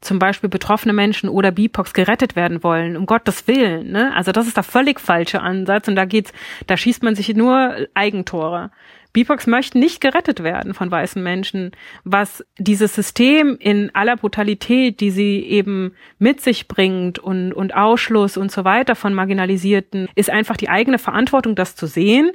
zum 0.00 0.18
Beispiel 0.18 0.48
betroffene 0.48 0.92
Menschen 0.92 1.28
oder 1.28 1.50
BIPOX 1.50 1.92
gerettet 1.92 2.36
werden 2.36 2.62
wollen, 2.62 2.96
um 2.96 3.06
Gottes 3.06 3.46
Willen. 3.48 3.90
Ne? 3.90 4.14
Also 4.14 4.32
das 4.32 4.46
ist 4.46 4.56
der 4.56 4.64
völlig 4.64 5.00
falsche 5.00 5.40
Ansatz 5.40 5.88
und 5.88 5.96
da 5.96 6.04
geht's, 6.04 6.32
da 6.66 6.76
schießt 6.76 7.02
man 7.02 7.14
sich 7.14 7.34
nur 7.34 7.76
Eigentore. 7.94 8.70
BIPOX 9.16 9.46
möchten 9.46 9.78
nicht 9.78 10.02
gerettet 10.02 10.42
werden 10.42 10.74
von 10.74 10.90
weißen 10.90 11.22
Menschen, 11.22 11.72
was 12.04 12.44
dieses 12.58 12.94
System 12.94 13.56
in 13.58 13.90
aller 13.94 14.14
Brutalität, 14.16 15.00
die 15.00 15.10
sie 15.10 15.40
eben 15.40 15.94
mit 16.18 16.42
sich 16.42 16.68
bringt 16.68 17.18
und, 17.18 17.54
und 17.54 17.74
Ausschluss 17.74 18.36
und 18.36 18.52
so 18.52 18.64
weiter 18.66 18.94
von 18.94 19.14
Marginalisierten, 19.14 20.08
ist 20.16 20.28
einfach 20.28 20.58
die 20.58 20.68
eigene 20.68 20.98
Verantwortung, 20.98 21.54
das 21.54 21.76
zu 21.76 21.86
sehen 21.86 22.32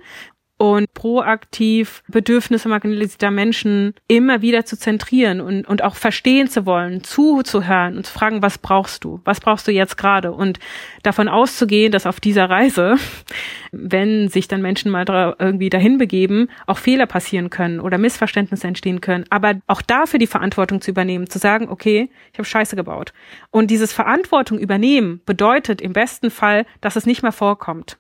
und 0.62 0.94
proaktiv 0.94 2.04
Bedürfnisse 2.08 2.70
marginalisierter 2.70 3.32
Menschen 3.32 3.96
immer 4.08 4.44
wieder 4.44 4.64
zu 4.64 4.78
zentrieren 4.78 5.42
und, 5.42 5.68
und 5.68 5.84
auch 5.84 5.96
verstehen 5.96 6.48
zu 6.50 6.68
wollen, 6.68 7.04
zuzuhören 7.04 7.98
und 7.98 8.06
zu 8.06 8.14
fragen, 8.14 8.44
was 8.44 8.60
brauchst 8.60 9.04
du? 9.04 9.22
Was 9.26 9.40
brauchst 9.40 9.68
du 9.68 9.72
jetzt 9.72 9.98
gerade? 9.98 10.32
Und 10.32 10.60
davon 11.02 11.30
auszugehen, 11.30 11.92
dass 11.92 12.06
auf 12.06 12.20
dieser 12.20 12.48
Reise, 12.52 12.98
wenn 13.72 14.28
sich 14.28 14.48
dann 14.48 14.62
Menschen 14.62 14.92
mal 14.92 15.04
irgendwie 15.40 15.72
dahin 15.72 15.98
begeben, 15.98 16.48
auch 16.68 16.78
Fehler 16.78 17.08
passieren 17.08 17.50
können 17.50 17.80
oder 17.80 17.98
Missverständnisse 17.98 18.68
entstehen 18.68 19.02
können. 19.02 19.26
Aber 19.32 19.56
auch 19.66 19.82
dafür 19.82 20.20
die 20.20 20.28
Verantwortung 20.28 20.80
zu 20.80 20.92
übernehmen, 20.92 21.28
zu 21.28 21.40
sagen, 21.40 21.70
okay, 21.70 22.12
ich 22.34 22.38
habe 22.38 22.46
Scheiße 22.46 22.76
gebaut. 22.76 23.14
Und 23.50 23.72
dieses 23.72 23.94
Verantwortung 23.94 24.60
übernehmen 24.60 25.22
bedeutet 25.26 25.82
im 25.82 25.94
besten 25.94 26.30
Fall, 26.30 26.68
dass 26.82 26.98
es 26.98 27.08
nicht 27.08 27.24
mehr 27.24 27.32
vorkommt. 27.32 27.98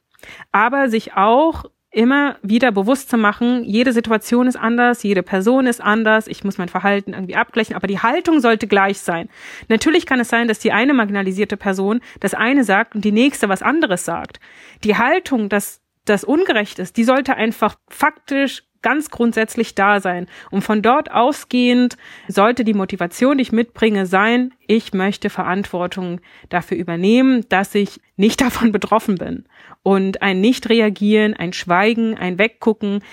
Aber 0.51 0.89
sich 0.89 1.13
auch 1.13 1.65
immer 1.91 2.37
wieder 2.41 2.71
bewusst 2.71 3.09
zu 3.09 3.17
machen, 3.17 3.63
jede 3.65 3.91
Situation 3.91 4.47
ist 4.47 4.55
anders, 4.55 5.03
jede 5.03 5.23
Person 5.23 5.67
ist 5.67 5.81
anders, 5.81 6.27
ich 6.27 6.43
muss 6.43 6.57
mein 6.57 6.69
Verhalten 6.69 7.13
irgendwie 7.13 7.35
abgleichen, 7.35 7.75
aber 7.75 7.87
die 7.87 7.99
Haltung 7.99 8.39
sollte 8.39 8.67
gleich 8.67 8.99
sein. 8.99 9.29
Natürlich 9.67 10.05
kann 10.05 10.21
es 10.21 10.29
sein, 10.29 10.47
dass 10.47 10.59
die 10.59 10.71
eine 10.71 10.93
marginalisierte 10.93 11.57
Person 11.57 11.99
das 12.21 12.33
eine 12.33 12.63
sagt 12.63 12.95
und 12.95 13.03
die 13.03 13.11
nächste 13.11 13.49
was 13.49 13.61
anderes 13.61 14.05
sagt. 14.05 14.39
Die 14.85 14.97
Haltung, 14.97 15.49
dass 15.49 15.81
das 16.05 16.23
ungerecht 16.23 16.79
ist, 16.79 16.95
die 16.95 17.03
sollte 17.03 17.35
einfach 17.35 17.75
faktisch 17.89 18.63
ganz 18.81 19.09
grundsätzlich 19.09 19.75
da 19.75 19.99
sein. 19.99 20.27
Und 20.49 20.63
von 20.63 20.81
dort 20.81 21.11
ausgehend 21.11 21.97
sollte 22.27 22.63
die 22.63 22.73
Motivation, 22.73 23.37
die 23.37 23.43
ich 23.43 23.51
mitbringe, 23.51 24.05
sein, 24.05 24.53
ich 24.67 24.93
möchte 24.93 25.29
Verantwortung 25.29 26.21
dafür 26.49 26.77
übernehmen, 26.77 27.45
dass 27.49 27.75
ich 27.75 27.99
nicht 28.15 28.41
davon 28.41 28.71
betroffen 28.71 29.15
bin. 29.15 29.45
Und 29.83 30.21
ein 30.21 30.41
Nicht-Reagieren, 30.41 31.33
ein 31.33 31.53
Schweigen, 31.53 32.17
ein 32.17 32.37
Weggucken 32.37 33.03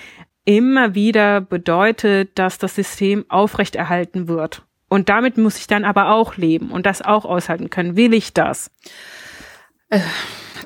immer 0.44 0.94
wieder 0.94 1.42
bedeutet, 1.42 2.38
dass 2.38 2.58
das 2.58 2.74
System 2.74 3.26
aufrechterhalten 3.28 4.28
wird. 4.28 4.62
Und 4.88 5.10
damit 5.10 5.36
muss 5.36 5.58
ich 5.58 5.66
dann 5.66 5.84
aber 5.84 6.10
auch 6.10 6.36
leben 6.36 6.70
und 6.70 6.86
das 6.86 7.02
auch 7.02 7.26
aushalten 7.26 7.68
können. 7.68 7.96
Will 7.96 8.14
ich 8.14 8.32
das? 8.32 8.70
Äh, 9.90 10.00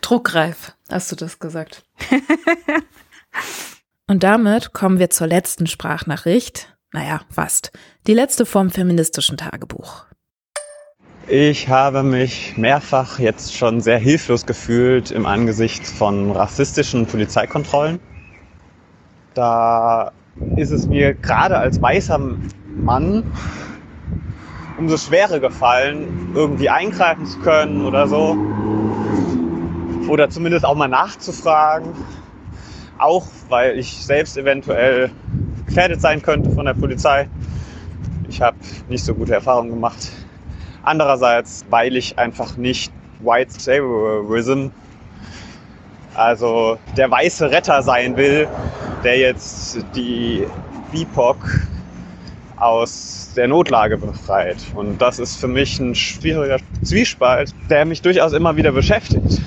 druckreif, 0.00 0.76
hast 0.88 1.10
du 1.10 1.16
das 1.16 1.40
gesagt. 1.40 1.84
Und 4.12 4.24
damit 4.24 4.74
kommen 4.74 4.98
wir 4.98 5.08
zur 5.08 5.26
letzten 5.26 5.66
Sprachnachricht. 5.66 6.76
Naja, 6.92 7.22
fast. 7.30 7.72
Die 8.06 8.12
letzte 8.12 8.44
vom 8.44 8.68
feministischen 8.68 9.38
Tagebuch. 9.38 10.04
Ich 11.28 11.70
habe 11.70 12.02
mich 12.02 12.58
mehrfach 12.58 13.18
jetzt 13.18 13.56
schon 13.56 13.80
sehr 13.80 13.96
hilflos 13.96 14.44
gefühlt 14.44 15.12
im 15.12 15.24
Angesicht 15.24 15.86
von 15.86 16.30
rassistischen 16.30 17.06
Polizeikontrollen. 17.06 18.00
Da 19.32 20.12
ist 20.56 20.72
es 20.72 20.86
mir 20.86 21.14
gerade 21.14 21.56
als 21.56 21.80
weißer 21.80 22.20
Mann 22.76 23.32
umso 24.76 24.98
schwerer 24.98 25.40
gefallen, 25.40 26.32
irgendwie 26.34 26.68
eingreifen 26.68 27.24
zu 27.24 27.38
können 27.38 27.86
oder 27.86 28.06
so. 28.06 28.36
Oder 30.06 30.28
zumindest 30.28 30.66
auch 30.66 30.74
mal 30.74 30.88
nachzufragen 30.88 31.94
auch 32.98 33.26
weil 33.48 33.78
ich 33.78 34.04
selbst 34.04 34.36
eventuell 34.36 35.10
gefährdet 35.66 36.00
sein 36.00 36.22
könnte 36.22 36.50
von 36.50 36.66
der 36.66 36.74
Polizei. 36.74 37.28
Ich 38.28 38.40
habe 38.40 38.56
nicht 38.88 39.04
so 39.04 39.14
gute 39.14 39.34
Erfahrungen 39.34 39.70
gemacht. 39.70 40.10
Andererseits, 40.82 41.64
weil 41.70 41.96
ich 41.96 42.18
einfach 42.18 42.56
nicht 42.56 42.92
White 43.20 43.52
Saviorism, 43.52 44.68
also 46.14 46.78
der 46.96 47.10
weiße 47.10 47.50
Retter 47.50 47.82
sein 47.82 48.16
will, 48.16 48.48
der 49.04 49.18
jetzt 49.18 49.78
die 49.94 50.46
BIPOC 50.90 51.36
aus 52.56 53.32
der 53.36 53.48
Notlage 53.48 53.96
befreit. 53.98 54.58
Und 54.74 55.00
das 55.00 55.18
ist 55.18 55.36
für 55.36 55.48
mich 55.48 55.80
ein 55.80 55.94
schwieriger 55.94 56.58
Zwiespalt, 56.82 57.54
der 57.70 57.84
mich 57.84 58.02
durchaus 58.02 58.32
immer 58.32 58.56
wieder 58.56 58.72
beschäftigt. 58.72 59.40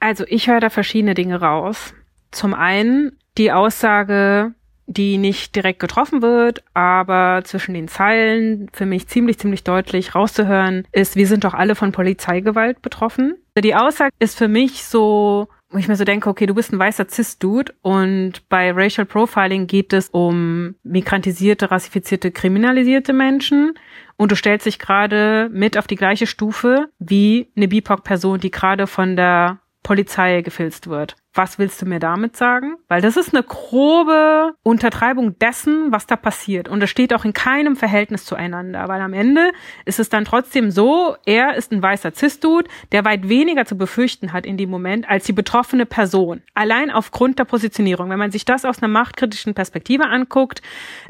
Also 0.00 0.24
ich 0.28 0.48
höre 0.48 0.60
da 0.60 0.70
verschiedene 0.70 1.14
Dinge 1.14 1.40
raus. 1.40 1.94
Zum 2.30 2.54
einen 2.54 3.12
die 3.36 3.52
Aussage, 3.52 4.54
die 4.86 5.18
nicht 5.18 5.54
direkt 5.54 5.80
getroffen 5.80 6.22
wird, 6.22 6.62
aber 6.74 7.42
zwischen 7.44 7.74
den 7.74 7.88
Zeilen 7.88 8.70
für 8.72 8.86
mich 8.86 9.06
ziemlich, 9.06 9.38
ziemlich 9.38 9.64
deutlich 9.64 10.14
rauszuhören 10.14 10.86
ist, 10.92 11.16
wir 11.16 11.26
sind 11.26 11.44
doch 11.44 11.54
alle 11.54 11.74
von 11.74 11.92
Polizeigewalt 11.92 12.80
betroffen. 12.80 13.34
Die 13.56 13.74
Aussage 13.74 14.12
ist 14.18 14.38
für 14.38 14.48
mich 14.48 14.84
so 14.84 15.48
wo 15.70 15.78
ich 15.78 15.88
mir 15.88 15.96
so 15.96 16.04
denke, 16.04 16.30
okay, 16.30 16.46
du 16.46 16.54
bist 16.54 16.72
ein 16.72 16.78
weißer 16.78 17.06
Cis-Dude 17.08 17.74
und 17.82 18.48
bei 18.48 18.72
Racial 18.72 19.04
Profiling 19.04 19.66
geht 19.66 19.92
es 19.92 20.08
um 20.08 20.76
migrantisierte, 20.82 21.70
rassifizierte, 21.70 22.30
kriminalisierte 22.30 23.12
Menschen 23.12 23.74
und 24.16 24.32
du 24.32 24.36
stellst 24.36 24.64
dich 24.64 24.78
gerade 24.78 25.50
mit 25.52 25.76
auf 25.76 25.86
die 25.86 25.96
gleiche 25.96 26.26
Stufe 26.26 26.88
wie 26.98 27.52
eine 27.54 27.68
BIPOC-Person, 27.68 28.40
die 28.40 28.50
gerade 28.50 28.86
von 28.86 29.14
der 29.16 29.58
Polizei 29.88 30.42
gefilzt 30.42 30.88
wird. 30.88 31.16
Was 31.34 31.58
willst 31.58 31.80
du 31.80 31.86
mir 31.86 32.00
damit 32.00 32.36
sagen? 32.36 32.76
Weil 32.88 33.00
das 33.00 33.16
ist 33.16 33.34
eine 33.34 33.42
grobe 33.44 34.54
Untertreibung 34.62 35.38
dessen, 35.38 35.92
was 35.92 36.06
da 36.06 36.16
passiert. 36.16 36.68
Und 36.68 36.82
es 36.82 36.90
steht 36.90 37.14
auch 37.14 37.24
in 37.24 37.32
keinem 37.32 37.76
Verhältnis 37.76 38.24
zueinander. 38.24 38.88
Weil 38.88 39.00
am 39.00 39.12
Ende 39.12 39.52
ist 39.84 40.00
es 40.00 40.08
dann 40.08 40.24
trotzdem 40.24 40.70
so, 40.70 41.16
er 41.26 41.54
ist 41.54 41.70
ein 41.70 41.82
weißer 41.82 42.12
Cis-Dude, 42.14 42.68
der 42.92 43.04
weit 43.04 43.28
weniger 43.28 43.66
zu 43.66 43.76
befürchten 43.76 44.32
hat 44.32 44.46
in 44.46 44.56
dem 44.56 44.70
Moment 44.70 45.08
als 45.08 45.24
die 45.24 45.32
betroffene 45.32 45.86
Person. 45.86 46.42
Allein 46.54 46.90
aufgrund 46.90 47.38
der 47.38 47.44
Positionierung. 47.44 48.10
Wenn 48.10 48.18
man 48.18 48.32
sich 48.32 48.44
das 48.44 48.64
aus 48.64 48.82
einer 48.82 48.92
machtkritischen 48.92 49.54
Perspektive 49.54 50.06
anguckt, 50.06 50.62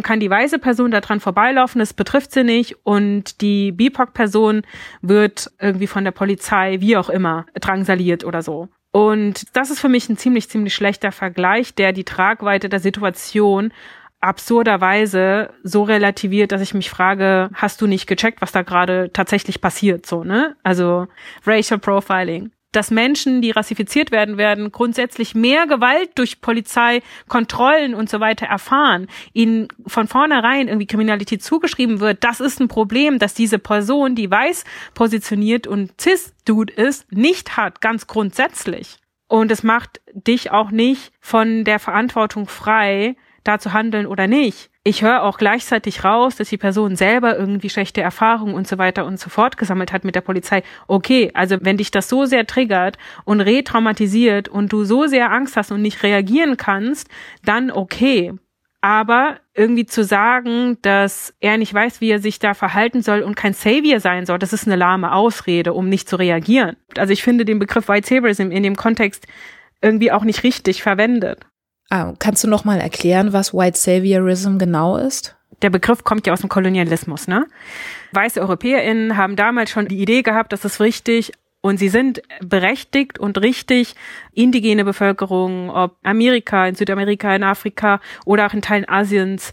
kann 0.02 0.20
die 0.20 0.30
weiße 0.30 0.58
Person 0.58 0.90
daran 0.90 1.20
vorbeilaufen, 1.20 1.78
das 1.78 1.94
betrifft 1.94 2.32
sie 2.32 2.44
nicht. 2.44 2.76
Und 2.84 3.40
die 3.40 3.72
BIPOC-Person 3.72 4.62
wird 5.00 5.50
irgendwie 5.60 5.86
von 5.86 6.04
der 6.04 6.12
Polizei, 6.12 6.80
wie 6.80 6.96
auch 6.96 7.08
immer, 7.08 7.46
drangsaliert 7.54 8.24
oder 8.24 8.42
so. 8.42 8.68
Und 8.90 9.44
das 9.54 9.70
ist 9.70 9.80
für 9.80 9.88
mich 9.88 10.08
ein 10.08 10.16
ziemlich, 10.16 10.48
ziemlich 10.48 10.74
schlechter 10.74 11.12
Vergleich, 11.12 11.74
der 11.74 11.92
die 11.92 12.04
Tragweite 12.04 12.68
der 12.68 12.80
Situation 12.80 13.72
absurderweise 14.20 15.50
so 15.62 15.84
relativiert, 15.84 16.50
dass 16.50 16.60
ich 16.60 16.74
mich 16.74 16.90
frage, 16.90 17.50
hast 17.54 17.80
du 17.80 17.86
nicht 17.86 18.06
gecheckt, 18.06 18.40
was 18.42 18.50
da 18.50 18.62
gerade 18.62 19.10
tatsächlich 19.12 19.60
passiert, 19.60 20.06
so, 20.06 20.24
ne? 20.24 20.56
Also 20.64 21.06
Racial 21.46 21.78
Profiling 21.78 22.50
dass 22.72 22.90
Menschen, 22.90 23.40
die 23.40 23.50
rassifiziert 23.50 24.10
werden 24.10 24.36
werden, 24.36 24.72
grundsätzlich 24.72 25.34
mehr 25.34 25.66
Gewalt 25.66 26.10
durch 26.16 26.40
Polizei, 26.40 27.02
Kontrollen 27.28 27.94
und 27.94 28.10
so 28.10 28.20
weiter 28.20 28.46
erfahren, 28.46 29.06
ihnen 29.32 29.68
von 29.86 30.06
vornherein 30.06 30.68
irgendwie 30.68 30.86
Kriminalität 30.86 31.42
zugeschrieben 31.42 32.00
wird, 32.00 32.24
das 32.24 32.40
ist 32.40 32.60
ein 32.60 32.68
Problem, 32.68 33.18
dass 33.18 33.34
diese 33.34 33.58
Person, 33.58 34.14
die 34.14 34.30
weiß 34.30 34.64
positioniert 34.94 35.66
und 35.66 35.98
cis-dude 36.00 36.72
ist, 36.72 37.10
nicht 37.12 37.56
hat, 37.56 37.80
ganz 37.80 38.06
grundsätzlich. 38.06 38.98
Und 39.28 39.50
es 39.50 39.62
macht 39.62 40.00
dich 40.12 40.50
auch 40.50 40.70
nicht 40.70 41.12
von 41.20 41.64
der 41.64 41.78
Verantwortung 41.78 42.48
frei, 42.48 43.16
da 43.44 43.58
zu 43.58 43.72
handeln 43.72 44.06
oder 44.06 44.26
nicht 44.26 44.70
ich 44.88 45.02
höre 45.02 45.22
auch 45.22 45.36
gleichzeitig 45.36 46.02
raus, 46.02 46.36
dass 46.36 46.48
die 46.48 46.56
Person 46.56 46.96
selber 46.96 47.36
irgendwie 47.36 47.68
schlechte 47.68 48.00
Erfahrungen 48.00 48.54
und 48.54 48.66
so 48.66 48.78
weiter 48.78 49.04
und 49.04 49.20
so 49.20 49.28
fort 49.28 49.58
gesammelt 49.58 49.92
hat 49.92 50.02
mit 50.02 50.14
der 50.14 50.22
Polizei. 50.22 50.62
Okay, 50.86 51.30
also 51.34 51.58
wenn 51.60 51.76
dich 51.76 51.90
das 51.90 52.08
so 52.08 52.24
sehr 52.24 52.46
triggert 52.46 52.96
und 53.26 53.42
retraumatisiert 53.42 54.48
und 54.48 54.72
du 54.72 54.84
so 54.84 55.06
sehr 55.06 55.30
Angst 55.30 55.56
hast 55.56 55.72
und 55.72 55.82
nicht 55.82 56.02
reagieren 56.02 56.56
kannst, 56.56 57.08
dann 57.44 57.70
okay. 57.70 58.32
Aber 58.80 59.40
irgendwie 59.54 59.84
zu 59.84 60.04
sagen, 60.04 60.78
dass 60.80 61.34
er 61.40 61.58
nicht 61.58 61.74
weiß, 61.74 62.00
wie 62.00 62.10
er 62.10 62.20
sich 62.20 62.38
da 62.38 62.54
verhalten 62.54 63.02
soll 63.02 63.20
und 63.20 63.34
kein 63.34 63.52
Savior 63.52 64.00
sein 64.00 64.24
soll, 64.24 64.38
das 64.38 64.54
ist 64.54 64.66
eine 64.66 64.76
lahme 64.76 65.12
Ausrede, 65.12 65.74
um 65.74 65.90
nicht 65.90 66.08
zu 66.08 66.16
reagieren. 66.16 66.76
Also 66.96 67.12
ich 67.12 67.22
finde 67.22 67.44
den 67.44 67.58
Begriff 67.58 67.88
White 67.88 68.08
Sabrism 68.08 68.50
in 68.50 68.62
dem 68.62 68.76
Kontext 68.76 69.26
irgendwie 69.82 70.12
auch 70.12 70.24
nicht 70.24 70.44
richtig 70.44 70.82
verwendet. 70.82 71.44
Ah, 71.90 72.12
kannst 72.18 72.44
du 72.44 72.48
noch 72.48 72.64
mal 72.64 72.80
erklären, 72.80 73.32
was 73.32 73.54
White 73.54 73.78
Saviorism 73.78 74.58
genau 74.58 74.96
ist? 74.96 75.36
Der 75.62 75.70
Begriff 75.70 76.04
kommt 76.04 76.26
ja 76.26 76.32
aus 76.32 76.40
dem 76.40 76.48
Kolonialismus, 76.48 77.26
ne? 77.26 77.46
Weiße 78.12 78.40
EuropäerInnen 78.40 79.16
haben 79.16 79.36
damals 79.36 79.70
schon 79.70 79.88
die 79.88 80.00
Idee 80.00 80.22
gehabt, 80.22 80.52
dass 80.52 80.64
es 80.64 80.80
richtig 80.80 81.32
und 81.60 81.78
sie 81.78 81.88
sind 81.88 82.22
berechtigt 82.40 83.18
und 83.18 83.38
richtig, 83.38 83.94
indigene 84.32 84.84
Bevölkerung, 84.84 85.70
ob 85.70 85.96
Amerika, 86.04 86.66
in 86.66 86.74
Südamerika, 86.74 87.34
in 87.34 87.42
Afrika 87.42 88.00
oder 88.24 88.46
auch 88.46 88.54
in 88.54 88.62
Teilen 88.62 88.88
Asiens, 88.88 89.52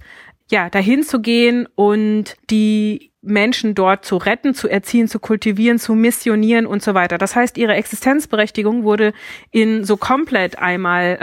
ja, 0.52 0.70
dahin 0.70 1.02
zu 1.02 1.22
gehen 1.22 1.68
und 1.74 2.38
die 2.52 3.12
Menschen 3.26 3.76
dort 3.76 4.06
zu 4.06 4.18
retten, 4.18 4.54
zu 4.54 4.70
erziehen, 4.70 5.08
zu 5.08 5.20
kultivieren, 5.20 5.80
zu 5.80 5.94
missionieren 5.96 6.66
und 6.66 6.82
so 6.82 6.94
weiter. 6.94 7.18
Das 7.18 7.36
heißt, 7.36 7.58
ihre 7.58 7.74
Existenzberechtigung 7.74 8.84
wurde 8.84 9.14
in 9.52 9.84
so 9.84 9.98
komplett 9.98 10.60
einmal 10.60 11.20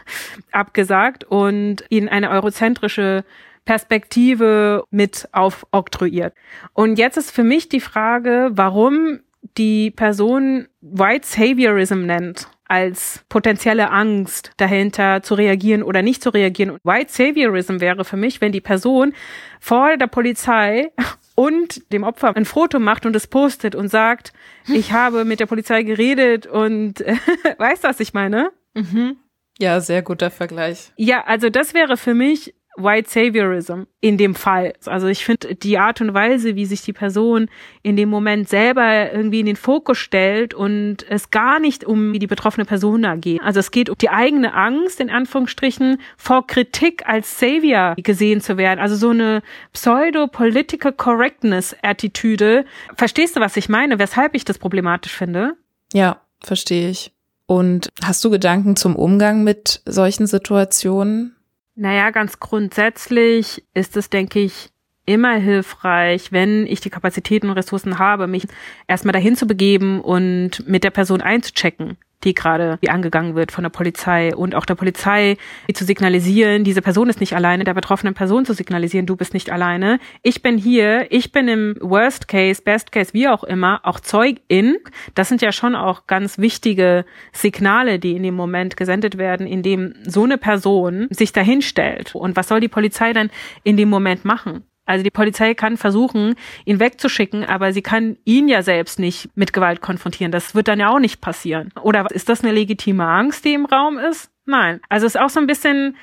abgesagt 0.52 1.24
und 1.24 1.82
in 1.88 2.08
eine 2.08 2.30
eurozentrische 2.30 3.24
Perspektive 3.64 4.84
mit 4.90 5.28
aufoktroyiert. 5.32 6.34
Und 6.72 6.98
jetzt 6.98 7.16
ist 7.16 7.30
für 7.30 7.44
mich 7.44 7.68
die 7.68 7.80
Frage, 7.80 8.50
warum 8.52 9.20
die 9.56 9.90
Person 9.90 10.66
White 10.80 11.26
Saviorism 11.26 12.06
nennt 12.06 12.48
als 12.72 13.22
potenzielle 13.28 13.90
Angst 13.90 14.52
dahinter 14.56 15.22
zu 15.22 15.34
reagieren 15.34 15.82
oder 15.82 16.00
nicht 16.00 16.22
zu 16.22 16.30
reagieren. 16.30 16.78
White 16.84 17.12
Saviorism 17.12 17.80
wäre 17.80 18.02
für 18.06 18.16
mich, 18.16 18.40
wenn 18.40 18.50
die 18.50 18.62
Person 18.62 19.12
vor 19.60 19.98
der 19.98 20.06
Polizei 20.06 20.90
und 21.34 21.92
dem 21.92 22.02
Opfer 22.02 22.34
ein 22.34 22.46
Foto 22.46 22.78
macht 22.78 23.04
und 23.04 23.14
es 23.14 23.26
postet 23.26 23.74
und 23.74 23.88
sagt, 23.88 24.32
ich 24.68 24.92
habe 24.92 25.26
mit 25.26 25.38
der 25.38 25.46
Polizei 25.46 25.82
geredet 25.82 26.46
und 26.46 27.02
äh, 27.02 27.16
weißt 27.58 27.84
du, 27.84 27.88
was 27.88 28.00
ich 28.00 28.14
meine? 28.14 28.52
Mhm. 28.72 29.18
Ja, 29.58 29.78
sehr 29.80 30.00
guter 30.00 30.30
Vergleich. 30.30 30.92
Ja, 30.96 31.24
also 31.24 31.50
das 31.50 31.74
wäre 31.74 31.98
für 31.98 32.14
mich 32.14 32.54
White 32.76 33.10
Saviorism 33.10 33.82
in 34.00 34.16
dem 34.16 34.34
Fall. 34.34 34.72
Also 34.86 35.06
ich 35.06 35.24
finde 35.24 35.54
die 35.54 35.78
Art 35.78 36.00
und 36.00 36.14
Weise, 36.14 36.56
wie 36.56 36.64
sich 36.64 36.82
die 36.82 36.92
Person 36.92 37.48
in 37.82 37.96
dem 37.96 38.08
Moment 38.08 38.48
selber 38.48 39.12
irgendwie 39.12 39.40
in 39.40 39.46
den 39.46 39.56
Fokus 39.56 39.98
stellt 39.98 40.54
und 40.54 41.04
es 41.08 41.30
gar 41.30 41.60
nicht 41.60 41.84
um 41.84 42.12
die 42.18 42.26
betroffene 42.26 42.64
Person 42.64 43.06
geht. 43.20 43.42
Also 43.42 43.60
es 43.60 43.70
geht 43.70 43.90
um 43.90 43.98
die 43.98 44.08
eigene 44.08 44.54
Angst, 44.54 45.00
in 45.00 45.10
Anführungsstrichen, 45.10 45.98
vor 46.16 46.46
Kritik 46.46 47.06
als 47.06 47.38
Savior 47.38 47.94
gesehen 47.96 48.40
zu 48.40 48.56
werden. 48.56 48.80
Also 48.80 48.96
so 48.96 49.10
eine 49.10 49.42
pseudo-political 49.72 50.92
correctness-Attitüde. 50.92 52.64
Verstehst 52.96 53.36
du, 53.36 53.40
was 53.40 53.56
ich 53.56 53.68
meine? 53.68 53.98
Weshalb 53.98 54.34
ich 54.34 54.44
das 54.44 54.58
problematisch 54.58 55.12
finde? 55.12 55.56
Ja, 55.92 56.20
verstehe 56.40 56.88
ich. 56.88 57.12
Und 57.46 57.90
hast 58.02 58.24
du 58.24 58.30
Gedanken 58.30 58.76
zum 58.76 58.96
Umgang 58.96 59.44
mit 59.44 59.82
solchen 59.84 60.26
Situationen? 60.26 61.36
Naja, 61.74 62.10
ganz 62.10 62.38
grundsätzlich 62.38 63.64
ist 63.74 63.96
es, 63.96 64.10
denke 64.10 64.40
ich, 64.40 64.70
immer 65.04 65.34
hilfreich, 65.34 66.30
wenn 66.30 66.66
ich 66.66 66.80
die 66.80 66.90
Kapazitäten 66.90 67.48
und 67.48 67.56
Ressourcen 67.56 67.98
habe, 67.98 68.26
mich 68.26 68.46
erstmal 68.86 69.12
dahin 69.12 69.36
zu 69.36 69.46
begeben 69.46 70.00
und 70.00 70.66
mit 70.68 70.84
der 70.84 70.90
Person 70.90 71.20
einzuchecken 71.20 71.96
die 72.24 72.34
gerade 72.34 72.78
angegangen 72.88 73.34
wird 73.34 73.52
von 73.52 73.64
der 73.64 73.70
Polizei 73.70 74.34
und 74.34 74.54
auch 74.54 74.64
der 74.64 74.74
Polizei 74.74 75.36
zu 75.72 75.84
signalisieren, 75.84 76.64
diese 76.64 76.82
Person 76.82 77.08
ist 77.08 77.20
nicht 77.20 77.34
alleine, 77.34 77.64
der 77.64 77.74
betroffenen 77.74 78.14
Person 78.14 78.44
zu 78.44 78.54
signalisieren, 78.54 79.06
du 79.06 79.16
bist 79.16 79.34
nicht 79.34 79.50
alleine. 79.50 79.98
Ich 80.22 80.42
bin 80.42 80.58
hier, 80.58 81.06
ich 81.10 81.32
bin 81.32 81.48
im 81.48 81.76
Worst 81.80 82.28
Case, 82.28 82.62
Best 82.62 82.92
Case, 82.92 83.12
wie 83.12 83.28
auch 83.28 83.44
immer, 83.44 83.80
auch 83.84 84.00
Zeugin. 84.00 84.76
Das 85.14 85.28
sind 85.28 85.42
ja 85.42 85.52
schon 85.52 85.74
auch 85.74 86.06
ganz 86.06 86.38
wichtige 86.38 87.04
Signale, 87.32 87.98
die 87.98 88.16
in 88.16 88.22
dem 88.22 88.34
Moment 88.34 88.76
gesendet 88.76 89.18
werden, 89.18 89.46
in 89.46 89.62
dem 89.62 89.94
so 90.06 90.24
eine 90.24 90.38
Person 90.38 91.08
sich 91.10 91.32
dahinstellt. 91.32 92.14
Und 92.14 92.36
was 92.36 92.48
soll 92.48 92.60
die 92.60 92.68
Polizei 92.68 93.12
dann 93.12 93.30
in 93.62 93.76
dem 93.76 93.88
Moment 93.88 94.24
machen? 94.24 94.64
Also 94.84 95.04
die 95.04 95.10
Polizei 95.10 95.54
kann 95.54 95.76
versuchen, 95.76 96.34
ihn 96.64 96.80
wegzuschicken, 96.80 97.44
aber 97.44 97.72
sie 97.72 97.82
kann 97.82 98.16
ihn 98.24 98.48
ja 98.48 98.62
selbst 98.62 98.98
nicht 98.98 99.30
mit 99.36 99.52
Gewalt 99.52 99.80
konfrontieren. 99.80 100.32
Das 100.32 100.54
wird 100.54 100.68
dann 100.68 100.80
ja 100.80 100.88
auch 100.88 100.98
nicht 100.98 101.20
passieren. 101.20 101.70
Oder 101.82 102.06
ist 102.10 102.28
das 102.28 102.42
eine 102.42 102.52
legitime 102.52 103.06
Angst, 103.06 103.44
die 103.44 103.54
im 103.54 103.66
Raum 103.66 103.98
ist? 103.98 104.30
Nein. 104.44 104.80
Also 104.88 105.06
es 105.06 105.14
ist 105.14 105.20
auch 105.20 105.30
so 105.30 105.40
ein 105.40 105.46
bisschen 105.46 105.96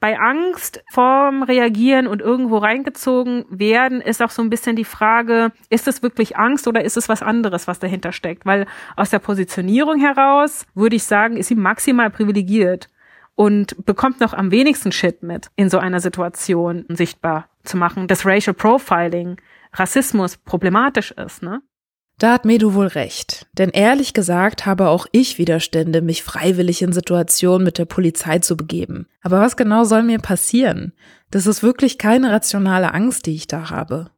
bei 0.00 0.18
Angst 0.18 0.84
vorm 0.92 1.42
Reagieren 1.42 2.06
und 2.06 2.20
irgendwo 2.20 2.58
reingezogen 2.58 3.46
werden, 3.48 4.00
ist 4.02 4.22
auch 4.22 4.30
so 4.30 4.42
ein 4.42 4.50
bisschen 4.50 4.76
die 4.76 4.84
Frage, 4.84 5.52
ist 5.70 5.88
es 5.88 6.02
wirklich 6.02 6.36
Angst 6.36 6.68
oder 6.68 6.84
ist 6.84 6.98
es 6.98 7.08
was 7.08 7.22
anderes, 7.22 7.66
was 7.66 7.78
dahinter 7.78 8.12
steckt? 8.12 8.44
Weil 8.44 8.66
aus 8.96 9.10
der 9.10 9.20
Positionierung 9.20 9.98
heraus 9.98 10.66
würde 10.74 10.96
ich 10.96 11.04
sagen, 11.04 11.38
ist 11.38 11.48
sie 11.48 11.54
maximal 11.54 12.10
privilegiert 12.10 12.88
und 13.36 13.86
bekommt 13.86 14.20
noch 14.20 14.34
am 14.34 14.50
wenigsten 14.50 14.90
Shit 14.90 15.22
mit 15.22 15.50
in 15.54 15.70
so 15.70 15.78
einer 15.78 16.00
Situation 16.00 16.84
sichtbar 16.88 17.48
zu 17.62 17.76
machen, 17.76 18.08
dass 18.08 18.26
Racial 18.26 18.54
Profiling, 18.54 19.36
Rassismus 19.72 20.38
problematisch 20.38 21.12
ist, 21.12 21.42
ne? 21.42 21.60
Da 22.18 22.32
hat 22.32 22.46
Medu 22.46 22.72
wohl 22.72 22.86
recht. 22.86 23.46
Denn 23.52 23.68
ehrlich 23.68 24.14
gesagt 24.14 24.64
habe 24.64 24.88
auch 24.88 25.06
ich 25.12 25.36
Widerstände, 25.36 26.00
mich 26.00 26.22
freiwillig 26.22 26.80
in 26.80 26.94
Situationen 26.94 27.62
mit 27.62 27.76
der 27.76 27.84
Polizei 27.84 28.38
zu 28.38 28.56
begeben. 28.56 29.06
Aber 29.20 29.40
was 29.40 29.58
genau 29.58 29.84
soll 29.84 30.02
mir 30.02 30.18
passieren? 30.18 30.94
Das 31.30 31.46
ist 31.46 31.62
wirklich 31.62 31.98
keine 31.98 32.32
rationale 32.32 32.94
Angst, 32.94 33.26
die 33.26 33.34
ich 33.34 33.48
da 33.48 33.68
habe. 33.68 34.10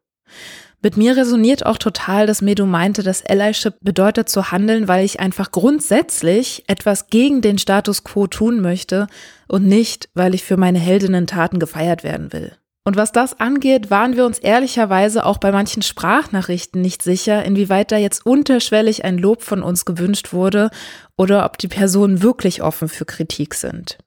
Mit 0.80 0.96
mir 0.96 1.16
resoniert 1.16 1.66
auch 1.66 1.76
total, 1.76 2.26
dass 2.26 2.40
Medu 2.40 2.64
meinte, 2.64 3.02
dass 3.02 3.26
Allyship 3.26 3.74
bedeutet 3.80 4.28
zu 4.28 4.52
handeln, 4.52 4.86
weil 4.86 5.04
ich 5.04 5.18
einfach 5.18 5.50
grundsätzlich 5.50 6.62
etwas 6.68 7.08
gegen 7.08 7.40
den 7.40 7.58
Status 7.58 8.04
quo 8.04 8.28
tun 8.28 8.60
möchte 8.60 9.08
und 9.48 9.66
nicht, 9.66 10.08
weil 10.14 10.34
ich 10.34 10.44
für 10.44 10.56
meine 10.56 10.78
Heldinnen 10.78 11.26
Taten 11.26 11.58
gefeiert 11.58 12.04
werden 12.04 12.32
will. 12.32 12.52
Und 12.84 12.96
was 12.96 13.12
das 13.12 13.38
angeht, 13.38 13.90
waren 13.90 14.16
wir 14.16 14.24
uns 14.24 14.38
ehrlicherweise 14.38 15.26
auch 15.26 15.38
bei 15.38 15.50
manchen 15.52 15.82
Sprachnachrichten 15.82 16.80
nicht 16.80 17.02
sicher, 17.02 17.44
inwieweit 17.44 17.92
da 17.92 17.98
jetzt 17.98 18.24
unterschwellig 18.24 19.04
ein 19.04 19.18
Lob 19.18 19.42
von 19.42 19.62
uns 19.62 19.84
gewünscht 19.84 20.32
wurde 20.32 20.70
oder 21.16 21.44
ob 21.44 21.58
die 21.58 21.68
Personen 21.68 22.22
wirklich 22.22 22.62
offen 22.62 22.88
für 22.88 23.04
Kritik 23.04 23.54
sind. 23.54 23.98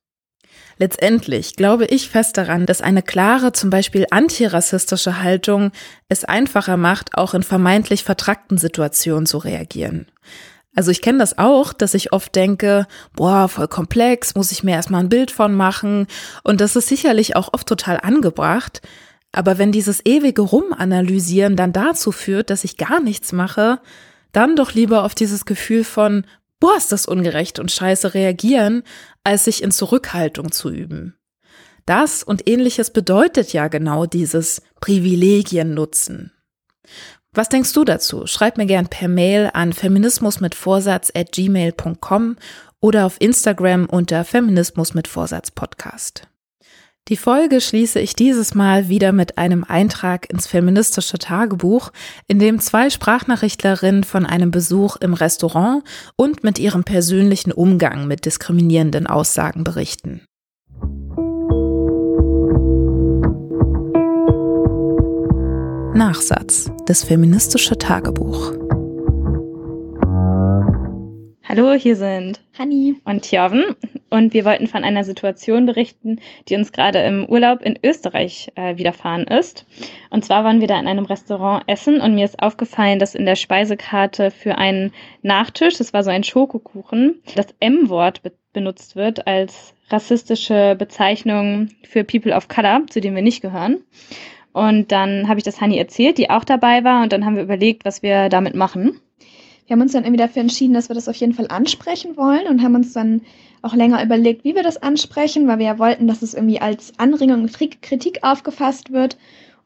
Letztendlich 0.81 1.57
glaube 1.57 1.85
ich 1.85 2.09
fest 2.09 2.39
daran, 2.39 2.65
dass 2.65 2.81
eine 2.81 3.03
klare, 3.03 3.51
zum 3.51 3.69
Beispiel 3.69 4.07
antirassistische 4.09 5.21
Haltung 5.21 5.71
es 6.09 6.25
einfacher 6.25 6.75
macht, 6.75 7.15
auch 7.19 7.35
in 7.35 7.43
vermeintlich 7.43 8.03
vertrackten 8.03 8.57
Situationen 8.57 9.27
zu 9.27 9.37
reagieren. 9.37 10.07
Also 10.75 10.89
ich 10.89 11.03
kenne 11.03 11.19
das 11.19 11.37
auch, 11.37 11.71
dass 11.73 11.93
ich 11.93 12.13
oft 12.13 12.35
denke, 12.35 12.87
boah, 13.13 13.47
voll 13.47 13.67
komplex, 13.67 14.33
muss 14.33 14.51
ich 14.51 14.63
mir 14.63 14.71
erstmal 14.71 15.01
ein 15.01 15.09
Bild 15.09 15.29
von 15.29 15.53
machen. 15.53 16.07
Und 16.43 16.61
das 16.61 16.75
ist 16.75 16.87
sicherlich 16.87 17.35
auch 17.35 17.53
oft 17.53 17.67
total 17.67 17.99
angebracht. 18.01 18.81
Aber 19.31 19.59
wenn 19.59 19.71
dieses 19.71 20.03
ewige 20.03 20.41
Rumanalysieren 20.41 21.55
dann 21.55 21.73
dazu 21.73 22.11
führt, 22.11 22.49
dass 22.49 22.63
ich 22.63 22.77
gar 22.77 22.99
nichts 23.01 23.33
mache, 23.33 23.79
dann 24.31 24.55
doch 24.55 24.73
lieber 24.73 25.03
auf 25.03 25.13
dieses 25.13 25.45
Gefühl 25.45 25.83
von, 25.83 26.25
boah, 26.61 26.77
ist 26.77 26.93
das 26.93 27.05
ungerecht 27.05 27.59
und 27.59 27.69
scheiße 27.69 28.13
reagieren, 28.13 28.83
als 29.25 29.43
sich 29.43 29.61
in 29.61 29.71
Zurückhaltung 29.71 30.53
zu 30.53 30.69
üben. 30.69 31.17
Das 31.85 32.23
und 32.23 32.47
ähnliches 32.47 32.91
bedeutet 32.91 33.51
ja 33.51 33.67
genau 33.67 34.05
dieses 34.05 34.61
Privilegien 34.79 35.73
nutzen. 35.73 36.31
Was 37.33 37.49
denkst 37.49 37.73
du 37.73 37.83
dazu? 37.83 38.27
Schreib 38.27 38.57
mir 38.57 38.65
gern 38.65 38.87
per 38.87 39.07
Mail 39.07 39.49
an 39.53 39.73
feminismus 39.73 40.39
mit 40.39 40.55
Vorsatz 40.55 41.11
at 41.15 41.31
gmail.com 41.31 42.37
oder 42.79 43.05
auf 43.05 43.19
Instagram 43.19 43.85
unter 43.85 44.23
Feminismus 44.23 44.93
mit 44.93 45.07
Vorsatz 45.07 45.51
Podcast. 45.51 46.30
Die 47.07 47.17
Folge 47.17 47.61
schließe 47.61 47.99
ich 47.99 48.15
dieses 48.15 48.53
Mal 48.53 48.87
wieder 48.87 49.11
mit 49.11 49.39
einem 49.39 49.63
Eintrag 49.63 50.31
ins 50.31 50.45
feministische 50.45 51.17
Tagebuch, 51.17 51.91
in 52.27 52.37
dem 52.37 52.59
zwei 52.59 52.91
Sprachnachrichtlerinnen 52.91 54.03
von 54.03 54.25
einem 54.25 54.51
Besuch 54.51 54.97
im 54.97 55.13
Restaurant 55.13 55.83
und 56.15 56.43
mit 56.43 56.59
ihrem 56.59 56.83
persönlichen 56.83 57.51
Umgang 57.51 58.07
mit 58.07 58.25
diskriminierenden 58.25 59.07
Aussagen 59.07 59.63
berichten. 59.63 60.21
Nachsatz. 65.95 66.71
Das 66.85 67.03
feministische 67.03 67.77
Tagebuch. 67.77 68.53
Hallo, 71.43 71.73
hier 71.73 71.95
sind 71.95 72.41
Hanni 72.57 73.01
und 73.03 73.23
Tjorven 73.23 73.75
und 74.11 74.33
wir 74.33 74.45
wollten 74.45 74.67
von 74.67 74.83
einer 74.83 75.03
Situation 75.03 75.65
berichten, 75.65 76.19
die 76.47 76.55
uns 76.55 76.71
gerade 76.71 76.99
im 76.99 77.25
Urlaub 77.25 77.61
in 77.63 77.79
Österreich 77.81 78.51
äh, 78.55 78.77
widerfahren 78.77 79.23
ist. 79.23 79.65
Und 80.11 80.23
zwar 80.23 80.43
waren 80.43 80.59
wir 80.59 80.67
da 80.67 80.79
in 80.79 80.87
einem 80.87 81.05
Restaurant 81.05 81.63
essen 81.67 81.99
und 81.99 82.13
mir 82.13 82.25
ist 82.25 82.41
aufgefallen, 82.43 82.99
dass 82.99 83.15
in 83.15 83.25
der 83.25 83.35
Speisekarte 83.35 84.29
für 84.29 84.57
einen 84.57 84.91
Nachtisch, 85.23 85.77
das 85.77 85.93
war 85.93 86.03
so 86.03 86.11
ein 86.11 86.23
Schokokuchen, 86.23 87.21
das 87.35 87.47
M-Wort 87.59 88.21
be 88.21 88.31
benutzt 88.53 88.97
wird 88.97 89.27
als 89.27 89.73
rassistische 89.91 90.75
Bezeichnung 90.77 91.69
für 91.83 92.03
People 92.03 92.35
of 92.35 92.49
Color, 92.49 92.81
zu 92.89 92.99
denen 92.99 93.15
wir 93.15 93.23
nicht 93.23 93.41
gehören. 93.41 93.77
Und 94.51 94.91
dann 94.91 95.29
habe 95.29 95.39
ich 95.39 95.45
das 95.45 95.61
Hani 95.61 95.77
erzählt, 95.77 96.17
die 96.17 96.29
auch 96.29 96.43
dabei 96.43 96.83
war, 96.83 97.01
und 97.01 97.13
dann 97.13 97.25
haben 97.25 97.37
wir 97.37 97.43
überlegt, 97.43 97.85
was 97.85 98.03
wir 98.03 98.27
damit 98.27 98.53
machen. 98.53 98.99
Wir 99.67 99.75
haben 99.75 99.81
uns 99.83 99.93
dann 99.93 100.03
irgendwie 100.03 100.21
dafür 100.21 100.41
entschieden, 100.41 100.73
dass 100.73 100.89
wir 100.89 100.95
das 100.95 101.07
auf 101.07 101.15
jeden 101.15 101.33
Fall 101.33 101.47
ansprechen 101.47 102.17
wollen 102.17 102.45
und 102.47 102.61
haben 102.61 102.75
uns 102.75 102.91
dann 102.91 103.21
auch 103.61 103.75
länger 103.75 104.03
überlegt, 104.03 104.43
wie 104.43 104.55
wir 104.55 104.63
das 104.63 104.77
ansprechen, 104.77 105.47
weil 105.47 105.59
wir 105.59 105.65
ja 105.65 105.79
wollten, 105.79 106.07
dass 106.07 106.21
es 106.21 106.33
irgendwie 106.33 106.59
als 106.59 106.93
Anregung 106.97 107.43
und 107.43 107.81
Kritik 107.81 108.19
aufgefasst 108.23 108.91
wird 108.91 109.17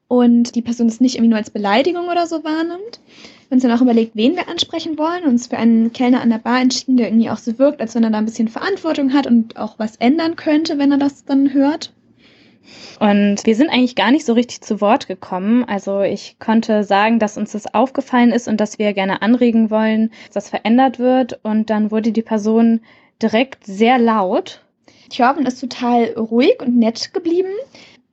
und 0.07 0.55
die 0.55 0.61
Person 0.61 0.87
es 0.87 1.01
nicht 1.01 1.15
irgendwie 1.15 1.29
nur 1.29 1.39
als 1.39 1.49
Beleidigung 1.49 2.07
oder 2.07 2.27
so 2.27 2.43
wahrnimmt. 2.43 2.99
Wir 3.47 3.51
haben 3.51 3.57
uns 3.57 3.63
dann 3.63 3.71
auch 3.71 3.81
überlegt, 3.81 4.15
wen 4.15 4.35
wir 4.35 4.49
ansprechen 4.49 4.97
wollen, 4.97 5.23
und 5.23 5.29
uns 5.29 5.47
für 5.47 5.57
einen 5.57 5.93
Kellner 5.93 6.21
an 6.21 6.29
der 6.29 6.39
Bar 6.39 6.61
entschieden, 6.61 6.97
der 6.97 7.07
irgendwie 7.07 7.29
auch 7.29 7.37
so 7.37 7.57
wirkt, 7.59 7.79
als 7.79 7.95
wenn 7.95 8.03
er 8.03 8.09
da 8.09 8.17
ein 8.17 8.25
bisschen 8.25 8.47
Verantwortung 8.47 9.13
hat 9.13 9.27
und 9.27 9.57
auch 9.57 9.77
was 9.77 9.95
ändern 9.97 10.35
könnte, 10.35 10.77
wenn 10.77 10.91
er 10.91 10.97
das 10.97 11.25
dann 11.25 11.53
hört. 11.53 11.93
Und 12.99 13.45
wir 13.45 13.55
sind 13.55 13.69
eigentlich 13.69 13.95
gar 13.95 14.11
nicht 14.11 14.25
so 14.25 14.33
richtig 14.33 14.61
zu 14.61 14.81
Wort 14.81 15.07
gekommen. 15.07 15.63
Also 15.65 16.01
ich 16.01 16.37
konnte 16.39 16.83
sagen, 16.83 17.19
dass 17.19 17.37
uns 17.37 17.51
das 17.51 17.73
aufgefallen 17.73 18.31
ist 18.31 18.47
und 18.47 18.59
dass 18.59 18.79
wir 18.79 18.93
gerne 18.93 19.21
anregen 19.21 19.69
wollen, 19.69 20.11
dass 20.27 20.45
das 20.45 20.49
verändert 20.49 20.97
wird. 20.97 21.39
Und 21.43 21.69
dann 21.69 21.91
wurde 21.91 22.11
die 22.11 22.21
Person 22.21 22.81
direkt 23.21 23.65
sehr 23.65 23.97
laut. 23.97 24.61
Thjörven 25.09 25.45
ist 25.45 25.59
total 25.59 26.13
ruhig 26.13 26.61
und 26.61 26.77
nett 26.77 27.13
geblieben. 27.13 27.53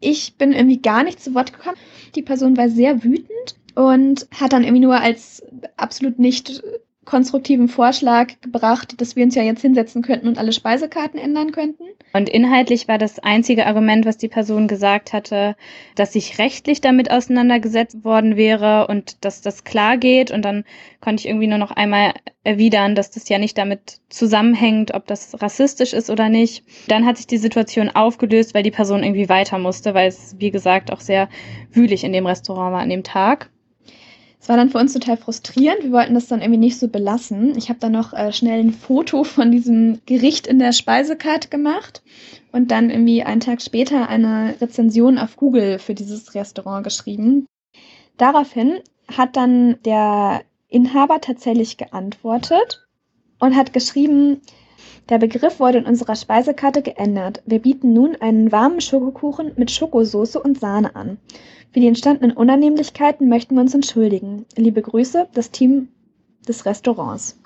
Ich 0.01 0.35
bin 0.37 0.53
irgendwie 0.53 0.81
gar 0.81 1.05
nicht 1.05 1.23
zu 1.23 1.35
Wort 1.35 1.53
gekommen. 1.53 1.77
Die 2.15 2.23
Person 2.23 2.57
war 2.57 2.69
sehr 2.69 3.03
wütend 3.05 3.57
und 3.75 4.27
hat 4.35 4.53
dann 4.53 4.65
irgendwie 4.65 4.83
nur 4.83 5.01
als 5.01 5.43
absolut 5.77 6.19
nicht 6.19 6.63
konstruktiven 7.05 7.69
Vorschlag 7.69 8.41
gebracht, 8.41 9.01
dass 9.01 9.17
wir 9.17 9.25
uns 9.25 9.35
ja 9.35 9.43
jetzt 9.43 9.63
hinsetzen 9.63 10.03
könnten 10.03 10.29
und 10.29 10.39
alle 10.39 10.53
Speisekarten 10.53 11.19
ändern 11.19 11.51
könnten. 11.51 11.85
Und 12.13 12.29
inhaltlich 12.29 12.87
war 12.87 12.99
das 12.99 13.19
einzige 13.19 13.67
Argument, 13.67 14.07
was 14.07 14.19
die 14.19 14.29
Person 14.29 14.69
gesagt 14.69 15.13
hatte, 15.13 15.57
dass 15.97 16.13
sich 16.13 16.39
rechtlich 16.39 16.81
damit 16.81 17.11
auseinandergesetzt 17.11 18.05
worden 18.05 18.37
wäre 18.37 18.87
und 18.87 19.25
dass 19.25 19.41
das 19.41 19.65
klar 19.65 19.97
geht. 19.97 20.31
Und 20.31 20.45
dann 20.45 20.65
konnte 21.01 21.23
ich 21.23 21.29
irgendwie 21.29 21.49
nur 21.49 21.59
noch 21.59 21.73
einmal 21.73 22.13
erwidern, 22.45 22.95
dass 22.95 23.11
das 23.11 23.29
ja 23.29 23.39
nicht 23.39 23.59
damit 23.59 24.01
zusammenhängt, 24.09 24.95
ob 24.95 25.07
das 25.07 25.41
rassistisch 25.43 25.95
ist 25.95 26.11
oder 26.11 26.29
nicht. 26.29 26.65
Dann 26.89 27.05
hat 27.05 27.17
sich 27.17 27.27
die 27.27 27.39
Situation 27.39 27.89
aufgelöst, 27.89 28.55
weil 28.55 28.63
die 28.63 28.71
Person 28.71 29.03
irgendwie 29.03 29.29
weiter 29.29 29.59
musste, 29.59 29.95
weil 29.95 30.09
es, 30.09 30.37
wie 30.39 30.51
gesagt, 30.51 30.93
auch 30.93 31.01
sehr 31.01 31.29
wühlig 31.73 32.05
in 32.05 32.13
dem 32.13 32.27
Restaurant 32.27 32.73
war 32.73 32.81
an 32.81 32.91
dem 32.91 33.03
Tag. 33.03 33.51
Es 34.43 34.49
war 34.49 34.57
dann 34.57 34.71
für 34.71 34.79
uns 34.79 34.93
total 34.93 35.17
frustrierend. 35.17 35.85
Wir 35.85 35.93
wollten 35.93 36.15
das 36.15 36.27
dann 36.27 36.41
irgendwie 36.41 36.59
nicht 36.59 36.77
so 36.77 36.89
belassen. 36.89 37.57
Ich 37.57 37.69
habe 37.69 37.79
dann 37.79 37.93
noch 37.93 38.13
äh, 38.13 38.33
schnell 38.33 38.59
ein 38.59 38.73
Foto 38.73 39.23
von 39.23 39.53
diesem 39.53 40.01
Gericht 40.05 40.49
in 40.49 40.59
der 40.59 40.73
Speisekarte 40.73 41.49
gemacht 41.49 42.03
und 42.51 42.73
dann 42.73 42.91
irgendwie 42.91 43.23
einen 43.23 43.41
Tag 43.41 43.63
später 43.63 44.09
eine 44.09 44.57
Rezension 44.61 45.19
auf 45.19 45.37
Google 45.37 45.79
für 45.79 45.95
dieses 45.95 46.35
Restaurant 46.35 46.83
geschrieben. 46.83 47.47
Daraufhin 48.17 48.81
hat 49.17 49.37
dann 49.37 49.77
der 49.85 50.43
Inhaber 50.67 51.21
tatsächlich 51.21 51.77
geantwortet 51.77 52.85
und 53.39 53.55
hat 53.55 53.73
geschrieben, 53.73 54.41
der 55.09 55.19
Begriff 55.19 55.61
wurde 55.61 55.79
in 55.79 55.87
unserer 55.87 56.17
Speisekarte 56.17 56.83
geändert. 56.83 57.43
Wir 57.47 57.61
bieten 57.61 57.93
nun 57.93 58.17
einen 58.17 58.51
warmen 58.51 58.81
Schokokuchen 58.81 59.53
mit 59.55 59.71
Schokosoße 59.71 60.43
und 60.43 60.59
Sahne 60.59 60.97
an. 60.97 61.19
Für 61.73 61.81
die 61.81 61.89
entstandenen 61.89 62.37
Unannehmlichkeiten 62.37 63.31
möchten 63.31 63.55
wir 63.55 63.63
uns 63.63 63.75
entschuldigen. 63.75 64.45
Liebe 64.57 64.83
Grüße, 64.83 65.29
das 65.33 65.51
Team 65.51 65.89
des 66.47 66.67
Restaurants. 66.67 67.39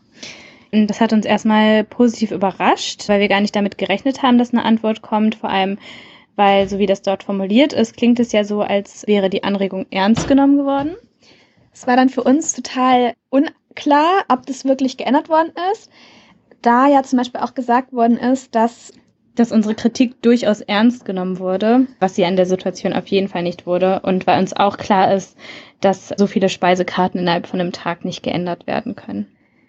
Das 0.73 1.01
hat 1.01 1.13
uns 1.13 1.25
erstmal 1.25 1.85
positiv 1.85 2.33
überrascht, 2.33 3.09
weil 3.09 3.21
wir 3.21 3.29
gar 3.29 3.41
nicht 3.41 3.55
damit 3.55 3.79
gerechnet 3.79 4.23
haben, 4.23 4.37
dass 4.37 4.53
eine 4.53 4.65
Antwort 4.65 5.01
kommt. 5.01 5.37
Vor 5.37 5.51
allem, 5.51 5.79
weil, 6.35 6.69
so 6.69 6.81
wie 6.81 6.87
das 6.87 7.03
dort 7.03 7.23
formuliert 7.23 7.73
ist, 7.73 7.97
klingt 7.97 8.19
es 8.19 8.33
ja 8.33 8.43
so, 8.43 8.63
als 8.63 9.07
wäre 9.07 9.31
die 9.31 9.45
Anregung 9.45 9.87
ernst 9.91 10.27
genommen 10.27 10.59
geworden. 10.59 10.97
Es 11.73 11.87
war 11.87 11.95
dann 11.95 12.09
für 12.09 12.25
uns 12.25 12.53
total 12.53 13.15
unklar, 13.31 14.25
ob 14.29 14.45
das 14.47 14.65
wirklich 14.65 14.97
geändert 14.97 15.29
worden 15.29 15.53
ist. 15.73 15.89
Da 16.63 16.89
ja 16.89 17.05
zum 17.05 17.19
Beispiel 17.19 17.43
auch 17.43 17.55
gesagt 17.55 17.93
worden 17.93 18.17
ist, 18.17 18.57
dass 18.57 18.93
dass 19.37 19.53
unsere 19.53 19.75
Kritik 19.75 20.21
durchaus 20.23 20.61
ernst 20.61 21.05
genommen 21.05 21.39
wurde, 21.39 21.87
was 22.01 22.17
sie 22.17 22.25
an 22.25 22.37
der 22.37 22.47
Situation 22.47 22.93
auf 22.93 23.07
jeden 23.07 23.29
Fall 23.29 23.43
nicht 23.43 23.67
wurde. 23.67 24.01
Und 24.01 24.27
weil 24.27 24.41
uns 24.41 24.55
auch 24.55 24.77
klar 24.77 25.15
ist, 25.15 25.37
dass 25.81 26.09
so 26.17 26.27
viele 26.27 26.49
Speisekarten 26.49 27.21
innerhalb 27.21 27.47
von 27.47 27.61
einem 27.61 27.73
Tag 27.73 28.05
nicht 28.05 28.23
geändert 28.23 28.67
werden 28.67 28.97
können. 28.97 29.27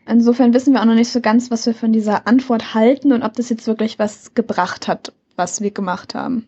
Insofern 0.07 0.53
wissen 0.53 0.74
wir 0.74 0.82
auch 0.82 0.86
noch 0.86 0.95
nicht 0.95 1.11
so 1.11 1.20
ganz, 1.20 1.51
was 1.51 1.65
wir 1.65 1.74
von 1.74 1.91
dieser 1.91 2.28
Antwort 2.28 2.74
halten 2.74 3.11
und 3.11 3.24
ob 3.24 3.34
das 3.34 3.49
jetzt 3.49 3.68
wirklich 3.68 3.99
was 3.99 4.34
gebracht 4.34 4.88
hat, 4.88 5.11
was 5.36 5.61
wir 5.61 5.72
gemacht 5.72 6.15
haben. 6.15 6.47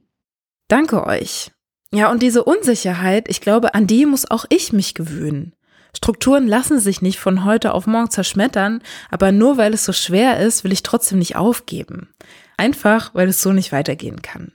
Danke 0.70 1.06
euch. 1.06 1.52
Ja, 1.94 2.12
und 2.12 2.22
diese 2.22 2.44
Unsicherheit, 2.44 3.28
ich 3.28 3.42
glaube, 3.42 3.74
an 3.74 3.88
die 3.88 4.06
muss 4.06 4.30
auch 4.30 4.46
ich 4.50 4.72
mich 4.72 4.94
gewöhnen. 4.94 5.54
Strukturen 5.96 6.48
lassen 6.48 6.80
sich 6.80 7.02
nicht 7.02 7.20
von 7.20 7.46
heute 7.46 7.74
auf 7.74 7.88
morgen 7.88 8.12
zerschmettern, 8.12 8.82
aber 9.10 9.32
nur 9.32 9.58
weil 9.58 9.74
es 9.74 9.86
so 9.86 9.94
schwer 9.94 10.40
ist, 10.40 10.64
will 10.64 10.72
ich 10.72 10.84
trotzdem 10.84 11.20
nicht 11.20 11.36
aufgeben. 11.36 12.10
Einfach, 12.58 13.14
weil 13.16 13.28
es 13.28 13.42
so 13.42 13.52
nicht 13.52 13.72
weitergehen 13.72 14.22
kann. 14.22 14.54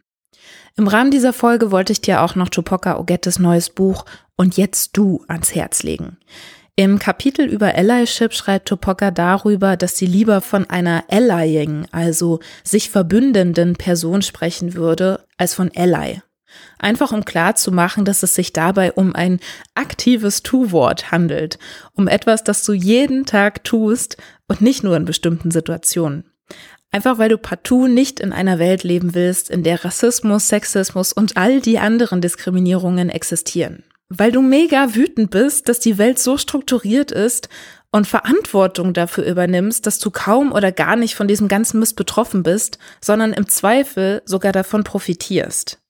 Im 0.76 0.89
Rahmen 0.89 1.11
dieser 1.11 1.32
Folge 1.32 1.70
wollte 1.70 1.93
ich 1.93 2.01
dir 2.01 2.22
auch 2.22 2.35
noch 2.35 2.49
Tupoka 2.49 2.99
Ogettes 2.99 3.39
neues 3.39 3.70
Buch 3.70 4.05
Und 4.37 4.57
jetzt 4.57 4.97
du 4.97 5.24
ans 5.28 5.55
Herz 5.55 5.85
legen. 5.85 6.18
Im 6.76 6.99
Kapitel 6.99 7.47
über 7.47 7.72
Allyship 7.76 8.35
schreibt 8.35 8.66
Tupoka 8.66 9.12
darüber, 9.12 9.76
dass 9.76 9.97
sie 9.97 10.07
lieber 10.07 10.41
von 10.41 10.68
einer 10.68 11.05
Allying, 11.09 11.87
also 11.93 12.41
sich 12.64 12.91
verbündenden 12.91 13.74
Person 13.76 14.22
sprechen 14.22 14.74
würde, 14.74 15.24
als 15.39 15.55
von 15.55 15.70
Ally. 15.76 16.20
Einfach 16.78 17.12
um 17.12 17.24
klar 17.24 17.55
zu 17.55 17.72
machen, 17.72 18.05
dass 18.05 18.22
es 18.22 18.34
sich 18.34 18.52
dabei 18.52 18.92
um 18.92 19.14
ein 19.14 19.40
aktives 19.74 20.42
Tu-Wort 20.42 21.11
handelt, 21.11 21.59
um 21.92 22.09
etwas, 22.09 22.44
das 22.44 22.64
du 22.64 22.72
jeden 22.72 23.26
Tag 23.26 23.64
tust 23.64 24.16
und 24.48 24.61
nicht 24.61 24.84
nur 24.84 24.96
in 24.96 25.05
bestimmten 25.05 25.50
Situationen. 25.50 26.24
Einfach 26.90 27.18
weil 27.18 27.28
du 27.28 27.38
partout 27.38 27.88
nicht 27.88 28.20
in 28.20 28.32
einer 28.32 28.61
Welt 28.61 28.84
leben 28.84 29.14
willst, 29.14 29.50
in 29.50 29.64
der 29.64 29.84
Rassismus, 29.84 30.48
Sexismus 30.48 31.12
und 31.12 31.36
all 31.36 31.61
die 31.61 31.80
anderen 31.80 32.20
Diskriminierungen 32.20 33.11
existieren. 33.11 33.82
Weil 34.09 34.30
du 34.30 34.42
mega 34.42 34.94
wütend 34.94 35.30
bist, 35.30 35.68
dass 35.68 35.80
die 35.80 35.98
Welt 35.98 36.20
so 36.20 36.38
strukturiert 36.38 37.11
ist 37.11 37.48
und 37.90 38.07
Verantwortung 38.07 38.92
dafür 38.92 39.24
übernimmst, 39.24 39.86
dass 39.86 39.98
du 39.98 40.11
kaum 40.11 40.52
oder 40.52 40.72
gar 40.72 40.94
nicht 40.94 41.14
von 41.14 41.26
diesem 41.26 41.48
ganzen 41.48 41.80
Mist 41.80 41.96
betroffen 41.96 42.42
bist, 42.42 42.78
sondern 43.00 43.32
im 43.32 43.48
Zweifel 43.48 44.22
sogar 44.24 44.52
davon 44.52 44.84
profitierst. 44.84 45.80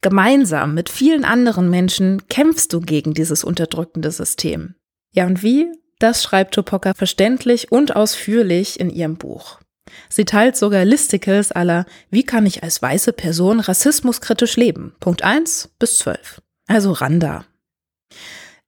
Gemeinsam 0.00 0.74
mit 0.74 0.88
vielen 0.88 1.24
anderen 1.24 1.70
Menschen 1.70 2.26
kämpfst 2.28 2.72
du 2.72 2.80
gegen 2.80 3.14
dieses 3.14 3.44
unterdrückende 3.44 4.10
System. 4.10 4.74
Ja, 5.12 5.26
und 5.26 5.42
wie? 5.42 5.66
Das 5.98 6.22
schreibt 6.22 6.54
Tupoka 6.54 6.94
verständlich 6.94 7.70
und 7.70 7.94
ausführlich 7.94 8.80
in 8.80 8.90
ihrem 8.90 9.16
Buch. 9.16 9.60
Sie 10.08 10.24
teilt 10.24 10.56
sogar 10.56 10.84
Listicles 10.84 11.52
aller 11.52 11.84
Wie 12.10 12.22
kann 12.22 12.46
ich 12.46 12.62
als 12.62 12.80
weiße 12.80 13.12
Person 13.12 13.60
rassismuskritisch 13.60 14.56
leben? 14.56 14.94
Punkt 15.00 15.22
1 15.22 15.70
bis 15.78 15.98
12. 15.98 16.40
Also 16.68 16.92
Randa. 16.92 17.44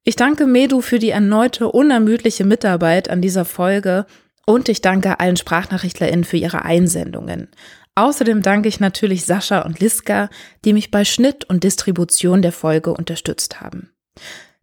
Ich 0.03 0.15
danke 0.15 0.45
Medu 0.45 0.81
für 0.81 0.99
die 0.99 1.11
erneute 1.11 1.71
unermüdliche 1.71 2.43
Mitarbeit 2.43 3.09
an 3.09 3.21
dieser 3.21 3.45
Folge 3.45 4.05
und 4.45 4.67
ich 4.67 4.81
danke 4.81 5.19
allen 5.19 5.37
SprachnachrichtlerInnen 5.37 6.25
für 6.25 6.37
ihre 6.37 6.63
Einsendungen. 6.63 7.47
Außerdem 7.95 8.41
danke 8.41 8.69
ich 8.69 8.79
natürlich 8.79 9.25
Sascha 9.25 9.61
und 9.61 9.79
Liska, 9.79 10.29
die 10.65 10.73
mich 10.73 10.89
bei 10.89 11.05
Schnitt 11.05 11.45
und 11.45 11.63
Distribution 11.63 12.41
der 12.41 12.51
Folge 12.51 12.93
unterstützt 12.93 13.61
haben. 13.61 13.91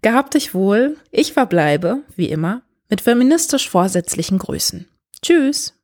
Gehabt 0.02 0.34
dich 0.34 0.54
wohl, 0.54 0.96
ich 1.10 1.32
verbleibe, 1.32 2.02
wie 2.16 2.28
immer, 2.28 2.62
mit 2.88 3.02
feministisch 3.02 3.68
vorsätzlichen 3.68 4.38
Grüßen. 4.38 4.88
Tschüss! 5.22 5.74